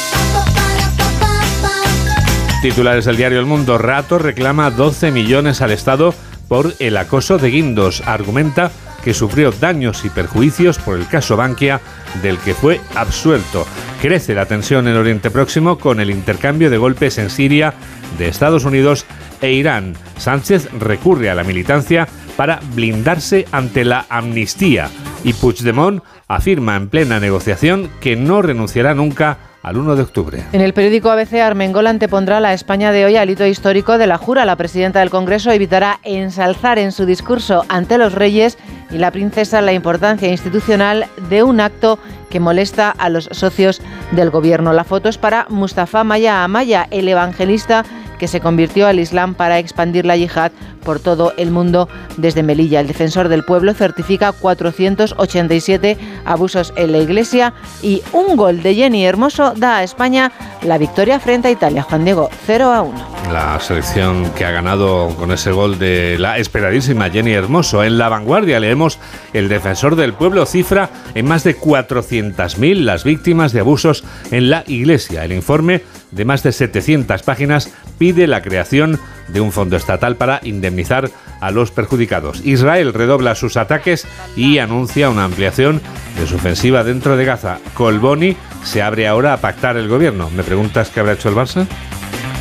Titulares 2.62 3.06
del 3.06 3.16
diario 3.16 3.40
El 3.40 3.46
Mundo. 3.46 3.76
Rato 3.76 4.20
reclama 4.20 4.70
12 4.70 5.10
millones 5.10 5.60
al 5.62 5.72
Estado 5.72 6.14
por 6.46 6.72
el 6.78 6.96
acoso 6.96 7.36
de 7.36 7.50
Guindos. 7.50 8.04
Argumenta 8.06 8.70
que 9.02 9.14
sufrió 9.14 9.50
daños 9.50 10.04
y 10.04 10.10
perjuicios 10.10 10.78
por 10.78 10.96
el 10.96 11.08
caso 11.08 11.36
Bankia, 11.36 11.80
del 12.22 12.38
que 12.38 12.54
fue 12.54 12.80
absuelto. 12.94 13.66
Crece 14.00 14.36
la 14.36 14.46
tensión 14.46 14.86
en 14.86 14.96
Oriente 14.96 15.28
Próximo 15.32 15.76
con 15.76 15.98
el 15.98 16.08
intercambio 16.08 16.70
de 16.70 16.78
golpes 16.78 17.18
en 17.18 17.30
Siria 17.30 17.74
de 18.16 18.28
Estados 18.28 18.64
Unidos 18.64 19.06
e 19.40 19.50
Irán. 19.50 19.94
Sánchez 20.16 20.68
recurre 20.78 21.30
a 21.30 21.34
la 21.34 21.42
militancia 21.42 22.06
para 22.36 22.60
blindarse 22.76 23.44
ante 23.50 23.84
la 23.84 24.06
amnistía 24.08 24.88
y 25.24 25.32
Puigdemont 25.32 26.00
afirma 26.28 26.76
en 26.76 26.88
plena 26.88 27.18
negociación 27.18 27.90
que 28.00 28.14
no 28.14 28.40
renunciará 28.40 28.94
nunca 28.94 29.38
al 29.62 29.76
1 29.76 29.96
de 29.96 30.02
octubre. 30.02 30.44
En 30.52 30.60
el 30.60 30.74
periódico 30.74 31.10
ABC, 31.10 31.34
Armengol 31.34 31.86
antepondrá 31.86 32.40
la 32.40 32.52
España 32.52 32.92
de 32.92 33.04
hoy 33.04 33.16
al 33.16 33.30
hito 33.30 33.46
histórico 33.46 33.98
de 33.98 34.06
la 34.06 34.18
jura. 34.18 34.44
La 34.44 34.56
presidenta 34.56 35.00
del 35.00 35.10
Congreso 35.10 35.50
evitará 35.50 36.00
ensalzar 36.02 36.78
en 36.78 36.92
su 36.92 37.06
discurso 37.06 37.64
ante 37.68 37.98
los 37.98 38.12
reyes 38.12 38.58
y 38.90 38.98
la 38.98 39.10
princesa 39.10 39.60
la 39.60 39.72
importancia 39.72 40.28
institucional 40.28 41.06
de 41.28 41.42
un 41.42 41.60
acto 41.60 41.98
que 42.28 42.40
molesta 42.40 42.90
a 42.90 43.08
los 43.08 43.28
socios 43.32 43.80
del 44.10 44.30
gobierno. 44.30 44.72
La 44.72 44.84
foto 44.84 45.08
es 45.08 45.18
para 45.18 45.46
Mustafa 45.48 46.02
Maya 46.02 46.44
Amaya, 46.44 46.88
el 46.90 47.08
evangelista 47.08 47.84
que 48.22 48.28
se 48.28 48.38
convirtió 48.38 48.86
al 48.86 49.00
Islam 49.00 49.34
para 49.34 49.58
expandir 49.58 50.06
la 50.06 50.16
yihad 50.16 50.52
por 50.84 51.00
todo 51.00 51.32
el 51.38 51.50
mundo 51.50 51.88
desde 52.16 52.44
Melilla. 52.44 52.78
El 52.78 52.86
defensor 52.86 53.28
del 53.28 53.42
pueblo 53.42 53.74
certifica 53.74 54.30
487 54.30 55.98
abusos 56.24 56.72
en 56.76 56.92
la 56.92 56.98
iglesia 56.98 57.52
y 57.82 58.00
un 58.12 58.36
gol 58.36 58.62
de 58.62 58.76
Jenny 58.76 59.04
Hermoso 59.04 59.54
da 59.56 59.78
a 59.78 59.82
España 59.82 60.30
la 60.62 60.78
victoria 60.78 61.18
frente 61.18 61.48
a 61.48 61.50
Italia. 61.50 61.82
Juan 61.82 62.04
Diego, 62.04 62.30
0 62.46 62.72
a 62.72 62.82
1. 62.82 63.06
La 63.32 63.58
selección 63.58 64.30
que 64.36 64.44
ha 64.44 64.52
ganado 64.52 65.08
con 65.16 65.32
ese 65.32 65.50
gol 65.50 65.80
de 65.80 66.16
la 66.16 66.38
esperadísima 66.38 67.10
Jenny 67.10 67.32
Hermoso. 67.32 67.82
En 67.82 67.98
la 67.98 68.08
vanguardia 68.08 68.60
leemos 68.60 69.00
el 69.32 69.48
defensor 69.48 69.96
del 69.96 70.12
pueblo 70.12 70.46
cifra 70.46 70.90
en 71.16 71.26
más 71.26 71.42
de 71.42 71.58
400.000 71.58 72.84
las 72.84 73.02
víctimas 73.02 73.52
de 73.52 73.58
abusos 73.58 74.04
en 74.30 74.48
la 74.48 74.62
iglesia. 74.68 75.24
El 75.24 75.32
informe 75.32 75.82
de 76.12 76.24
más 76.24 76.42
de 76.42 76.52
700 76.52 77.22
páginas 77.22 77.70
pide 77.98 78.26
la 78.26 78.42
creación 78.42 79.00
de 79.28 79.40
un 79.40 79.50
fondo 79.52 79.76
estatal 79.76 80.16
para 80.16 80.40
indemnizar 80.44 81.10
a 81.40 81.50
los 81.50 81.70
perjudicados. 81.70 82.40
Israel 82.44 82.92
redobla 82.94 83.34
sus 83.34 83.56
ataques 83.56 84.06
y 84.36 84.58
anuncia 84.58 85.10
una 85.10 85.24
ampliación 85.24 85.80
de 86.18 86.26
su 86.26 86.36
ofensiva 86.36 86.84
dentro 86.84 87.16
de 87.16 87.24
Gaza. 87.24 87.58
Colboni 87.74 88.36
se 88.62 88.82
abre 88.82 89.08
ahora 89.08 89.32
a 89.32 89.38
pactar 89.38 89.76
el 89.76 89.88
gobierno. 89.88 90.30
¿Me 90.30 90.44
preguntas 90.44 90.90
qué 90.90 91.00
habrá 91.00 91.14
hecho 91.14 91.28
el 91.30 91.34
Barça? 91.34 91.66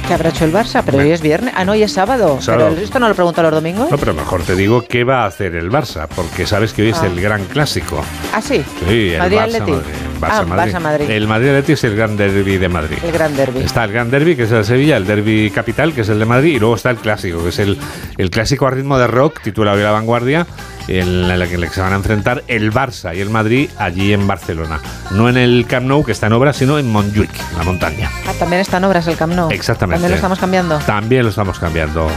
¿Qué 0.07 0.13
habrá 0.15 0.29
hecho 0.29 0.43
el 0.45 0.51
Barça? 0.53 0.83
Pero 0.85 0.97
hoy 0.97 1.11
es 1.11 1.21
viernes. 1.21 1.53
Ah, 1.55 1.63
no, 1.63 1.71
hoy 1.71 1.83
es 1.83 1.93
sábado. 1.93 2.41
Sábado. 2.41 2.69
Pero 2.71 2.81
esto 2.81 2.99
no 2.99 3.07
lo 3.07 3.15
pregunto 3.15 3.41
los 3.41 3.51
domingos. 3.53 3.89
No, 3.89 3.97
pero 3.97 4.13
mejor 4.13 4.43
te 4.43 4.55
digo 4.55 4.83
qué 4.87 5.03
va 5.05 5.23
a 5.23 5.27
hacer 5.27 5.55
el 5.55 5.71
Barça, 5.71 6.07
porque 6.13 6.45
sabes 6.45 6.73
que 6.73 6.81
hoy 6.81 6.89
es 6.89 6.97
Ah. 7.01 7.07
el 7.07 7.21
gran 7.21 7.45
clásico. 7.45 8.03
Ah, 8.33 8.41
sí. 8.41 8.63
Sí, 8.87 9.11
el 9.11 9.19
Madrid 9.19 9.37
Barça. 9.37 9.59
Madrid. 9.59 9.75
Barça, 10.21 10.39
Ah, 10.41 10.45
Madrid. 10.45 10.73
Barça-Madrid. 10.73 11.09
El 11.09 11.27
Madrid-Atleti 11.27 11.71
es 11.73 11.83
el 11.83 11.95
gran 11.95 12.15
derby 12.15 12.57
de 12.57 12.69
Madrid. 12.69 12.97
El 13.03 13.11
gran 13.11 13.35
derby. 13.35 13.59
Está 13.61 13.83
el 13.85 13.91
gran 13.91 14.11
derby, 14.11 14.35
que 14.35 14.43
es 14.43 14.51
el 14.51 14.57
de 14.59 14.63
Sevilla, 14.63 14.97
el 14.97 15.05
derby 15.07 15.49
capital, 15.49 15.93
que 15.93 16.01
es 16.01 16.09
el 16.09 16.19
de 16.19 16.25
Madrid, 16.25 16.55
y 16.55 16.59
luego 16.59 16.75
está 16.75 16.91
el 16.91 16.97
clásico, 16.97 17.41
que 17.43 17.49
es 17.49 17.59
el, 17.59 17.77
el 18.17 18.29
clásico 18.29 18.67
a 18.67 18.71
ritmo 18.71 18.97
de 18.99 19.07
rock, 19.07 19.41
titulado 19.41 19.77
hoy 19.77 19.83
La 19.83 19.91
Vanguardia, 19.91 20.45
en 20.87 21.07
el 21.29 21.47
que 21.49 21.69
se 21.69 21.81
van 21.81 21.93
a 21.93 21.95
enfrentar 21.95 22.43
el 22.47 22.71
Barça 22.71 23.15
y 23.15 23.19
el 23.21 23.29
Madrid 23.29 23.69
allí 23.77 24.13
en 24.13 24.27
Barcelona. 24.27 24.79
No 25.11 25.27
en 25.29 25.37
el 25.37 25.65
Camp 25.67 25.87
Nou, 25.87 26.03
que 26.03 26.11
está 26.11 26.27
en 26.27 26.33
obra, 26.33 26.53
sino 26.53 26.77
en 26.79 26.89
Montjuic, 26.91 27.31
la 27.57 27.63
montaña. 27.63 28.09
Ah, 28.27 28.33
también 28.37 28.61
está 28.61 28.77
en 28.77 28.83
obras 28.85 29.07
el 29.07 29.15
Camp 29.17 29.33
Nou. 29.33 29.49
Exactamente. 29.51 29.95
También 29.95 30.11
lo 30.11 30.15
estamos 30.15 30.39
cambiando. 30.39 30.77
También 30.79 31.23
lo 31.23 31.29
estamos 31.29 31.59
cambiando. 31.59 32.07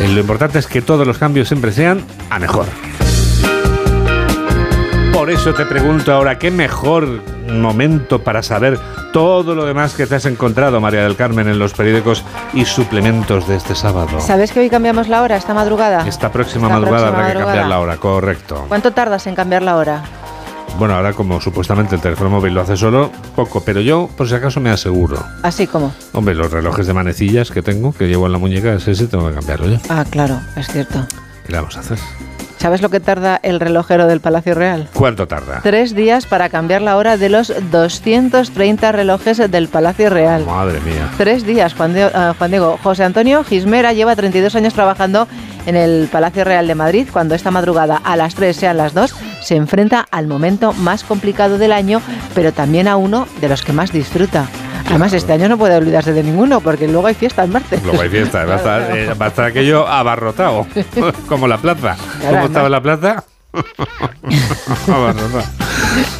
Eh, 0.00 0.08
Lo 0.08 0.20
importante 0.20 0.58
es 0.58 0.66
que 0.66 0.82
todos 0.82 1.06
los 1.06 1.18
cambios 1.18 1.46
siempre 1.48 1.70
sean 1.72 2.02
a 2.30 2.38
mejor. 2.40 2.66
Por 5.14 5.30
eso 5.30 5.54
te 5.54 5.64
pregunto 5.64 6.12
ahora, 6.12 6.38
¿qué 6.38 6.50
mejor 6.50 7.22
momento 7.48 8.22
para 8.22 8.42
saber 8.42 8.78
todo 9.12 9.54
lo 9.54 9.64
demás 9.64 9.94
que 9.94 10.06
te 10.06 10.16
has 10.16 10.26
encontrado, 10.26 10.80
María 10.80 11.04
del 11.04 11.14
Carmen, 11.14 11.46
en 11.46 11.58
los 11.58 11.72
periódicos 11.72 12.24
y 12.52 12.64
suplementos 12.64 13.46
de 13.46 13.54
este 13.54 13.76
sábado? 13.76 14.20
¿Sabes 14.20 14.50
que 14.50 14.58
hoy 14.58 14.68
cambiamos 14.68 15.08
la 15.08 15.22
hora, 15.22 15.36
esta 15.36 15.54
madrugada? 15.54 16.06
Esta 16.06 16.32
próxima 16.32 16.66
Esta 16.66 16.80
madrugada 16.80 17.06
próxima 17.06 17.26
habrá 17.26 17.38
que 17.38 17.44
cambiar 17.44 17.66
la 17.68 17.78
hora, 17.78 17.96
correcto. 17.96 18.64
¿Cuánto 18.68 18.90
tardas 18.90 19.26
en 19.28 19.36
cambiar 19.36 19.62
la 19.62 19.76
hora? 19.76 20.02
Bueno, 20.78 20.94
ahora 20.94 21.12
como 21.12 21.40
supuestamente 21.40 21.94
el 21.94 22.00
teléfono 22.00 22.30
móvil 22.30 22.52
lo 22.52 22.62
hace 22.62 22.76
solo, 22.76 23.12
poco, 23.36 23.62
pero 23.64 23.80
yo 23.80 24.10
por 24.16 24.28
si 24.28 24.34
acaso 24.34 24.60
me 24.60 24.70
aseguro. 24.70 25.24
Así 25.44 25.68
como. 25.68 25.94
Hombre, 26.12 26.34
los 26.34 26.50
relojes 26.50 26.88
de 26.88 26.92
manecillas 26.92 27.52
que 27.52 27.62
tengo, 27.62 27.92
que 27.92 28.08
llevo 28.08 28.26
en 28.26 28.32
la 28.32 28.38
muñeca, 28.38 28.74
ese 28.74 28.96
sí 28.96 29.06
tengo 29.06 29.28
que 29.28 29.36
cambiarlo 29.36 29.68
yo. 29.68 29.78
Ah, 29.88 30.04
claro, 30.10 30.40
es 30.56 30.66
cierto. 30.66 31.06
¿Qué 31.46 31.52
le 31.52 31.58
vamos 31.58 31.76
a 31.76 31.80
hacer? 31.80 31.98
¿Sabes 32.64 32.80
lo 32.80 32.88
que 32.88 32.98
tarda 32.98 33.38
el 33.42 33.60
relojero 33.60 34.06
del 34.06 34.20
Palacio 34.20 34.54
Real? 34.54 34.88
¿Cuánto 34.94 35.28
tarda? 35.28 35.60
Tres 35.62 35.94
días 35.94 36.24
para 36.24 36.48
cambiar 36.48 36.80
la 36.80 36.96
hora 36.96 37.18
de 37.18 37.28
los 37.28 37.52
230 37.70 38.90
relojes 38.90 39.36
del 39.50 39.68
Palacio 39.68 40.08
Real. 40.08 40.46
Madre 40.46 40.80
mía. 40.80 41.10
Tres 41.18 41.44
días, 41.44 41.74
Juan, 41.74 41.92
Di- 41.92 42.00
ah, 42.00 42.34
Juan 42.38 42.50
Diego. 42.50 42.78
José 42.82 43.04
Antonio 43.04 43.44
Gismera 43.44 43.92
lleva 43.92 44.16
32 44.16 44.54
años 44.54 44.72
trabajando 44.72 45.28
en 45.66 45.76
el 45.76 46.08
Palacio 46.10 46.42
Real 46.44 46.66
de 46.66 46.74
Madrid. 46.74 47.06
Cuando 47.12 47.34
esta 47.34 47.50
madrugada 47.50 48.00
a 48.02 48.16
las 48.16 48.34
3 48.34 48.56
sean 48.56 48.78
las 48.78 48.94
2, 48.94 49.14
se 49.42 49.56
enfrenta 49.56 50.06
al 50.10 50.26
momento 50.26 50.72
más 50.72 51.04
complicado 51.04 51.58
del 51.58 51.70
año, 51.70 52.00
pero 52.34 52.50
también 52.54 52.88
a 52.88 52.96
uno 52.96 53.28
de 53.42 53.50
los 53.50 53.60
que 53.62 53.74
más 53.74 53.92
disfruta. 53.92 54.46
Además, 54.86 55.12
este 55.14 55.32
año 55.32 55.48
no 55.48 55.56
puede 55.58 55.76
olvidarse 55.76 56.12
de 56.12 56.22
ninguno, 56.22 56.60
porque 56.60 56.86
luego 56.86 57.06
hay 57.06 57.14
fiesta 57.14 57.42
el 57.42 57.50
martes. 57.50 57.82
Luego 57.82 58.02
hay 58.02 58.08
fiesta, 58.10 58.44
va 58.44 58.54
a 58.54 58.56
estar, 58.56 58.82
eh, 58.96 59.14
va 59.14 59.26
a 59.26 59.28
estar 59.28 59.44
aquello 59.46 59.86
abarrotado, 59.88 60.66
como 61.28 61.48
la 61.48 61.58
plaza. 61.58 61.96
¿Cómo 62.18 62.28
además- 62.28 62.46
estaba 62.46 62.68
la 62.68 62.82
plaza? 62.82 63.24
abarrotado. 64.88 65.42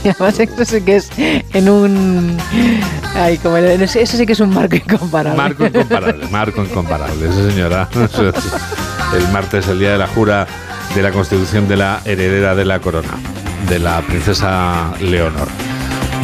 Y 0.05 0.09
además, 0.09 0.39
esto 0.41 0.65
sí 0.65 0.81
que 0.83 0.97
es 0.97 1.11
en 1.19 1.69
un. 1.69 2.37
Ay, 3.17 3.39
como 3.39 3.57
en- 3.57 3.83
eso 3.83 3.99
eso 3.99 4.17
sí 4.17 4.25
que 4.27 4.33
es 4.33 4.41
un 4.41 4.51
marco 4.55 4.77
incomparable. 4.77 5.37
Marco 5.37 5.67
incomparable, 5.67 6.27
marco 6.31 6.63
incomparable, 6.65 7.29
sí 7.33 7.51
señora. 7.51 7.89
El 9.15 9.29
martes, 9.33 9.69
el 9.69 9.79
día 9.79 9.93
de 9.93 9.99
la 9.99 10.07
jura 10.09 10.47
de 10.95 11.03
la 11.03 11.11
constitución 11.13 11.69
de 11.69 11.77
la 11.77 12.01
heredera 12.05 12.55
de 12.55 12.65
la 12.65 12.79
corona, 12.81 13.11
de 13.69 13.79
la 13.79 14.01
princesa 14.03 14.93
Leonor. 15.01 15.49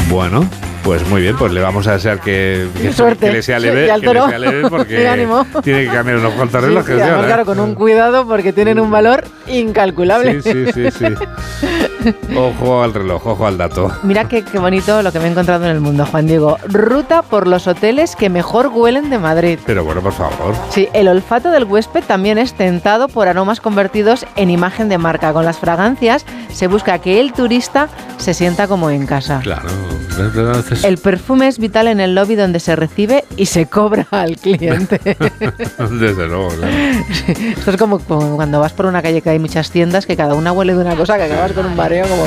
Bueno, 0.08 0.48
pues 0.82 1.06
muy 1.08 1.22
bien, 1.22 1.36
pues 1.36 1.52
le 1.52 1.60
vamos 1.60 1.86
a 1.86 1.92
desear 1.92 2.20
que, 2.20 2.68
que, 2.80 2.92
Suerte. 2.92 3.26
que 3.26 3.32
le 3.32 3.42
sea 3.42 3.58
leve, 3.58 3.86
que 4.00 4.06
le 4.08 4.20
sea 4.28 4.38
leve 4.38 4.68
porque 4.70 4.96
tiene 5.62 5.84
que 5.84 5.90
cambiar 5.92 6.18
unos 6.18 6.34
cuantos 6.34 6.62
relojes. 6.62 6.96
sí, 6.96 7.02
¿eh? 7.02 7.22
claro, 7.24 7.44
con 7.44 7.60
un 7.60 7.74
cuidado 7.74 8.26
porque 8.26 8.52
tienen 8.52 8.80
un 8.80 8.90
valor 8.90 9.24
incalculable. 9.46 10.42
Sí, 10.42 10.66
sí, 10.72 10.72
sí, 10.72 10.90
sí. 10.90 11.04
Ojo 12.36 12.82
al 12.82 12.94
reloj, 12.94 13.26
ojo 13.26 13.46
al 13.46 13.58
dato. 13.58 13.90
Mira 14.02 14.26
qué, 14.26 14.42
qué 14.42 14.58
bonito 14.58 15.02
lo 15.02 15.12
que 15.12 15.18
me 15.18 15.26
he 15.26 15.30
encontrado 15.30 15.66
en 15.66 15.72
el 15.72 15.80
mundo, 15.80 16.06
Juan 16.06 16.26
Diego. 16.26 16.56
Ruta 16.66 17.22
por 17.22 17.46
los 17.46 17.66
hoteles 17.66 18.16
que 18.16 18.30
mejor 18.30 18.68
huelen 18.68 19.10
de 19.10 19.18
Madrid. 19.18 19.58
Pero 19.66 19.84
bueno, 19.84 20.00
por 20.00 20.12
favor. 20.12 20.54
Sí, 20.70 20.88
el 20.94 21.08
olfato 21.08 21.50
del 21.50 21.64
huésped 21.64 22.02
también 22.04 22.38
es 22.38 22.54
tentado 22.54 23.08
por 23.08 23.28
aromas 23.28 23.60
convertidos 23.60 24.24
en 24.36 24.50
imagen 24.50 24.88
de 24.88 24.98
marca. 24.98 25.32
Con 25.32 25.44
las 25.44 25.58
fragancias 25.58 26.24
se 26.50 26.66
busca 26.68 26.98
que 27.00 27.20
el 27.20 27.32
turista 27.32 27.88
se 28.16 28.34
sienta 28.34 28.66
como 28.66 28.90
en 28.90 29.06
casa. 29.06 29.40
Claro, 29.42 29.68
veces- 30.70 30.84
El 30.84 30.98
perfume 30.98 31.48
es 31.48 31.58
vital 31.58 31.88
en 31.88 32.00
el 32.00 32.14
lobby 32.14 32.34
donde 32.36 32.60
se 32.60 32.74
recibe 32.76 33.24
y 33.36 33.46
se 33.46 33.66
cobra 33.66 34.06
al 34.10 34.36
cliente. 34.36 34.98
Desde 35.90 36.26
luego, 36.26 36.48
claro. 36.48 36.72
Esto 37.56 37.70
es 37.70 37.76
como, 37.76 37.98
como 37.98 38.36
cuando 38.36 38.60
vas 38.60 38.72
por 38.72 38.86
una 38.86 39.02
calle 39.02 39.20
que 39.22 39.30
hay 39.30 39.38
muchas 39.38 39.70
tiendas 39.70 40.06
que 40.06 40.16
cada 40.16 40.34
una 40.34 40.52
huele 40.52 40.74
de 40.74 40.80
una 40.80 40.96
cosa 40.96 41.16
que 41.16 41.24
acabas 41.24 41.52
con 41.52 41.66
un 41.66 41.76
mareo 41.76 42.06
como... 42.06 42.26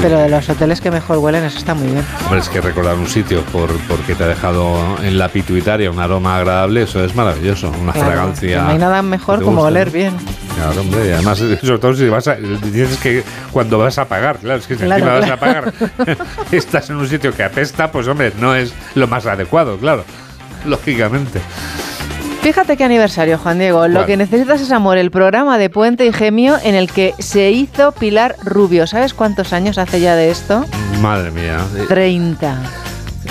Pero 0.00 0.18
de 0.20 0.28
los 0.28 0.48
hoteles 0.48 0.80
que 0.80 0.92
mejor 0.92 1.18
huelen, 1.18 1.42
eso 1.44 1.58
está 1.58 1.74
muy 1.74 1.88
bien. 1.88 2.04
Hombre, 2.24 2.38
es 2.38 2.48
que 2.48 2.60
recordar 2.60 2.94
un 2.94 3.08
sitio 3.08 3.42
por, 3.46 3.68
porque 3.88 4.14
te 4.14 4.22
ha 4.22 4.28
dejado 4.28 4.76
en 5.02 5.18
la 5.18 5.28
pituitaria 5.28 5.90
un 5.90 5.98
aroma 5.98 6.36
agradable, 6.36 6.82
eso 6.82 7.02
es 7.04 7.16
maravilloso. 7.16 7.72
Una 7.82 7.92
Claro, 7.92 8.06
fragancia. 8.12 8.62
No 8.62 8.68
hay 8.68 8.78
nada 8.78 9.02
mejor 9.02 9.40
como 9.42 9.56
guste, 9.62 9.68
oler 9.68 9.90
bien. 9.90 10.14
Claro, 10.54 10.80
hombre, 10.82 11.08
y 11.08 11.12
además, 11.12 11.38
sobre 11.62 11.78
todo 11.78 11.94
si 11.94 12.08
vas 12.08 12.28
a. 12.28 12.36
Tienes 12.36 12.96
que. 12.98 13.24
Cuando 13.52 13.78
vas 13.78 13.98
a 13.98 14.06
pagar, 14.06 14.38
claro, 14.38 14.60
es 14.60 14.66
que 14.68 14.74
si 14.76 14.84
Claro, 14.84 15.04
encima 15.18 15.18
vas 15.18 15.38
claro. 15.40 15.70
a 15.70 15.74
pagar, 15.74 16.16
estás 16.52 16.90
en 16.90 16.96
un 16.96 17.08
sitio 17.08 17.32
que 17.34 17.42
apesta, 17.42 17.77
pues 17.92 18.08
hombre, 18.08 18.32
no 18.40 18.54
es 18.56 18.74
lo 18.94 19.06
más 19.06 19.24
adecuado, 19.26 19.78
claro. 19.78 20.04
Lógicamente. 20.66 21.40
Fíjate 22.42 22.76
qué 22.76 22.84
aniversario, 22.84 23.36
Juan 23.38 23.58
Diego. 23.58 23.88
Lo 23.88 24.06
que 24.06 24.16
necesitas 24.16 24.60
es 24.60 24.70
amor, 24.70 24.96
el 24.96 25.10
programa 25.10 25.58
de 25.58 25.70
Puente 25.70 26.06
y 26.06 26.12
Gemio 26.12 26.56
en 26.62 26.74
el 26.74 26.90
que 26.90 27.14
se 27.18 27.50
hizo 27.50 27.92
Pilar 27.92 28.36
Rubio. 28.44 28.86
¿Sabes 28.86 29.12
cuántos 29.12 29.52
años 29.52 29.76
hace 29.78 30.00
ya 30.00 30.14
de 30.14 30.30
esto? 30.30 30.64
Madre 31.00 31.30
mía. 31.30 31.58
Eh, 31.76 31.84
30. 31.88 32.58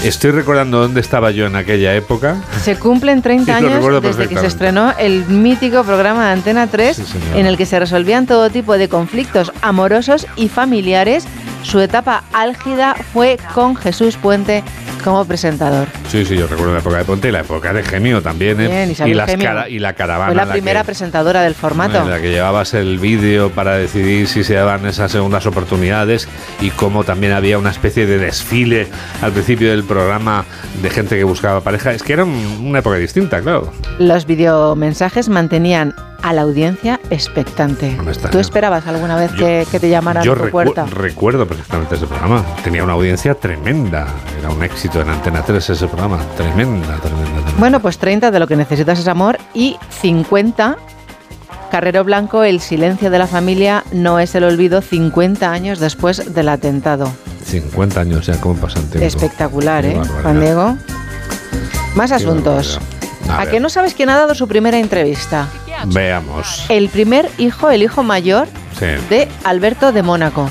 Estoy 0.04 0.32
recordando 0.32 0.80
dónde 0.82 1.02
estaba 1.02 1.32
yo 1.32 1.48
en 1.48 1.56
aquella 1.56 1.96
época. 1.96 2.36
Se 2.62 2.76
cumplen 2.76 3.22
30 3.22 3.46
Sí, 3.58 3.64
lo 3.66 3.68
años 3.76 4.02
desde 4.04 4.28
que 4.28 4.38
se 4.38 4.46
estrenó 4.46 4.94
el 5.00 5.26
mítico 5.26 5.84
programa 5.84 6.28
de 6.28 6.34
Antena 6.34 6.68
3 6.68 6.96
Sí, 6.98 7.04
señor. 7.06 7.38
en 7.38 7.46
el 7.48 7.58
que 7.58 7.66
se 7.66 7.80
resolvían 7.80 8.28
todo 8.28 8.50
tipo 8.50 8.78
de 8.78 8.90
conflictos 8.90 9.52
amorosos 9.62 10.28
y 10.36 10.50
familiares. 10.50 11.26
Su 11.64 11.80
etapa 11.80 12.24
álgida 12.34 12.96
fue 13.14 13.38
con 13.54 13.76
Jesús 13.76 14.16
Puente 14.16 14.64
como 15.04 15.26
presentador. 15.26 15.88
Sí, 16.10 16.26
sí, 16.26 16.36
yo 16.36 16.48
recuerdo 16.48 16.74
la 16.74 16.80
época 16.80 16.98
de 16.98 17.06
Ponte 17.06 17.28
y 17.30 17.32
la 17.32 17.42
época 17.42 17.72
de 17.72 17.84
Gemio 17.84 18.22
también, 18.22 18.60
¿eh? 18.62 18.68
Bien, 18.68 18.92
Isabel 18.92 19.14
y, 19.14 19.16
las 19.16 19.30
Gemio. 19.30 19.46
cara- 19.48 19.70
y 19.70 19.80
la 19.80 19.94
caravana. 19.94 20.34
Fue 20.34 20.36
la 20.46 20.52
primera 20.52 20.82
que- 20.82 20.86
presentadora 20.88 21.42
del 21.44 21.56
formato. 21.56 21.98
En 22.02 22.10
la 22.10 22.20
que 22.20 22.30
llevabas 22.32 22.74
el 22.74 22.98
vídeo 23.00 23.50
para 23.52 23.78
decidir 23.78 24.28
si 24.28 24.44
se 24.44 24.56
daban 24.56 24.86
esas 24.86 25.12
segundas 25.12 25.46
oportunidades 25.46 26.28
y 26.62 26.72
cómo 26.72 27.04
también 27.04 27.34
había 27.34 27.58
una 27.58 27.70
especie 27.70 28.06
de 28.06 28.18
desfile 28.18 28.88
al 29.22 29.32
principio 29.34 29.70
del 29.72 29.84
programa 29.84 30.46
de 30.82 30.90
gente 30.90 31.16
que 31.18 31.24
buscaba 31.24 31.62
pareja. 31.62 31.92
Es 31.92 32.02
que 32.04 32.14
era 32.14 32.24
un- 32.24 32.58
una 32.66 32.80
época 32.80 32.96
distinta, 32.98 33.40
claro. 33.42 33.72
Los 34.00 34.26
videomensajes 34.26 35.30
mantenían 35.30 35.94
a 36.24 36.34
la 36.34 36.42
audiencia 36.42 37.00
expectante. 37.10 37.98
¿Tú 38.32 38.40
esperabas 38.40 38.86
alguna 38.88 39.16
vez 39.16 39.32
que, 39.32 39.66
que 39.72 39.80
te 39.80 39.90
llamaran 39.90 40.24
Yo 40.24 40.34
a 40.34 40.36
tu 40.36 40.44
recu- 40.46 40.52
puerta? 40.52 40.86
recuerdo 40.86 41.48
perfectamente 41.48 41.96
ese 41.96 42.08
programa. 42.08 42.44
Tenía 42.64 42.84
una 42.84 42.94
audiencia 42.94 43.34
tremenda. 43.36 44.08
Era 44.40 44.50
un 44.50 44.64
éxito 44.64 45.02
en 45.02 45.10
Antena 45.10 45.42
3 45.44 45.70
ese 45.70 45.88
programa. 45.88 46.20
Tremenda, 46.36 46.96
tremenda, 46.98 47.26
tremenda. 47.26 47.52
Bueno, 47.60 47.80
pues 47.80 47.98
30 47.98 48.32
de 48.32 48.40
lo 48.40 48.48
que 48.48 48.56
necesitas 48.56 49.00
es 49.00 49.08
amor 49.08 49.38
y 49.54 49.78
50 50.02 50.78
Carrero 51.72 52.04
Blanco, 52.06 52.44
El 52.46 52.62
silencio 52.62 53.10
de 53.10 53.20
la 53.20 53.28
familia 53.28 53.84
no 53.92 54.20
es 54.20 54.34
el 54.36 54.46
olvido 54.46 54.82
50 54.82 55.52
años 55.52 55.80
después 55.80 56.34
del 56.34 56.48
atentado. 56.48 57.12
50 57.46 58.00
años 58.00 58.26
ya, 58.26 58.40
¿cómo 58.40 58.56
pasa 58.56 58.80
el 58.80 58.86
tiempo? 58.90 59.06
Espectacular, 59.06 59.84
Qué 59.84 59.92
¿eh, 59.92 59.96
barbaridad. 59.98 60.22
Juan 60.24 60.40
Diego? 60.40 60.78
Más 61.96 62.10
Qué 62.12 62.16
asuntos. 62.16 62.80
A 63.30 63.42
¿A 63.42 63.46
que 63.48 63.60
no 63.60 63.68
sabes 63.70 63.94
quién 63.94 64.10
ha 64.10 64.16
dado 64.16 64.34
su 64.34 64.48
primera 64.48 64.78
entrevista? 64.80 65.48
Veamos. 65.86 66.66
El 66.70 66.90
primer 66.90 67.30
hijo, 67.38 67.70
el 67.70 67.84
hijo 67.84 68.04
mayor 68.04 68.48
Sí, 68.80 68.86
de 69.10 69.28
Alberto 69.44 69.92
de 69.92 70.04
Mónaco. 70.04 70.50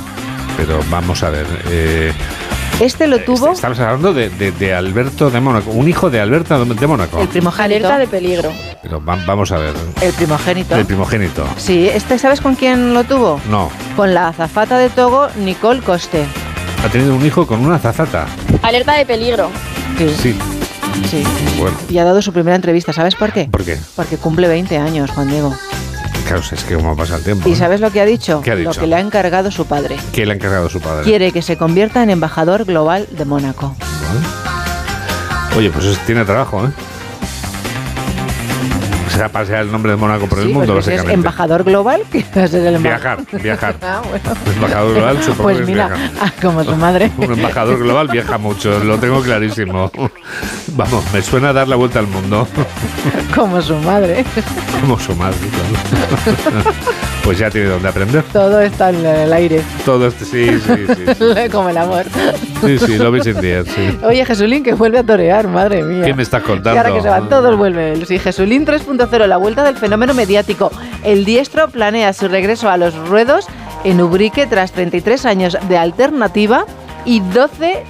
pero 0.56 0.80
vamos 0.90 1.22
a 1.22 1.30
ver. 1.30 1.46
eh, 1.70 2.12
Este 2.80 3.06
lo 3.06 3.20
tuvo 3.20 3.52
Estamos 3.52 3.78
hablando 3.80 4.12
de, 4.12 4.28
de- 4.28 4.52
de 4.52 4.74
Alberto 4.74 5.30
de 5.30 5.40
Mónaco, 5.40 5.70
un 5.70 5.88
hijo 5.88 6.10
de 6.10 6.20
Alberto 6.20 6.62
de 6.64 6.86
Mónaco. 6.86 7.20
el 7.20 7.28
primogénito. 7.28 7.86
Alerta 7.86 7.98
de 7.98 8.06
peligro. 8.06 8.52
Pero 8.82 9.02
va- 9.02 9.18
vamos 9.26 9.50
a 9.52 9.56
ver. 9.58 9.74
El 10.02 10.12
primogénito. 10.12 10.76
El 10.76 10.84
primogénito. 10.84 11.46
Sí, 11.56 11.88
este, 11.88 12.18
¿sabes 12.18 12.40
con 12.42 12.54
quién 12.54 12.92
lo 12.92 13.04
tuvo? 13.04 13.40
No, 13.48 13.70
Con 13.96 14.12
la 14.12 14.28
azafata 14.28 14.76
de 14.78 14.90
Togo, 14.90 15.28
Nicole 15.38 15.80
Coste. 15.80 16.24
ha 16.84 16.88
tenido 16.90 17.14
un 17.14 17.24
hijo 17.24 17.46
con 17.46 17.64
una 17.64 17.78
zazata. 17.78 18.26
Alerta 18.62 18.92
de 18.92 19.06
peligro. 19.06 19.48
Sí, 19.96 20.14
Sí, 20.22 20.38
sí. 21.10 21.22
bueno. 21.58 21.76
Y 21.88 21.98
ha 21.98 22.04
dado 22.04 22.22
su 22.22 22.32
primera 22.32 22.56
entrevista, 22.56 22.92
¿sabes 22.92 23.14
por 23.14 23.32
qué? 23.32 23.48
¿Por 23.50 23.64
qué? 23.64 23.78
Porque 23.94 24.16
cumple 24.16 24.48
20 24.48 24.76
años, 24.78 25.10
Juan 25.10 25.28
Diego. 25.30 25.54
Claro, 26.26 26.42
es 26.50 26.64
que 26.64 26.74
cómo 26.74 26.96
pasa 26.96 27.16
el 27.16 27.22
tiempo. 27.22 27.48
¿Y 27.48 27.52
¿eh? 27.52 27.56
sabes 27.56 27.80
lo 27.80 27.90
que 27.92 28.00
ha 28.00 28.04
dicho? 28.04 28.40
¿Qué 28.42 28.50
ha 28.50 28.54
Lo 28.56 28.70
dicho? 28.70 28.80
que 28.80 28.86
le 28.88 28.96
ha 28.96 29.00
encargado 29.00 29.50
su 29.52 29.64
padre. 29.66 29.96
¿Qué 30.12 30.26
le 30.26 30.32
ha 30.32 30.34
encargado 30.34 30.68
su 30.68 30.80
padre? 30.80 31.04
Quiere 31.04 31.30
que 31.30 31.40
se 31.42 31.56
convierta 31.56 32.02
en 32.02 32.10
embajador 32.10 32.64
global 32.64 33.06
de 33.12 33.24
Mónaco. 33.24 33.76
Oye, 35.56 35.70
pues 35.70 35.84
es- 35.86 35.98
tiene 36.04 36.24
trabajo, 36.24 36.66
¿eh? 36.66 36.70
Sea, 39.16 39.28
pasear 39.28 39.62
el 39.62 39.72
nombre 39.72 39.92
de 39.92 39.96
Mónaco 39.96 40.26
por 40.26 40.38
el 40.38 40.46
Sí, 40.48 40.52
mundo, 40.52 40.74
pues 40.74 40.84
si 40.84 40.90
es 40.92 40.96
básicamente. 40.98 41.14
embajador 41.14 41.64
global, 41.64 42.02
que 42.10 42.24
va 42.36 42.42
a 42.44 42.48
ser 42.48 42.66
el. 42.66 42.78
Viajar, 42.82 43.18
viajar. 43.42 43.76
Ah, 43.82 44.02
bueno. 44.08 44.30
Embajador 44.54 44.94
global, 44.94 45.22
supongo 45.22 45.42
Pues 45.44 45.56
que 45.56 45.62
es 45.62 45.68
mira, 45.68 45.88
viajar. 45.88 46.10
ah, 46.20 46.32
como 46.42 46.64
su 46.64 46.76
madre. 46.76 47.10
Un 47.18 47.32
embajador 47.32 47.78
global 47.78 48.08
viaja 48.08 48.38
mucho, 48.38 48.82
lo 48.84 48.98
tengo 48.98 49.20
clarísimo. 49.22 49.90
Vamos, 50.72 51.04
me 51.12 51.22
suena 51.22 51.50
a 51.50 51.52
dar 51.52 51.68
la 51.68 51.76
vuelta 51.76 51.98
al 51.98 52.06
mundo. 52.06 52.46
Como 53.34 53.60
su 53.62 53.76
madre. 53.78 54.24
Como 54.80 54.98
su 54.98 55.14
madre, 55.16 55.36
claro. 55.38 56.70
Pues 57.26 57.38
ya 57.38 57.50
tiene 57.50 57.66
donde 57.68 57.88
aprender. 57.88 58.22
Todo 58.32 58.60
está 58.60 58.90
en 58.90 59.04
el 59.04 59.32
aire. 59.32 59.60
Todo 59.84 60.06
este, 60.06 60.24
sí, 60.24 60.46
sí, 60.60 60.86
sí. 60.86 61.04
Sí, 61.18 61.50
Como 61.50 61.68
el 61.70 61.76
amor. 61.76 62.04
sí, 62.64 62.78
sí 62.78 62.96
lo 62.98 63.10
veis 63.10 63.26
en 63.26 63.40
día, 63.40 63.64
sí. 63.64 63.98
Oye, 64.04 64.24
Jesulín, 64.24 64.62
que 64.62 64.74
vuelve 64.74 65.00
a 65.00 65.02
torear, 65.02 65.48
madre 65.48 65.82
mía. 65.82 66.04
¿Qué 66.04 66.14
me 66.14 66.22
estás 66.22 66.42
Y 66.44 66.46
contando? 66.46 66.78
ahora 66.80 66.94
que 66.94 67.02
se 67.02 67.08
van 67.08 67.28
todos, 67.28 67.56
vuelve. 67.56 68.06
Sí, 68.06 68.20
Jesulín 68.20 68.64
3.0, 68.64 69.26
la 69.26 69.38
vuelta 69.38 69.64
del 69.64 69.76
fenómeno 69.76 70.14
mediático. 70.14 70.70
El 71.02 71.24
diestro 71.24 71.66
planea 71.68 72.12
su 72.12 72.28
regreso 72.28 72.70
a 72.70 72.76
los 72.76 72.94
ruedos 73.08 73.46
en 73.82 74.00
Ubrique 74.00 74.46
tras 74.46 74.70
33 74.70 75.26
años 75.26 75.58
de 75.68 75.78
alternativa 75.78 76.64
y 77.04 77.18
12 77.20 77.82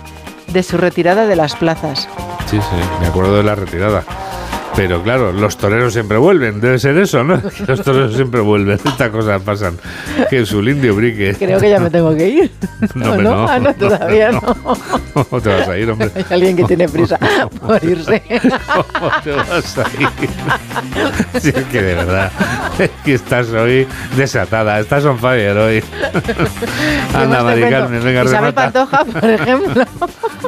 de 0.48 0.62
su 0.62 0.78
retirada 0.78 1.26
de 1.26 1.36
las 1.36 1.54
plazas. 1.56 2.08
Sí, 2.50 2.58
sí, 2.58 2.76
me 3.02 3.06
acuerdo 3.08 3.36
de 3.36 3.42
la 3.42 3.54
retirada. 3.54 4.02
Pero 4.76 5.02
claro, 5.02 5.32
los 5.32 5.56
toreros 5.56 5.94
siempre 5.94 6.18
vuelven, 6.18 6.60
debe 6.60 6.78
ser 6.78 6.98
eso, 6.98 7.24
¿no? 7.24 7.40
Los 7.66 7.82
toreros 7.82 8.14
siempre 8.14 8.40
vuelven, 8.42 8.78
estas 8.84 9.08
cosas 9.08 9.40
pasan. 9.40 9.78
Que 10.28 10.44
su 10.44 10.62
indio 10.62 10.94
brique. 10.94 11.34
Creo 11.38 11.58
que 11.58 11.70
ya 11.70 11.80
me 11.80 11.88
tengo 11.90 12.14
que 12.14 12.28
ir. 12.28 12.50
No, 12.94 13.06
¿O 13.06 13.10
hombre, 13.12 13.24
no. 13.24 13.48
Ah, 13.48 13.58
no, 13.58 13.74
todavía 13.74 14.30
no. 14.32 14.40
¿Cómo 15.14 15.40
te 15.40 15.48
vas 15.48 15.68
a 15.68 15.78
ir, 15.78 15.90
hombre? 15.90 16.10
Hay 16.14 16.24
alguien 16.30 16.56
que 16.56 16.64
tiene 16.64 16.88
prisa 16.88 17.18
por 17.60 17.82
irse. 17.82 18.22
¿Cómo 18.66 19.10
te 19.24 19.30
vas 19.32 19.78
a 19.78 19.84
ir? 19.98 21.40
Si 21.40 21.48
es 21.48 21.64
que 21.64 21.82
de 21.82 21.94
verdad, 21.94 22.30
es 22.78 22.90
que 23.04 23.14
estás 23.14 23.48
hoy 23.48 23.86
desatada, 24.16 24.78
estás 24.78 25.04
on 25.06 25.18
fire 25.18 25.56
hoy. 25.56 25.82
Anda, 27.14 27.38
Te 27.38 27.44
Mari 27.44 27.60
cuento. 27.62 27.78
Carmen, 27.78 28.04
venga, 28.04 28.24
Isabel 28.24 28.52
remata. 28.54 28.72
Pantoja, 28.72 29.04
por 29.20 29.30
ejemplo. 29.30 29.84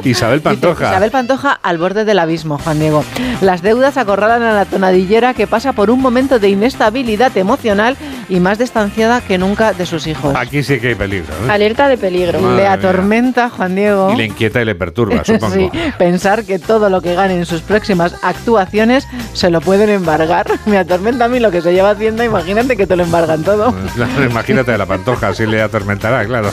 Isabel 0.03 0.41
Pantoja. 0.41 0.89
Isabel 0.91 1.11
Pantoja 1.11 1.51
al 1.51 1.77
borde 1.77 2.05
del 2.05 2.19
abismo, 2.19 2.57
Juan 2.59 2.79
Diego. 2.79 3.03
Las 3.41 3.61
deudas 3.61 3.97
acorralan 4.19 4.43
a 4.43 4.53
la 4.53 4.65
tonadillera 4.65 5.33
que 5.33 5.47
pasa 5.47 5.71
por 5.71 5.89
un 5.89 6.01
momento 6.01 6.39
de 6.39 6.49
inestabilidad 6.49 7.35
emocional 7.37 7.95
y 8.27 8.41
más 8.41 8.57
distanciada 8.57 9.21
que 9.21 9.37
nunca 9.37 9.71
de 9.71 9.85
sus 9.85 10.07
hijos. 10.07 10.35
Aquí 10.35 10.61
sí 10.61 10.77
que 10.79 10.89
hay 10.89 10.95
peligro. 10.95 11.33
¿eh? 11.45 11.49
Alerta 11.49 11.87
de 11.87 11.97
peligro. 11.97 12.39
Madre 12.41 12.55
Le 12.57 12.61
mía. 12.63 12.73
atormenta, 12.73 13.49
Juan 13.49 13.75
Diego. 13.75 14.11
Y 14.13 14.17
le 14.17 14.25
inquieta 14.25 14.61
y 14.61 14.65
le 14.65 14.75
perturba, 14.75 15.23
supongo. 15.23 15.55
Sí, 15.55 15.69
pensar 15.97 16.43
que 16.43 16.59
todo 16.59 16.89
lo 16.89 17.01
que 17.01 17.15
gane 17.15 17.35
en 17.37 17.45
sus 17.45 17.61
próximas 17.61 18.13
actuaciones 18.21 19.07
se 19.33 19.49
lo 19.49 19.61
pueden 19.61 19.89
embargar. 19.89 20.47
Me 20.65 20.77
atormenta 20.77 21.25
a 21.25 21.27
mí 21.29 21.39
lo 21.39 21.49
que 21.49 21.61
se 21.61 21.71
lleva 21.71 21.91
haciendo, 21.91 22.21
imagínate 22.23 22.75
que 22.75 22.85
te 22.85 22.97
lo 22.97 23.03
embargan 23.03 23.43
todo. 23.43 23.73
Claro, 23.95 24.25
Imagínate 24.25 24.73
a 24.73 24.77
la 24.77 24.85
pantoja, 24.85 25.29
así 25.29 25.45
le 25.45 25.61
atormentará, 25.61 26.25
claro. 26.25 26.51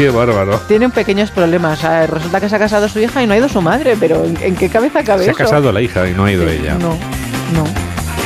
Qué 0.00 0.08
bárbaro. 0.08 0.58
Tienen 0.66 0.90
pequeños 0.90 1.30
problemas. 1.30 1.84
Ah, 1.84 2.06
Resulta 2.06 2.40
que 2.40 2.48
se 2.48 2.56
ha 2.56 2.58
casado 2.58 2.88
su 2.88 2.98
hija 3.00 3.22
y 3.22 3.26
no 3.26 3.34
ha 3.34 3.36
ido 3.36 3.50
su 3.50 3.60
madre, 3.60 3.98
pero 4.00 4.24
¿en, 4.24 4.34
en 4.40 4.56
qué 4.56 4.70
cabeza 4.70 5.04
cabe 5.04 5.26
Se 5.26 5.30
ha 5.32 5.34
casado 5.34 5.70
la 5.72 5.82
hija 5.82 6.08
y 6.08 6.14
no 6.14 6.24
ha 6.24 6.32
ido 6.32 6.48
ella. 6.48 6.72
No, 6.78 6.96
no. 7.52 7.64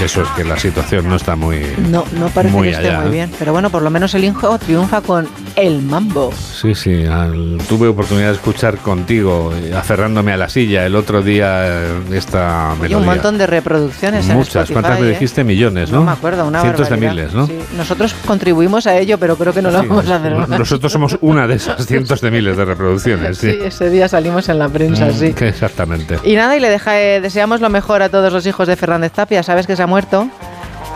Eso 0.00 0.22
es 0.22 0.28
que 0.36 0.44
la 0.44 0.56
situación 0.56 1.08
no 1.08 1.16
está 1.16 1.34
muy. 1.34 1.66
No, 1.90 2.04
no 2.12 2.28
parece 2.28 2.54
Muy 2.54 2.68
que 2.68 2.74
esté 2.74 2.86
allá, 2.90 3.00
muy 3.00 3.08
¿eh? 3.08 3.12
bien. 3.12 3.32
Pero 3.40 3.50
bueno, 3.52 3.70
por 3.70 3.82
lo 3.82 3.90
menos 3.90 4.14
el 4.14 4.22
hijo 4.22 4.56
triunfa 4.58 5.00
con 5.00 5.26
el 5.56 5.82
mambo. 5.82 6.32
Sí, 6.32 6.74
sí. 6.74 7.04
al- 7.04 7.58
tuve 7.68 7.88
oportunidad 7.88 8.28
de 8.28 8.34
escuchar 8.34 8.78
contigo, 8.78 9.52
eh, 9.54 9.72
aferrándome 9.74 10.32
a 10.32 10.36
la 10.36 10.48
silla, 10.48 10.84
el 10.86 10.96
otro 10.96 11.22
día 11.22 11.66
eh, 11.66 11.92
esta 12.12 12.72
Y 12.76 12.82
melodía. 12.82 12.98
un 12.98 13.04
montón 13.06 13.38
de 13.38 13.46
reproducciones 13.46 14.28
en 14.28 14.36
Muchas. 14.36 14.48
Spotify, 14.68 14.72
¿Cuántas 14.74 15.00
me 15.00 15.06
¿eh? 15.06 15.10
dijiste? 15.10 15.44
Millones, 15.44 15.90
¿no? 15.90 15.98
No 16.00 16.04
me 16.06 16.12
acuerdo, 16.12 16.46
una 16.46 16.60
Cientos 16.60 16.88
de 16.88 16.96
barbaridad. 16.96 17.12
miles, 17.14 17.34
¿no? 17.34 17.46
Sí, 17.46 17.58
Nosotros 17.76 18.14
contribuimos 18.26 18.86
a 18.86 18.96
ello, 18.98 19.18
pero 19.18 19.36
creo 19.36 19.52
que 19.52 19.62
no 19.62 19.70
lo 19.70 19.78
vamos 19.78 20.08
a 20.10 20.16
hacer. 20.16 20.32
Nosotros 20.48 20.90
somos 20.92 21.16
una 21.20 21.46
de 21.46 21.54
esas 21.54 21.86
cientos 21.86 22.20
de 22.20 22.30
miles 22.30 22.56
de 22.56 22.64
reproducciones, 22.64 23.38
sí. 23.38 23.50
Sí, 23.52 23.58
ese 23.64 23.90
día 23.90 24.08
salimos 24.08 24.48
en 24.48 24.58
la 24.58 24.68
prensa, 24.68 25.06
Mm, 25.06 25.12
sí. 25.12 25.34
Exactamente. 25.40 26.18
Y 26.24 26.34
nada, 26.34 26.56
y 26.56 26.60
le 26.60 26.68
deja, 26.70 27.00
eh, 27.00 27.20
deseamos 27.20 27.60
lo 27.60 27.68
mejor 27.70 28.02
a 28.02 28.08
todos 28.08 28.32
los 28.32 28.46
hijos 28.46 28.66
de 28.68 28.76
Fernández 28.76 29.12
Tapia. 29.12 29.42
Sabes 29.42 29.66
que 29.66 29.76
se 29.76 29.82
ha 29.82 29.86
muerto. 29.86 30.28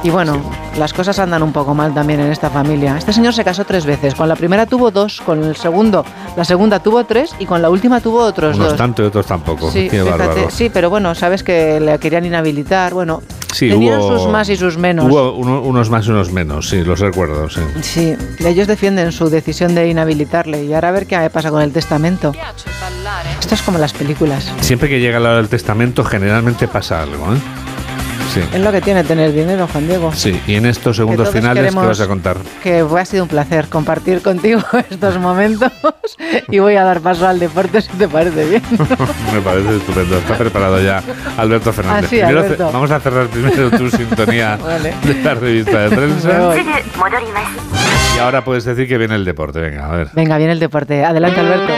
Y 0.05 0.11
bueno, 0.11 0.41
las 0.79 0.93
cosas 0.93 1.19
andan 1.19 1.43
un 1.43 1.53
poco 1.53 1.75
mal 1.75 1.93
también 1.93 2.21
en 2.21 2.31
esta 2.31 2.49
familia. 2.51 2.97
Este 2.97 3.13
señor 3.13 3.35
se 3.35 3.43
casó 3.43 3.65
tres 3.65 3.85
veces. 3.85 4.15
Con 4.15 4.29
la 4.29 4.37
primera 4.37 4.65
tuvo 4.65 4.93
dos, 4.93 5.21
con 5.21 5.43
el 5.43 5.57
segundo, 5.57 6.05
la 6.37 6.45
segunda 6.45 6.79
tuvo 6.81 7.05
tres 7.05 7.35
y 7.41 7.47
con 7.47 7.61
la 7.63 7.69
última 7.69 8.01
tuvo 8.01 8.21
otros 8.21 8.55
Unos 8.57 8.69
dos. 8.71 8.79
tanto 8.79 9.03
y 9.03 9.07
otros 9.07 9.27
tampoco. 9.27 9.71
Sí, 9.73 9.89
Qué 9.91 10.03
fíjate, 10.03 10.11
bárbaro. 10.27 10.51
sí, 10.51 10.71
pero 10.73 10.89
bueno, 10.89 11.15
sabes 11.17 11.43
que 11.43 11.81
le 11.81 11.99
querían 11.99 12.25
inhabilitar. 12.25 12.95
Bueno, 12.95 13.23
Sí, 13.53 13.69
tenían 13.71 13.99
hubo- 14.01 14.19
sus 14.21 14.29
más 14.31 14.49
y 14.51 14.57
sus 14.57 14.79
menos. 14.79 15.05
Hubo 15.07 15.33
uno- 15.33 15.63
unos 15.63 15.91
más 15.91 16.07
y 16.07 16.11
unos 16.11 16.31
menos, 16.31 16.69
sí, 16.69 16.85
los 16.85 17.01
recuerdo, 17.01 17.51
sí. 17.51 17.61
Sí, 17.83 18.15
ellos 18.39 18.69
defienden 18.69 19.11
su 19.11 19.29
decisión 19.31 19.75
de 19.75 19.89
inhabilitarle 19.89 20.63
y 20.65 20.75
ahora 20.75 20.91
a 20.91 20.93
ver 20.93 21.07
qué 21.09 21.29
pasa 21.31 21.51
con 21.51 21.61
el 21.61 21.73
testamento. 21.73 22.33
Esto 23.41 23.55
es 23.57 23.63
como 23.63 23.79
las 23.79 23.93
películas. 23.93 24.53
Siempre 24.61 24.89
que 24.89 25.01
llega 25.01 25.19
la 25.19 25.31
hora 25.31 25.39
del 25.39 25.49
testamento, 25.49 26.05
generalmente 26.05 26.69
pasa 26.69 27.03
algo, 27.03 27.35
¿eh? 27.35 27.39
Sí. 28.33 28.41
Es 28.53 28.61
lo 28.61 28.71
que 28.71 28.81
tiene 28.81 29.05
tener 29.05 29.33
dinero, 29.33 29.67
Juan 29.73 29.87
Diego. 29.89 30.13
Sí, 30.15 30.41
y 30.47 30.55
en 30.57 30.67
estos 30.67 30.97
segundos 30.97 31.31
finales, 31.31 31.63
¿qué 31.65 31.69
queremos- 31.71 31.87
vas 31.87 32.01
a 32.01 32.07
contar? 32.07 32.37
Que 32.63 32.81
ha 32.81 33.05
sido 33.05 33.23
un 33.25 33.29
placer 33.29 33.69
compartir 33.69 34.21
contigo 34.23 34.61
estos 34.91 35.19
momentos 35.19 35.73
y 36.49 36.59
voy 36.59 36.77
a 36.77 36.85
dar 36.85 37.01
paso 37.01 37.27
al 37.27 37.39
deporte 37.39 37.81
si 37.81 37.89
te 37.93 38.07
parece 38.09 38.45
bien. 38.47 38.63
Me 39.33 39.41
parece 39.41 39.77
estupendo. 39.77 40.19
Está 40.19 40.37
preparado 40.37 40.81
ya 40.81 41.03
Alberto 41.37 41.73
Fernández. 41.73 42.05
Ah, 42.05 42.09
sí, 42.11 42.17
Primero 42.17 42.41
Alberto. 42.41 42.71
vamos 42.73 42.91
a 42.91 43.01
cerrar 43.01 43.27
primero 43.29 43.71
tu 43.71 43.91
sintonía 43.97 44.57
Vale. 44.57 44.95
de 45.03 45.23
la 45.23 45.35
revista 45.35 45.79
de 45.89 45.97
prensa. 45.97 46.55
Y 48.17 48.19
ahora 48.21 48.45
puedes 48.45 48.65
decir 48.65 48.87
que 48.89 48.99
viene 48.99 49.15
el 49.15 49.25
deporte. 49.25 49.61
Venga, 49.61 49.87
a 49.87 49.91
ver. 49.97 50.09
Venga, 50.13 50.37
viene 50.39 50.53
el 50.53 50.61
deporte. 50.61 51.05
Adelante, 51.05 51.41
Alberto. 51.41 51.73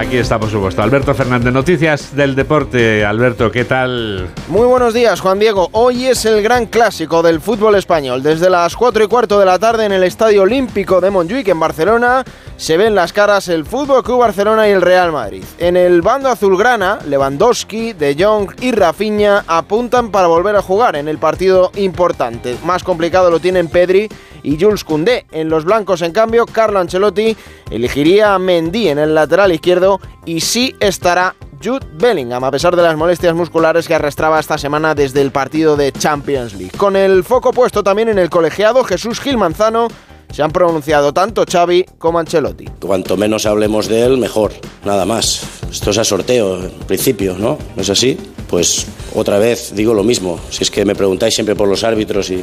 Aquí 0.00 0.16
está, 0.16 0.40
por 0.40 0.48
supuesto. 0.48 0.82
Alberto 0.82 1.14
Fernández, 1.14 1.52
noticias 1.52 2.16
del 2.16 2.34
deporte. 2.34 3.04
Alberto, 3.04 3.50
¿qué 3.50 3.66
tal? 3.66 4.30
Muy 4.48 4.66
buenos 4.66 4.94
días, 4.94 5.20
Juan 5.20 5.38
Diego. 5.38 5.68
Hoy 5.72 6.06
es 6.06 6.24
el 6.24 6.42
gran 6.42 6.64
clásico 6.64 7.22
del 7.22 7.38
fútbol 7.38 7.74
español. 7.74 8.22
Desde 8.22 8.48
las 8.48 8.74
4 8.76 9.04
y 9.04 9.08
cuarto 9.08 9.38
de 9.38 9.44
la 9.44 9.58
tarde 9.58 9.84
en 9.84 9.92
el 9.92 10.02
Estadio 10.02 10.40
Olímpico 10.40 11.02
de 11.02 11.10
Montjuic, 11.10 11.48
en 11.48 11.60
Barcelona, 11.60 12.24
se 12.56 12.78
ven 12.78 12.94
las 12.94 13.12
caras 13.12 13.48
el 13.48 13.66
Fútbol 13.66 14.02
Club 14.02 14.20
Barcelona 14.20 14.66
y 14.66 14.72
el 14.72 14.80
Real 14.80 15.12
Madrid. 15.12 15.44
En 15.58 15.76
el 15.76 16.00
bando 16.00 16.30
azulgrana, 16.30 17.00
Lewandowski, 17.06 17.92
De 17.92 18.16
Jong 18.18 18.52
y 18.62 18.72
Rafinha 18.72 19.44
apuntan 19.46 20.10
para 20.10 20.28
volver 20.28 20.56
a 20.56 20.62
jugar 20.62 20.96
en 20.96 21.08
el 21.08 21.18
partido 21.18 21.72
importante. 21.76 22.56
Más 22.64 22.84
complicado 22.84 23.30
lo 23.30 23.38
tienen 23.38 23.68
Pedri 23.68 24.08
y 24.42 24.58
Jules 24.60 24.84
Koundé. 24.84 25.26
En 25.30 25.48
los 25.48 25.64
blancos, 25.64 26.02
en 26.02 26.12
cambio, 26.12 26.46
Carlo 26.46 26.78
Ancelotti 26.78 27.36
elegiría 27.70 28.34
a 28.34 28.38
Mendy 28.38 28.88
en 28.88 28.98
el 28.98 29.14
lateral 29.14 29.52
izquierdo 29.52 30.00
y 30.24 30.40
sí 30.40 30.74
estará 30.80 31.34
Jude 31.62 31.86
Bellingham, 31.94 32.42
a 32.42 32.50
pesar 32.50 32.74
de 32.74 32.82
las 32.82 32.96
molestias 32.96 33.34
musculares 33.34 33.86
que 33.86 33.94
arrastraba 33.94 34.40
esta 34.40 34.56
semana 34.56 34.94
desde 34.94 35.20
el 35.20 35.30
partido 35.30 35.76
de 35.76 35.92
Champions 35.92 36.54
League. 36.54 36.76
Con 36.76 36.96
el 36.96 37.22
foco 37.22 37.52
puesto 37.52 37.82
también 37.82 38.08
en 38.08 38.18
el 38.18 38.30
colegiado, 38.30 38.82
Jesús 38.84 39.20
Gil 39.20 39.36
Manzano 39.36 39.88
se 40.32 40.42
han 40.42 40.52
pronunciado 40.52 41.12
tanto 41.12 41.44
Xavi 41.50 41.84
como 41.98 42.18
Ancelotti. 42.18 42.66
Cuanto 42.80 43.16
menos 43.16 43.46
hablemos 43.46 43.88
de 43.88 44.04
él, 44.04 44.16
mejor, 44.18 44.52
nada 44.84 45.04
más. 45.04 45.42
Esto 45.70 45.90
es 45.90 45.98
a 45.98 46.04
sorteo, 46.04 46.62
en 46.64 46.70
principio, 46.86 47.36
¿no? 47.38 47.58
¿No 47.76 47.82
es 47.82 47.90
así? 47.90 48.18
Pues 48.50 48.86
otra 49.14 49.38
vez 49.38 49.72
digo 49.74 49.94
lo 49.94 50.02
mismo. 50.02 50.40
Si 50.50 50.64
es 50.64 50.70
que 50.70 50.84
me 50.84 50.96
preguntáis 50.96 51.34
siempre 51.34 51.54
por 51.54 51.68
los 51.68 51.84
árbitros 51.84 52.30
y 52.30 52.42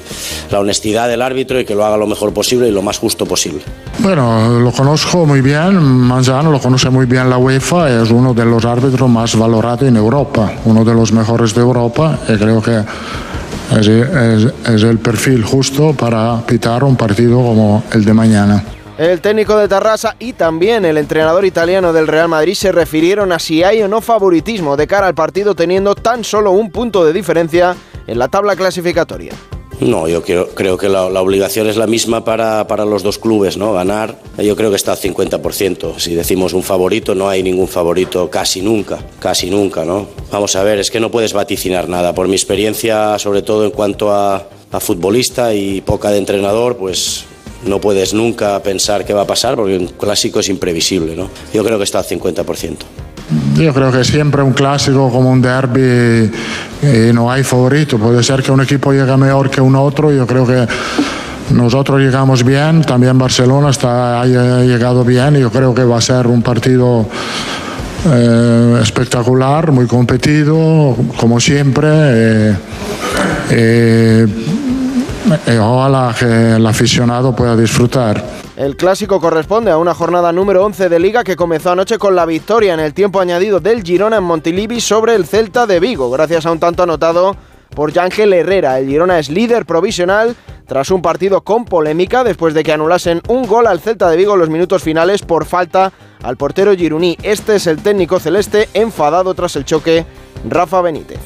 la 0.49 0.61
honestidad 0.61 1.09
del 1.09 1.21
árbitro 1.21 1.59
y 1.59 1.65
que 1.65 1.75
lo 1.75 1.85
haga 1.85 1.97
lo 1.97 2.07
mejor 2.07 2.33
posible 2.33 2.69
y 2.69 2.71
lo 2.71 2.81
más 2.81 2.97
justo 2.97 3.25
posible. 3.25 3.61
Bueno, 3.99 4.59
lo 4.59 4.71
conozco 4.71 5.25
muy 5.25 5.41
bien, 5.41 5.77
Manzano 5.77 6.49
lo 6.49 6.59
conoce 6.59 6.89
muy 6.89 7.05
bien 7.05 7.29
la 7.29 7.37
UEFA, 7.37 8.01
es 8.01 8.09
uno 8.09 8.33
de 8.33 8.45
los 8.45 8.63
árbitros 8.63 9.09
más 9.09 9.35
valorados 9.35 9.87
en 9.87 9.97
Europa, 9.97 10.53
uno 10.65 10.85
de 10.85 10.93
los 10.93 11.11
mejores 11.11 11.53
de 11.53 11.61
Europa 11.61 12.19
y 12.29 12.37
creo 12.37 12.61
que 12.61 12.83
es, 13.75 14.83
el 14.83 14.99
perfil 14.99 15.43
justo 15.43 15.93
para 15.93 16.41
pitar 16.45 16.83
un 16.83 16.95
partido 16.95 17.37
como 17.37 17.83
el 17.91 18.05
de 18.05 18.13
mañana. 18.13 18.63
El 18.97 19.21
técnico 19.21 19.55
de 19.57 19.67
Tarrasa 19.67 20.15
y 20.17 20.33
también 20.33 20.83
el 20.83 20.97
entrenador 20.97 21.45
italiano 21.45 21.93
del 21.93 22.07
Real 22.07 22.27
Madrid 22.27 22.55
se 22.55 22.71
refirieron 22.71 23.31
a 23.31 23.37
si 23.37 23.61
hay 23.61 23.83
o 23.83 23.87
no 23.87 24.01
favoritismo 24.01 24.75
de 24.75 24.87
cara 24.87 25.05
al 25.05 25.13
partido 25.13 25.53
teniendo 25.53 25.93
tan 25.93 26.23
solo 26.23 26.49
un 26.49 26.71
punto 26.71 27.05
de 27.05 27.13
diferencia 27.13 27.75
en 28.07 28.17
la 28.17 28.27
tabla 28.27 28.55
clasificatoria. 28.55 29.33
No, 29.79 30.07
yo 30.07 30.23
creo, 30.23 30.77
que 30.79 30.89
la, 30.89 31.11
la 31.11 31.21
obligación 31.21 31.67
es 31.67 31.77
la 31.77 31.85
misma 31.85 32.25
para, 32.25 32.65
para 32.65 32.85
los 32.85 33.03
dos 33.03 33.19
clubes, 33.19 33.55
¿no? 33.57 33.73
Ganar, 33.73 34.19
yo 34.39 34.55
creo 34.55 34.71
que 34.71 34.75
está 34.75 34.93
al 34.93 34.97
50%. 34.97 35.99
Si 35.99 36.15
decimos 36.15 36.53
un 36.53 36.63
favorito, 36.63 37.13
no 37.13 37.29
hay 37.29 37.43
ningún 37.43 37.67
favorito 37.67 38.31
casi 38.31 38.63
nunca, 38.63 38.97
casi 39.19 39.51
nunca, 39.51 39.85
¿no? 39.85 40.07
Vamos 40.31 40.55
a 40.55 40.63
ver, 40.63 40.79
es 40.79 40.89
que 40.89 40.99
no 40.99 41.11
puedes 41.11 41.33
vaticinar 41.33 41.87
nada. 41.87 42.15
Por 42.15 42.27
mi 42.27 42.33
experiencia, 42.33 43.19
sobre 43.19 43.43
todo 43.43 43.65
en 43.65 43.71
cuanto 43.71 44.11
a, 44.11 44.47
a 44.71 44.79
futbolista 44.79 45.53
y 45.53 45.81
poca 45.81 46.09
de 46.09 46.17
entrenador, 46.17 46.77
pues 46.77 47.25
no 47.67 47.79
puedes 47.79 48.13
nunca 48.13 48.61
pensar 48.61 49.05
qué 49.05 49.13
va 49.13 49.21
a 49.21 49.27
pasar 49.27 49.55
porque 49.55 49.77
un 49.77 49.87
clásico 49.87 50.39
es 50.39 50.49
imprevisible, 50.49 51.15
¿no? 51.15 51.29
Yo 51.53 51.63
creo 51.63 51.77
que 51.77 51.83
está 51.83 51.99
al 51.99 52.05
50%. 52.05 52.77
yo 53.55 53.73
creo 53.73 53.91
que 53.91 54.03
siempre 54.03 54.41
un 54.41 54.53
clásico 54.53 55.09
como 55.11 55.31
un 55.31 55.41
derby 55.41 56.31
y 56.81 57.13
no 57.13 57.31
hay 57.31 57.43
favorito. 57.43 57.97
Puede 57.97 58.23
ser 58.23 58.41
que 58.43 58.51
un 58.51 58.61
equipo 58.61 58.91
llegue 58.91 59.17
mejor 59.17 59.49
que 59.49 59.61
un 59.61 59.75
otro. 59.75 60.11
Yo 60.11 60.25
creo 60.25 60.45
que 60.45 60.67
nosotros 61.53 61.99
llegamos 62.01 62.43
bien, 62.43 62.83
también 62.83 63.17
Barcelona 63.17 63.69
está, 63.69 64.21
ha 64.21 64.25
llegado 64.25 65.03
bien 65.05 65.35
yo 65.35 65.49
creo 65.49 65.73
que 65.73 65.83
va 65.83 65.97
a 65.97 66.01
ser 66.01 66.27
un 66.27 66.41
partido 66.41 67.07
eh, 68.05 68.79
espectacular, 68.81 69.71
muy 69.71 69.85
competido, 69.85 70.95
como 71.17 71.39
siempre. 71.39 71.87
Eh, 71.91 72.55
eh, 73.51 74.27
ojalá 75.59 76.15
que 76.17 76.55
el 76.55 76.65
aficionado 76.65 77.35
pueda 77.35 77.55
disfrutar. 77.55 78.23
El 78.55 78.75
clásico 78.75 79.19
corresponde 79.19 79.71
a 79.71 79.77
una 79.77 79.93
jornada 79.93 80.31
número 80.31 80.65
11 80.65 80.89
de 80.89 80.99
liga 80.99 81.23
que 81.23 81.35
comenzó 81.35 81.71
anoche 81.71 81.97
con 81.97 82.15
la 82.15 82.25
victoria 82.25 82.73
en 82.73 82.79
el 82.79 82.93
tiempo 82.93 83.19
añadido 83.19 83.59
del 83.59 83.83
Girona 83.83 84.17
en 84.17 84.23
Montilivi 84.23 84.81
sobre 84.81 85.15
el 85.15 85.25
Celta 85.25 85.67
de 85.67 85.79
Vigo, 85.79 86.09
gracias 86.09 86.45
a 86.45 86.51
un 86.51 86.59
tanto 86.59 86.83
anotado 86.83 87.35
por 87.75 87.91
Yángel 87.91 88.33
Herrera. 88.33 88.79
El 88.79 88.87
Girona 88.87 89.19
es 89.19 89.29
líder 89.29 89.65
provisional 89.65 90.35
tras 90.65 90.91
un 90.91 91.01
partido 91.01 91.41
con 91.41 91.65
polémica 91.65 92.23
después 92.23 92.53
de 92.53 92.63
que 92.63 92.73
anulasen 92.73 93.21
un 93.27 93.47
gol 93.47 93.67
al 93.67 93.79
Celta 93.79 94.09
de 94.09 94.17
Vigo 94.17 94.33
en 94.33 94.39
los 94.39 94.49
minutos 94.49 94.83
finales 94.83 95.21
por 95.21 95.45
falta 95.45 95.91
al 96.23 96.37
portero 96.37 96.75
Giruní. 96.75 97.17
Este 97.23 97.55
es 97.55 97.67
el 97.67 97.77
técnico 97.77 98.19
celeste 98.19 98.69
enfadado 98.73 99.33
tras 99.33 99.55
el 99.55 99.65
choque, 99.65 100.05
Rafa 100.49 100.81
Benítez. 100.81 101.19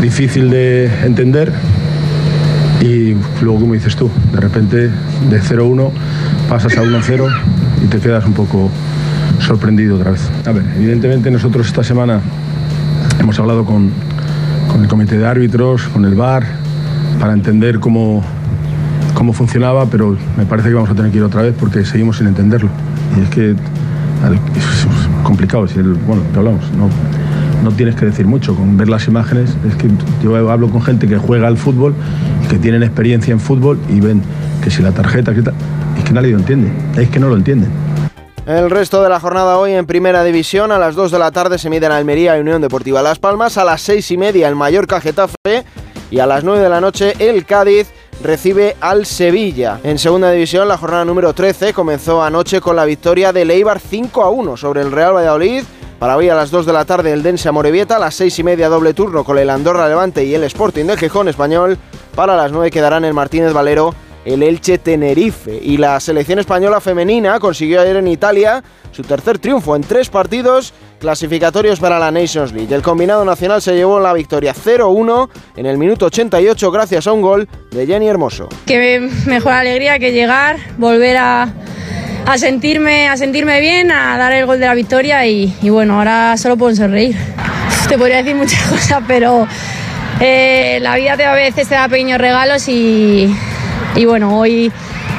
Difícil 0.00 0.50
de 0.50 0.86
entender 1.04 1.52
y 2.82 3.14
luego, 3.40 3.60
como 3.60 3.74
dices 3.74 3.94
tú, 3.94 4.10
de 4.32 4.40
repente 4.40 4.90
de 5.30 5.40
0-1 5.40 5.90
pasas 6.48 6.76
a 6.76 6.82
1-0 6.82 7.28
y 7.84 7.86
te 7.86 8.00
quedas 8.00 8.26
un 8.26 8.32
poco 8.32 8.70
sorprendido 9.38 9.96
otra 9.96 10.10
vez. 10.10 10.28
A 10.46 10.52
ver, 10.52 10.64
evidentemente 10.76 11.30
nosotros 11.30 11.68
esta 11.68 11.84
semana 11.84 12.20
hemos 13.20 13.38
hablado 13.38 13.64
con, 13.64 13.90
con 14.70 14.82
el 14.82 14.88
comité 14.88 15.16
de 15.16 15.26
árbitros, 15.26 15.84
con 15.88 16.04
el 16.04 16.16
VAR, 16.16 16.44
para 17.20 17.34
entender 17.34 17.78
cómo, 17.78 18.24
cómo 19.14 19.32
funcionaba, 19.32 19.86
pero 19.86 20.16
me 20.36 20.44
parece 20.44 20.70
que 20.70 20.74
vamos 20.74 20.90
a 20.90 20.94
tener 20.94 21.12
que 21.12 21.18
ir 21.18 21.24
otra 21.24 21.42
vez 21.42 21.54
porque 21.58 21.84
seguimos 21.84 22.18
sin 22.18 22.26
entenderlo. 22.26 22.68
Y 23.16 23.22
es 23.22 23.28
que 23.28 23.50
es 23.50 24.86
complicado, 25.22 25.68
si 25.68 25.80
bueno, 25.80 26.22
te 26.32 26.38
hablamos, 26.38 26.64
no, 26.72 26.88
no 27.62 27.70
tienes 27.70 27.94
que 27.94 28.06
decir 28.06 28.26
mucho, 28.26 28.54
con 28.54 28.76
ver 28.76 28.88
las 28.88 29.06
imágenes, 29.06 29.56
es 29.68 29.74
que 29.76 29.88
yo 30.22 30.50
hablo 30.50 30.68
con 30.68 30.82
gente 30.82 31.06
que 31.06 31.16
juega 31.16 31.46
al 31.46 31.56
fútbol, 31.56 31.94
que 32.52 32.58
tienen 32.58 32.82
experiencia 32.82 33.32
en 33.32 33.40
fútbol 33.40 33.80
y 33.88 33.98
ven 33.98 34.20
que 34.62 34.70
si 34.70 34.82
la 34.82 34.92
tarjeta, 34.92 35.34
que 35.34 35.40
tal, 35.40 35.54
es 35.96 36.04
que 36.04 36.12
nadie 36.12 36.32
lo 36.32 36.38
entiende, 36.38 36.70
es 37.00 37.08
que 37.08 37.18
no 37.18 37.28
lo 37.28 37.36
entienden. 37.36 37.70
El 38.44 38.68
resto 38.68 39.02
de 39.02 39.08
la 39.08 39.18
jornada 39.20 39.56
hoy 39.56 39.72
en 39.72 39.86
Primera 39.86 40.22
División, 40.22 40.70
a 40.70 40.78
las 40.78 40.94
2 40.94 41.12
de 41.12 41.18
la 41.18 41.30
tarde 41.30 41.56
se 41.56 41.70
miden 41.70 41.92
Almería 41.92 42.36
y 42.36 42.40
Unión 42.42 42.60
Deportiva 42.60 43.00
Las 43.00 43.18
Palmas, 43.18 43.56
a 43.56 43.64
las 43.64 43.80
6 43.80 44.10
y 44.10 44.16
media 44.18 44.48
el 44.48 44.54
Mallorca 44.54 45.00
Getafe 45.00 45.64
y 46.10 46.18
a 46.18 46.26
las 46.26 46.44
9 46.44 46.60
de 46.60 46.68
la 46.68 46.82
noche 46.82 47.14
el 47.18 47.46
Cádiz 47.46 47.88
recibe 48.22 48.76
al 48.82 49.06
Sevilla. 49.06 49.80
En 49.82 49.98
segunda 49.98 50.30
división, 50.30 50.68
la 50.68 50.76
jornada 50.76 51.06
número 51.06 51.32
13 51.32 51.72
comenzó 51.72 52.22
anoche 52.22 52.60
con 52.60 52.76
la 52.76 52.84
victoria 52.84 53.32
de 53.32 53.50
Eibar 53.50 53.80
5 53.80 54.22
a 54.22 54.28
1 54.28 54.58
sobre 54.58 54.82
el 54.82 54.92
Real 54.92 55.14
Valladolid. 55.14 55.62
Para 56.02 56.16
hoy 56.16 56.28
a 56.28 56.34
las 56.34 56.50
2 56.50 56.66
de 56.66 56.72
la 56.72 56.84
tarde 56.84 57.12
el 57.12 57.22
Dense 57.22 57.48
Morevieta, 57.52 57.94
a 57.94 58.00
las 58.00 58.16
6 58.16 58.40
y 58.40 58.42
media 58.42 58.68
doble 58.68 58.92
turno 58.92 59.22
con 59.22 59.38
el 59.38 59.48
Andorra 59.48 59.88
Levante 59.88 60.24
y 60.24 60.34
el 60.34 60.42
Sporting 60.42 60.86
de 60.86 60.96
Gijón 60.96 61.28
Español. 61.28 61.78
Para 62.16 62.34
las 62.34 62.50
9 62.50 62.72
quedarán 62.72 63.04
el 63.04 63.14
Martínez 63.14 63.52
Valero 63.52 63.94
el 64.24 64.42
Elche 64.42 64.78
Tenerife. 64.78 65.56
Y 65.62 65.76
la 65.76 66.00
selección 66.00 66.40
española 66.40 66.80
femenina 66.80 67.38
consiguió 67.38 67.80
ayer 67.80 67.94
en 67.94 68.08
Italia 68.08 68.64
su 68.90 69.04
tercer 69.04 69.38
triunfo 69.38 69.76
en 69.76 69.82
tres 69.82 70.08
partidos 70.08 70.74
clasificatorios 70.98 71.78
para 71.78 72.00
la 72.00 72.10
Nations 72.10 72.52
League. 72.52 72.74
El 72.74 72.82
combinado 72.82 73.24
nacional 73.24 73.62
se 73.62 73.76
llevó 73.76 74.00
la 74.00 74.12
victoria 74.12 74.54
0-1 74.54 75.28
en 75.54 75.66
el 75.66 75.78
minuto 75.78 76.06
88 76.06 76.72
gracias 76.72 77.06
a 77.06 77.12
un 77.12 77.22
gol 77.22 77.48
de 77.70 77.86
Jenny 77.86 78.08
Hermoso. 78.08 78.48
Qué 78.66 79.08
mejor 79.26 79.52
alegría 79.52 80.00
que 80.00 80.10
llegar, 80.10 80.56
volver 80.78 81.16
a, 81.18 81.52
sentirme, 82.36 83.08
a 83.08 83.16
sentirme 83.16 83.60
bien, 83.60 83.90
a 83.90 84.16
dar 84.16 84.32
el 84.32 84.46
gol 84.46 84.58
de 84.60 84.66
la 84.66 84.74
victoria 84.74 85.26
y, 85.26 85.52
bueno, 85.62 85.98
ahora 85.98 86.36
solo 86.36 86.56
puedo 86.56 86.74
sonreír. 86.74 87.16
Te 87.88 87.98
podría 87.98 88.18
decir 88.18 88.34
muchas 88.34 88.62
cosas, 88.68 89.02
pero 89.06 89.46
eh, 90.20 90.78
la 90.80 90.96
vida 90.96 91.16
te, 91.16 91.24
a 91.24 91.34
veces 91.34 91.68
te 91.68 91.74
da 91.74 91.88
pequeños 91.88 92.18
regalos 92.18 92.68
y, 92.68 93.34
y 93.96 94.04
bueno, 94.06 94.38
hoy 94.38 94.72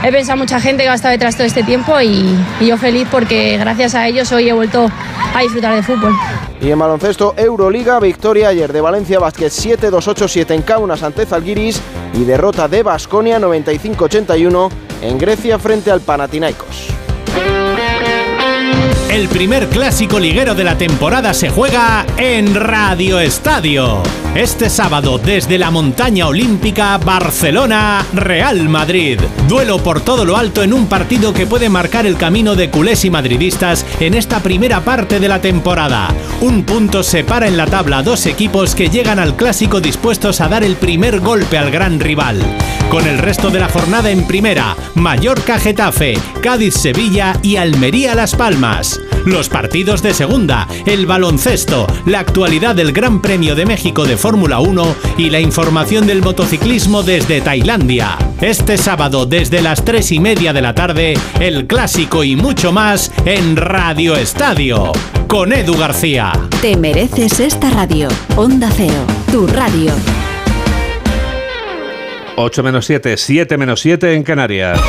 he 0.03 0.11
pensado 0.11 0.37
mucha 0.37 0.59
gente 0.59 0.83
que 0.83 0.89
ha 0.89 0.93
estado 0.93 1.13
detrás 1.13 1.35
todo 1.35 1.47
este 1.47 1.63
tiempo 1.63 1.99
y, 2.01 2.35
yo 2.61 2.77
feliz 2.77 3.07
porque 3.09 3.57
gracias 3.57 3.95
a 3.95 4.07
ellos 4.07 4.31
hoy 4.31 4.49
he 4.49 4.53
vuelto 4.53 4.89
a 5.33 5.41
disfrutar 5.41 5.75
de 5.75 5.83
fútbol. 5.83 6.13
Y 6.61 6.71
en 6.71 6.79
baloncesto, 6.79 7.33
Euroliga, 7.37 7.99
victoria 7.99 8.49
ayer 8.49 8.71
de 8.71 8.81
Valencia 8.81 9.19
Basket 9.19 9.47
7-2-8-7 9.47 10.51
en 10.51 10.61
Kaunas 10.61 11.03
ante 11.03 11.25
Zalgiris 11.25 11.81
y 12.13 12.23
derrota 12.23 12.67
de 12.67 12.83
Basconia 12.83 13.39
95-81 13.39 14.69
en 15.03 15.17
Grecia 15.17 15.59
frente 15.59 15.91
al 15.91 16.01
Panathinaikos. 16.01 17.02
El 19.13 19.29
primer 19.29 19.69
clásico 19.69 20.19
liguero 20.19 20.55
de 20.55 20.63
la 20.63 20.75
temporada 20.75 21.35
se 21.35 21.47
juega 21.47 22.03
en 22.17 22.55
Radio 22.55 23.19
Estadio. 23.19 24.01
Este 24.33 24.71
sábado 24.71 25.19
desde 25.19 25.59
la 25.59 25.69
montaña 25.69 26.25
olímpica 26.25 26.97
Barcelona, 26.97 28.03
Real 28.15 28.67
Madrid. 28.67 29.19
Duelo 29.47 29.77
por 29.77 30.01
todo 30.01 30.25
lo 30.25 30.35
alto 30.35 30.63
en 30.63 30.73
un 30.73 30.87
partido 30.87 31.31
que 31.31 31.45
puede 31.45 31.69
marcar 31.69 32.07
el 32.07 32.17
camino 32.17 32.55
de 32.55 32.71
culés 32.71 33.05
y 33.05 33.11
madridistas 33.11 33.85
en 33.99 34.15
esta 34.15 34.39
primera 34.39 34.81
parte 34.81 35.19
de 35.19 35.27
la 35.27 35.39
temporada. 35.39 36.07
Un 36.41 36.63
punto 36.63 37.03
separa 37.03 37.47
en 37.47 37.55
la 37.55 37.67
tabla 37.67 38.01
dos 38.01 38.25
equipos 38.25 38.73
que 38.73 38.89
llegan 38.89 39.19
al 39.19 39.35
clásico 39.35 39.79
dispuestos 39.79 40.41
a 40.41 40.47
dar 40.47 40.63
el 40.63 40.75
primer 40.75 41.19
golpe 41.19 41.59
al 41.59 41.69
gran 41.69 41.99
rival. 41.99 42.41
Con 42.89 43.05
el 43.05 43.19
resto 43.19 43.51
de 43.51 43.59
la 43.59 43.69
jornada 43.69 44.09
en 44.09 44.25
primera, 44.25 44.75
Mallorca 44.95 45.59
Getafe, 45.59 46.15
Cádiz 46.41 46.73
Sevilla 46.73 47.37
y 47.43 47.57
Almería 47.57 48.15
Las 48.15 48.35
Palmas 48.35 49.02
los 49.25 49.49
partidos 49.49 50.01
de 50.01 50.13
segunda, 50.13 50.67
el 50.85 51.05
baloncesto, 51.05 51.87
la 52.05 52.19
actualidad 52.19 52.75
del 52.75 52.91
Gran 52.91 53.21
Premio 53.21 53.55
de 53.55 53.65
México 53.65 54.05
de 54.05 54.17
Fórmula 54.17 54.59
1 54.59 54.95
y 55.17 55.29
la 55.29 55.39
información 55.39 56.07
del 56.07 56.21
motociclismo 56.21 57.03
desde 57.03 57.41
Tailandia. 57.41 58.17
Este 58.41 58.77
sábado 58.77 59.25
desde 59.25 59.61
las 59.61 59.85
3 59.85 60.11
y 60.13 60.19
media 60.19 60.53
de 60.53 60.61
la 60.61 60.75
tarde, 60.75 61.13
el 61.39 61.67
clásico 61.67 62.23
y 62.23 62.35
mucho 62.35 62.71
más 62.71 63.11
en 63.25 63.55
Radio 63.55 64.15
Estadio. 64.15 64.91
Con 65.27 65.53
Edu 65.53 65.77
García. 65.77 66.31
Te 66.61 66.75
mereces 66.77 67.39
esta 67.39 67.69
radio. 67.71 68.07
Onda 68.35 68.69
Cero, 68.75 69.05
tu 69.31 69.47
radio. 69.47 69.93
8 72.35 72.63
menos 72.63 72.85
7, 72.85 73.17
7 73.17 73.57
menos 73.57 73.79
7 73.79 74.13
en 74.13 74.23
Canarias. 74.23 74.79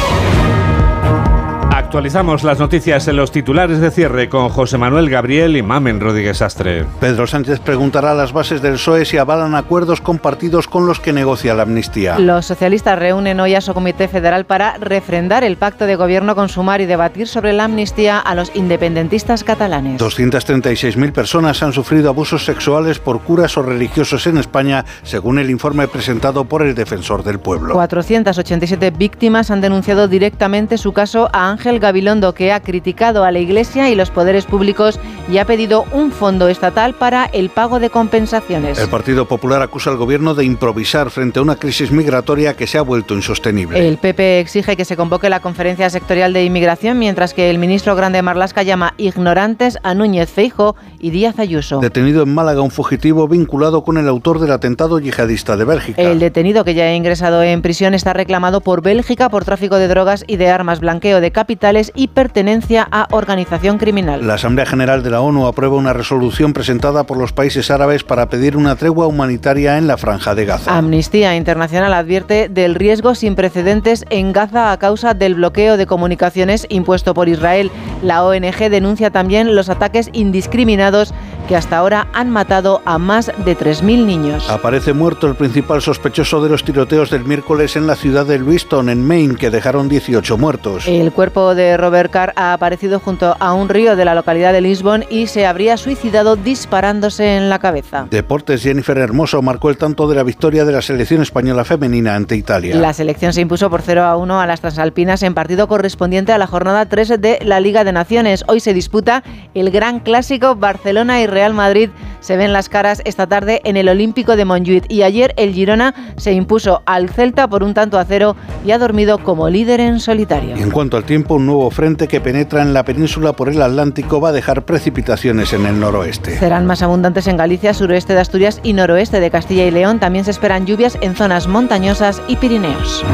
Actualizamos 1.94 2.42
las 2.42 2.58
noticias 2.58 3.06
en 3.06 3.14
los 3.14 3.30
titulares 3.30 3.78
de 3.78 3.92
cierre 3.92 4.28
con 4.28 4.48
José 4.48 4.78
Manuel 4.78 5.08
Gabriel 5.08 5.56
y 5.56 5.62
Mamen 5.62 6.00
Rodríguez 6.00 6.42
Astre. 6.42 6.84
Pedro 6.98 7.28
Sánchez 7.28 7.60
preguntará 7.60 8.10
a 8.10 8.14
las 8.14 8.32
bases 8.32 8.60
del 8.60 8.72
PSOE 8.72 9.04
si 9.04 9.16
avalan 9.16 9.54
acuerdos 9.54 10.00
compartidos 10.00 10.66
con 10.66 10.88
los 10.88 10.98
que 10.98 11.12
negocia 11.12 11.54
la 11.54 11.62
amnistía. 11.62 12.18
Los 12.18 12.46
socialistas 12.46 12.98
reúnen 12.98 13.38
hoy 13.38 13.54
a 13.54 13.60
su 13.60 13.74
comité 13.74 14.08
federal 14.08 14.44
para 14.44 14.76
refrendar 14.78 15.44
el 15.44 15.56
pacto 15.56 15.86
de 15.86 15.94
gobierno 15.94 16.34
con 16.34 16.48
Sumar 16.48 16.80
y 16.80 16.86
debatir 16.86 17.28
sobre 17.28 17.52
la 17.52 17.66
amnistía 17.66 18.18
a 18.18 18.34
los 18.34 18.50
independentistas 18.56 19.44
catalanes. 19.44 20.00
236.000 20.00 21.12
personas 21.12 21.62
han 21.62 21.72
sufrido 21.72 22.08
abusos 22.08 22.44
sexuales 22.44 22.98
por 22.98 23.20
curas 23.20 23.56
o 23.56 23.62
religiosos 23.62 24.26
en 24.26 24.38
España, 24.38 24.84
según 25.04 25.38
el 25.38 25.48
informe 25.48 25.86
presentado 25.86 26.44
por 26.44 26.62
el 26.62 26.74
defensor 26.74 27.22
del 27.22 27.38
pueblo. 27.38 27.74
487 27.74 28.90
víctimas 28.90 29.52
han 29.52 29.60
denunciado 29.60 30.08
directamente 30.08 30.76
su 30.76 30.92
caso 30.92 31.30
a 31.32 31.50
Ángel 31.50 31.83
Gabilondo, 31.84 32.32
que 32.32 32.50
ha 32.50 32.60
criticado 32.60 33.24
a 33.24 33.30
la 33.30 33.38
Iglesia 33.38 33.90
y 33.90 33.94
los 33.94 34.10
poderes 34.10 34.46
públicos 34.46 34.98
y 35.30 35.36
ha 35.36 35.44
pedido 35.44 35.84
un 35.92 36.12
fondo 36.12 36.48
estatal 36.48 36.94
para 36.94 37.26
el 37.26 37.50
pago 37.50 37.78
de 37.78 37.90
compensaciones. 37.90 38.78
El 38.78 38.88
Partido 38.88 39.26
Popular 39.26 39.60
acusa 39.60 39.90
al 39.90 39.98
Gobierno 39.98 40.34
de 40.34 40.46
improvisar 40.46 41.10
frente 41.10 41.38
a 41.38 41.42
una 41.42 41.56
crisis 41.56 41.90
migratoria 41.90 42.54
que 42.54 42.66
se 42.66 42.78
ha 42.78 42.82
vuelto 42.82 43.14
insostenible. 43.14 43.86
El 43.86 43.98
PP 43.98 44.40
exige 44.40 44.76
que 44.76 44.86
se 44.86 44.96
convoque 44.96 45.28
la 45.28 45.40
conferencia 45.40 45.90
sectorial 45.90 46.32
de 46.32 46.44
inmigración, 46.44 46.98
mientras 46.98 47.34
que 47.34 47.50
el 47.50 47.58
ministro 47.58 47.94
Grande 47.94 48.22
Marlasca 48.22 48.62
llama 48.62 48.94
ignorantes 48.96 49.76
a 49.82 49.94
Núñez 49.94 50.30
Feijo 50.30 50.76
y 50.98 51.10
Díaz 51.10 51.38
Ayuso. 51.38 51.80
Detenido 51.80 52.22
en 52.22 52.34
Málaga 52.34 52.62
un 52.62 52.70
fugitivo 52.70 53.28
vinculado 53.28 53.84
con 53.84 53.98
el 53.98 54.08
autor 54.08 54.40
del 54.40 54.52
atentado 54.52 54.98
yihadista 54.98 55.58
de 55.58 55.64
Bélgica. 55.64 56.00
El 56.00 56.18
detenido 56.18 56.64
que 56.64 56.72
ya 56.72 56.84
ha 56.84 56.94
ingresado 56.94 57.42
en 57.42 57.60
prisión 57.60 57.92
está 57.92 58.14
reclamado 58.14 58.62
por 58.62 58.80
Bélgica 58.80 59.28
por 59.28 59.44
tráfico 59.44 59.76
de 59.76 59.88
drogas 59.88 60.24
y 60.26 60.36
de 60.36 60.48
armas, 60.48 60.80
blanqueo 60.80 61.20
de 61.20 61.30
capital 61.30 61.73
sociales 61.74 61.92
y 61.94 62.08
pertenencia 62.08 62.86
a 62.90 63.08
organización 63.10 63.78
criminal. 63.78 64.26
La 64.26 64.34
Asamblea 64.34 64.66
General 64.66 65.02
de 65.02 65.10
la 65.10 65.20
ONU 65.20 65.46
aprueba 65.46 65.76
una 65.76 65.92
resolución 65.92 66.52
presentada 66.52 67.04
por 67.04 67.16
los 67.16 67.32
países 67.32 67.70
árabes 67.70 68.04
para 68.04 68.28
pedir 68.28 68.56
una 68.56 68.76
tregua 68.76 69.06
humanitaria 69.06 69.76
en 69.76 69.86
la 69.86 69.96
franja 69.96 70.34
de 70.34 70.44
Gaza. 70.44 70.76
Amnistía 70.76 71.34
Internacional 71.36 71.92
advierte 71.92 72.48
del 72.48 72.76
riesgo 72.76 73.14
sin 73.14 73.34
precedentes 73.34 74.04
en 74.10 74.32
Gaza 74.32 74.70
a 74.70 74.78
causa 74.78 75.14
del 75.14 75.34
bloqueo 75.34 75.76
de 75.76 75.86
comunicaciones 75.86 76.66
impuesto 76.68 77.12
por 77.12 77.28
Israel. 77.28 77.70
La 78.02 78.24
ONG 78.24 78.70
denuncia 78.70 79.10
también 79.10 79.56
los 79.56 79.68
ataques 79.68 80.10
indiscriminados 80.12 81.12
que 81.46 81.56
hasta 81.56 81.76
ahora 81.76 82.08
han 82.12 82.30
matado 82.30 82.82
a 82.84 82.98
más 82.98 83.26
de 83.26 83.56
3.000 83.56 84.04
niños. 84.04 84.48
Aparece 84.48 84.92
muerto 84.92 85.26
el 85.26 85.34
principal 85.34 85.82
sospechoso 85.82 86.42
de 86.42 86.48
los 86.48 86.64
tiroteos 86.64 87.10
del 87.10 87.24
miércoles 87.24 87.76
en 87.76 87.86
la 87.86 87.96
ciudad 87.96 88.26
de 88.26 88.38
Lewiston, 88.38 88.88
en 88.88 89.06
Maine, 89.06 89.36
que 89.36 89.50
dejaron 89.50 89.88
18 89.88 90.38
muertos. 90.38 90.86
El 90.86 91.12
cuerpo 91.12 91.54
de 91.54 91.76
Robert 91.76 92.10
Carr 92.10 92.32
ha 92.36 92.52
aparecido 92.52 93.00
junto 93.00 93.36
a 93.38 93.54
un 93.54 93.68
río 93.68 93.96
de 93.96 94.04
la 94.04 94.14
localidad 94.14 94.52
de 94.52 94.60
Lisbon 94.60 95.04
y 95.10 95.26
se 95.26 95.46
habría 95.46 95.76
suicidado 95.76 96.36
disparándose 96.36 97.36
en 97.36 97.50
la 97.50 97.58
cabeza. 97.58 98.06
Deportes 98.10 98.62
Jennifer 98.62 98.96
Hermoso 98.98 99.42
marcó 99.42 99.70
el 99.70 99.76
tanto 99.76 100.08
de 100.08 100.14
la 100.14 100.22
victoria 100.22 100.64
de 100.64 100.72
la 100.72 100.82
selección 100.82 101.22
española 101.22 101.64
femenina 101.64 102.14
ante 102.14 102.36
Italia. 102.36 102.76
La 102.76 102.92
selección 102.92 103.32
se 103.32 103.40
impuso 103.40 103.70
por 103.70 103.82
0 103.82 104.04
a 104.04 104.16
1 104.16 104.40
a 104.40 104.46
las 104.46 104.60
transalpinas 104.60 105.22
en 105.22 105.34
partido 105.34 105.68
correspondiente 105.68 106.32
a 106.32 106.38
la 106.38 106.46
jornada 106.46 106.86
3 106.86 107.20
de 107.20 107.38
la 107.44 107.60
Liga 107.60 107.84
de 107.84 107.92
Naciones. 107.92 108.44
Hoy 108.48 108.60
se 108.60 108.74
disputa 108.74 109.22
el 109.54 109.70
gran 109.70 110.00
clásico 110.00 110.56
Barcelona 110.56 111.20
y 111.20 111.26
Real 111.34 111.52
Madrid 111.52 111.90
se 112.20 112.38
ven 112.38 112.52
las 112.54 112.70
caras 112.70 113.02
esta 113.04 113.26
tarde 113.26 113.60
en 113.64 113.76
el 113.76 113.88
Olímpico 113.88 114.36
de 114.36 114.46
Montjuic 114.46 114.86
y 114.88 115.02
ayer 115.02 115.34
el 115.36 115.52
Girona 115.52 115.94
se 116.16 116.32
impuso 116.32 116.82
al 116.86 117.10
Celta 117.10 117.48
por 117.48 117.62
un 117.62 117.74
tanto 117.74 117.98
a 117.98 118.04
cero 118.04 118.36
y 118.64 118.70
ha 118.70 118.78
dormido 118.78 119.18
como 119.18 119.50
líder 119.50 119.80
en 119.80 120.00
solitario. 120.00 120.56
Y 120.56 120.62
en 120.62 120.70
cuanto 120.70 120.96
al 120.96 121.04
tiempo, 121.04 121.34
un 121.34 121.46
nuevo 121.46 121.70
frente 121.70 122.08
que 122.08 122.20
penetra 122.20 122.62
en 122.62 122.72
la 122.72 122.84
península 122.84 123.34
por 123.34 123.50
el 123.50 123.60
Atlántico 123.60 124.20
va 124.20 124.30
a 124.30 124.32
dejar 124.32 124.64
precipitaciones 124.64 125.52
en 125.52 125.66
el 125.66 125.78
noroeste. 125.78 126.38
Serán 126.38 126.64
más 126.64 126.82
abundantes 126.82 127.26
en 127.26 127.36
Galicia, 127.36 127.74
suroeste 127.74 128.14
de 128.14 128.20
Asturias 128.20 128.60
y 128.62 128.72
noroeste 128.72 129.20
de 129.20 129.30
Castilla 129.30 129.66
y 129.66 129.70
León. 129.70 130.00
También 130.00 130.24
se 130.24 130.30
esperan 130.30 130.64
lluvias 130.66 130.96
en 131.00 131.16
zonas 131.16 131.46
montañosas 131.46 132.22
y 132.28 132.36
Pirineos. 132.36 133.04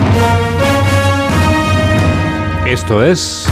Esto 2.67 3.05
es 3.05 3.49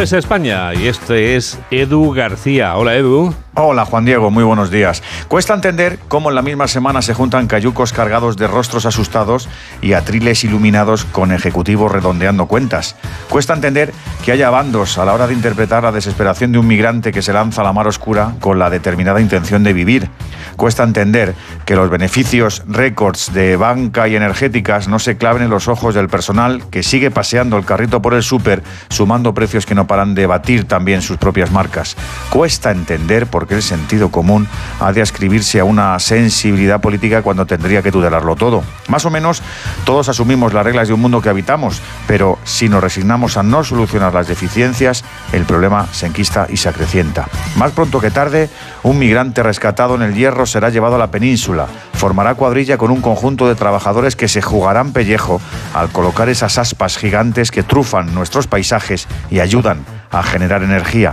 Es 0.00 0.12
España 0.12 0.74
y 0.74 0.88
este 0.88 1.36
es 1.36 1.58
Edu 1.70 2.10
García. 2.10 2.76
Hola 2.76 2.96
Edu. 2.96 3.32
Hola 3.56 3.84
Juan 3.84 4.04
Diego, 4.04 4.32
muy 4.32 4.42
buenos 4.42 4.72
días. 4.72 5.00
Cuesta 5.28 5.54
entender 5.54 6.00
cómo 6.08 6.28
en 6.28 6.34
la 6.34 6.42
misma 6.42 6.66
semana 6.66 7.02
se 7.02 7.14
juntan 7.14 7.46
cayucos 7.46 7.92
cargados 7.92 8.36
de 8.36 8.48
rostros 8.48 8.84
asustados 8.84 9.48
y 9.80 9.92
atriles 9.92 10.42
iluminados 10.42 11.04
con 11.04 11.30
ejecutivos 11.30 11.92
redondeando 11.92 12.46
cuentas. 12.46 12.96
Cuesta 13.30 13.54
entender 13.54 13.92
que 14.24 14.32
haya 14.32 14.50
bandos 14.50 14.98
a 14.98 15.04
la 15.04 15.14
hora 15.14 15.28
de 15.28 15.34
interpretar 15.34 15.84
la 15.84 15.92
desesperación 15.92 16.50
de 16.50 16.58
un 16.58 16.66
migrante 16.66 17.12
que 17.12 17.22
se 17.22 17.32
lanza 17.32 17.60
a 17.60 17.64
la 17.64 17.72
mar 17.72 17.86
oscura 17.86 18.32
con 18.40 18.58
la 18.58 18.70
determinada 18.70 19.20
intención 19.20 19.62
de 19.62 19.72
vivir. 19.72 20.10
Cuesta 20.56 20.82
entender 20.82 21.34
que 21.64 21.76
los 21.76 21.90
beneficios 21.90 22.64
récords 22.66 23.32
de 23.32 23.56
banca 23.56 24.08
y 24.08 24.16
energéticas 24.16 24.88
no 24.88 24.98
se 24.98 25.16
claven 25.16 25.44
en 25.44 25.50
los 25.50 25.68
ojos 25.68 25.94
del 25.94 26.08
personal 26.08 26.68
que 26.70 26.82
sigue 26.82 27.12
paseando 27.12 27.56
el 27.56 27.64
carrito 27.64 28.02
por 28.02 28.14
el 28.14 28.24
súper 28.24 28.64
sumando 28.88 29.32
precios 29.32 29.64
que 29.64 29.76
no 29.76 29.86
paran 29.86 30.16
de 30.16 30.26
batir 30.26 30.64
también 30.66 31.02
sus 31.02 31.18
propias 31.18 31.52
marcas. 31.52 31.96
Cuesta 32.30 32.72
entender 32.72 33.26
por 33.26 33.43
porque 33.44 33.56
el 33.56 33.62
sentido 33.62 34.10
común 34.10 34.48
ha 34.80 34.90
de 34.94 35.02
ascribirse 35.02 35.60
a 35.60 35.66
una 35.66 35.98
sensibilidad 35.98 36.80
política 36.80 37.20
cuando 37.20 37.44
tendría 37.44 37.82
que 37.82 37.92
tutelarlo 37.92 38.36
todo. 38.36 38.64
Más 38.88 39.04
o 39.04 39.10
menos 39.10 39.42
todos 39.84 40.08
asumimos 40.08 40.54
las 40.54 40.64
reglas 40.64 40.88
de 40.88 40.94
un 40.94 41.02
mundo 41.02 41.20
que 41.20 41.28
habitamos, 41.28 41.82
pero 42.06 42.38
si 42.44 42.70
nos 42.70 42.82
resignamos 42.82 43.36
a 43.36 43.42
no 43.42 43.62
solucionar 43.62 44.14
las 44.14 44.28
deficiencias, 44.28 45.04
el 45.34 45.44
problema 45.44 45.86
se 45.92 46.06
enquista 46.06 46.46
y 46.48 46.56
se 46.56 46.70
acrecienta. 46.70 47.28
Más 47.56 47.72
pronto 47.72 48.00
que 48.00 48.10
tarde, 48.10 48.48
un 48.82 48.98
migrante 48.98 49.42
rescatado 49.42 49.94
en 49.96 50.00
el 50.00 50.14
hierro 50.14 50.46
será 50.46 50.70
llevado 50.70 50.94
a 50.94 50.98
la 50.98 51.10
península, 51.10 51.66
formará 51.92 52.36
cuadrilla 52.36 52.78
con 52.78 52.90
un 52.90 53.02
conjunto 53.02 53.46
de 53.46 53.56
trabajadores 53.56 54.16
que 54.16 54.28
se 54.28 54.40
jugarán 54.40 54.94
pellejo 54.94 55.38
al 55.74 55.90
colocar 55.90 56.30
esas 56.30 56.56
aspas 56.56 56.96
gigantes 56.96 57.50
que 57.50 57.62
trufan 57.62 58.14
nuestros 58.14 58.46
paisajes 58.46 59.06
y 59.30 59.40
ayudan 59.40 59.84
a 60.10 60.22
generar 60.22 60.62
energía 60.62 61.12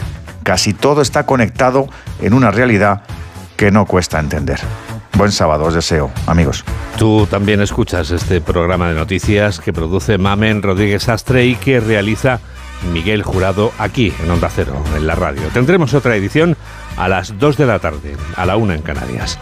Casi 0.51 0.73
todo 0.73 1.01
está 1.01 1.25
conectado 1.25 1.87
en 2.19 2.33
una 2.33 2.51
realidad 2.51 3.03
que 3.55 3.71
no 3.71 3.85
cuesta 3.85 4.19
entender. 4.19 4.59
Buen 5.13 5.31
sábado, 5.31 5.63
os 5.63 5.73
deseo, 5.73 6.11
amigos. 6.27 6.65
Tú 6.97 7.25
también 7.25 7.61
escuchas 7.61 8.11
este 8.11 8.41
programa 8.41 8.89
de 8.89 8.95
noticias 8.95 9.61
que 9.61 9.71
produce 9.71 10.17
Mamen 10.17 10.61
Rodríguez 10.61 11.07
Astre 11.07 11.45
y 11.45 11.55
que 11.55 11.79
realiza 11.79 12.41
Miguel 12.91 13.23
Jurado 13.23 13.71
aquí 13.79 14.11
en 14.21 14.29
Onda 14.29 14.49
Cero, 14.53 14.75
en 14.93 15.07
la 15.07 15.15
radio. 15.15 15.43
Tendremos 15.53 15.93
otra 15.93 16.17
edición 16.17 16.57
a 16.97 17.07
las 17.07 17.39
2 17.39 17.55
de 17.55 17.65
la 17.65 17.79
tarde, 17.79 18.17
a 18.35 18.45
la 18.45 18.57
1 18.57 18.73
en 18.73 18.81
Canarias. 18.81 19.39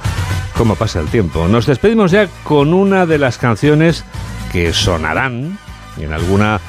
¿Cómo 0.56 0.76
pasa 0.76 1.00
el 1.00 1.08
tiempo? 1.08 1.48
Nos 1.48 1.66
despedimos 1.66 2.12
ya 2.12 2.28
con 2.44 2.72
una 2.72 3.08
de 3.08 3.18
las 3.18 3.40
canciones 3.40 4.06
que 4.52 4.74
sonarán 4.74 5.58
en 5.98 6.14
alguna 6.14 6.60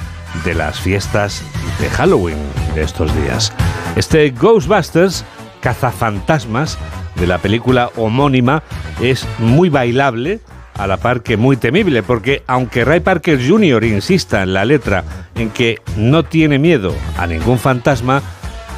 de 0.47 0.55
las 0.55 0.80
fiestas 0.80 1.43
de 1.78 1.91
Halloween 1.91 2.38
de 2.75 2.83
estos 2.83 3.14
días. 3.23 3.53
Este 3.97 4.31
Ghostbusters, 4.31 5.25
cazafantasmas, 5.61 6.79
de 7.16 7.27
la 7.27 7.39
película 7.39 7.91
homónima, 7.97 8.62
es 9.01 9.27
muy 9.39 9.68
bailable, 9.68 10.41
a 10.81 10.87
la 10.87 10.97
par 10.97 11.23
que 11.23 11.37
muy 11.37 11.59
temible, 11.59 12.03
porque 12.03 12.43
aunque 12.47 12.87
Ray 12.87 13.01
Parker 13.01 13.39
Jr. 13.47 13.85
insista 13.85 14.43
en 14.43 14.55
la 14.55 14.64
letra 14.64 15.05
en 15.35 15.51
que 15.51 15.79
no 15.97 16.23
tiene 16.23 16.59
miedo 16.59 16.95
a 17.18 17.27
ningún 17.27 17.59
fantasma, 17.59 18.23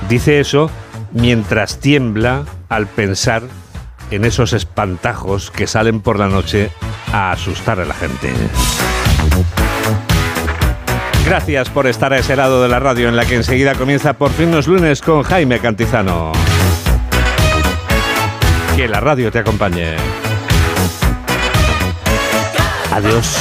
dice 0.09 0.40
eso 0.40 0.68
mientras 1.12 1.78
tiembla 1.78 2.45
al 2.68 2.88
pensar 2.88 3.43
en 4.11 4.24
esos 4.24 4.53
espantajos 4.53 5.51
que 5.51 5.66
salen 5.66 6.01
por 6.01 6.18
la 6.18 6.28
noche 6.28 6.70
a 7.12 7.30
asustar 7.30 7.78
a 7.78 7.84
la 7.84 7.95
gente. 7.95 8.32
Gracias 11.33 11.70
por 11.70 11.87
estar 11.87 12.12
a 12.12 12.18
ese 12.18 12.37
lado 12.37 12.62
de 12.62 12.68
la 12.68 12.78
radio 12.78 13.09
en 13.09 13.16
la 13.16 13.24
que 13.24 13.37
enseguida 13.37 13.74
comienza 13.74 14.12
por 14.12 14.30
fin 14.33 14.51
los 14.51 14.66
lunes 14.66 15.01
con 15.01 15.22
Jaime 15.22 15.61
Cantizano. 15.61 16.30
Que 18.76 18.87
la 18.87 19.01
radio 19.01 19.33
te 19.33 19.39
acompañe. 19.39 19.97
Adiós. 22.91 23.39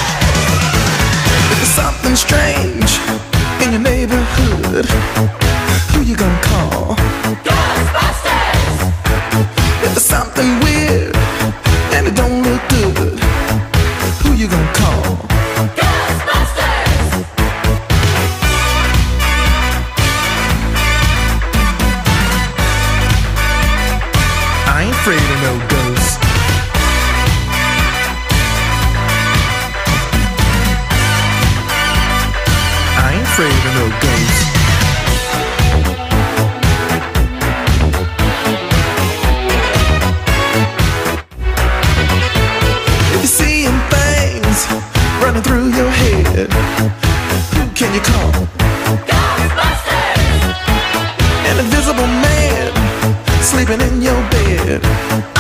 sleeping 53.72 53.88
in 53.88 54.02
your 54.02 54.30
bed. 54.32 55.31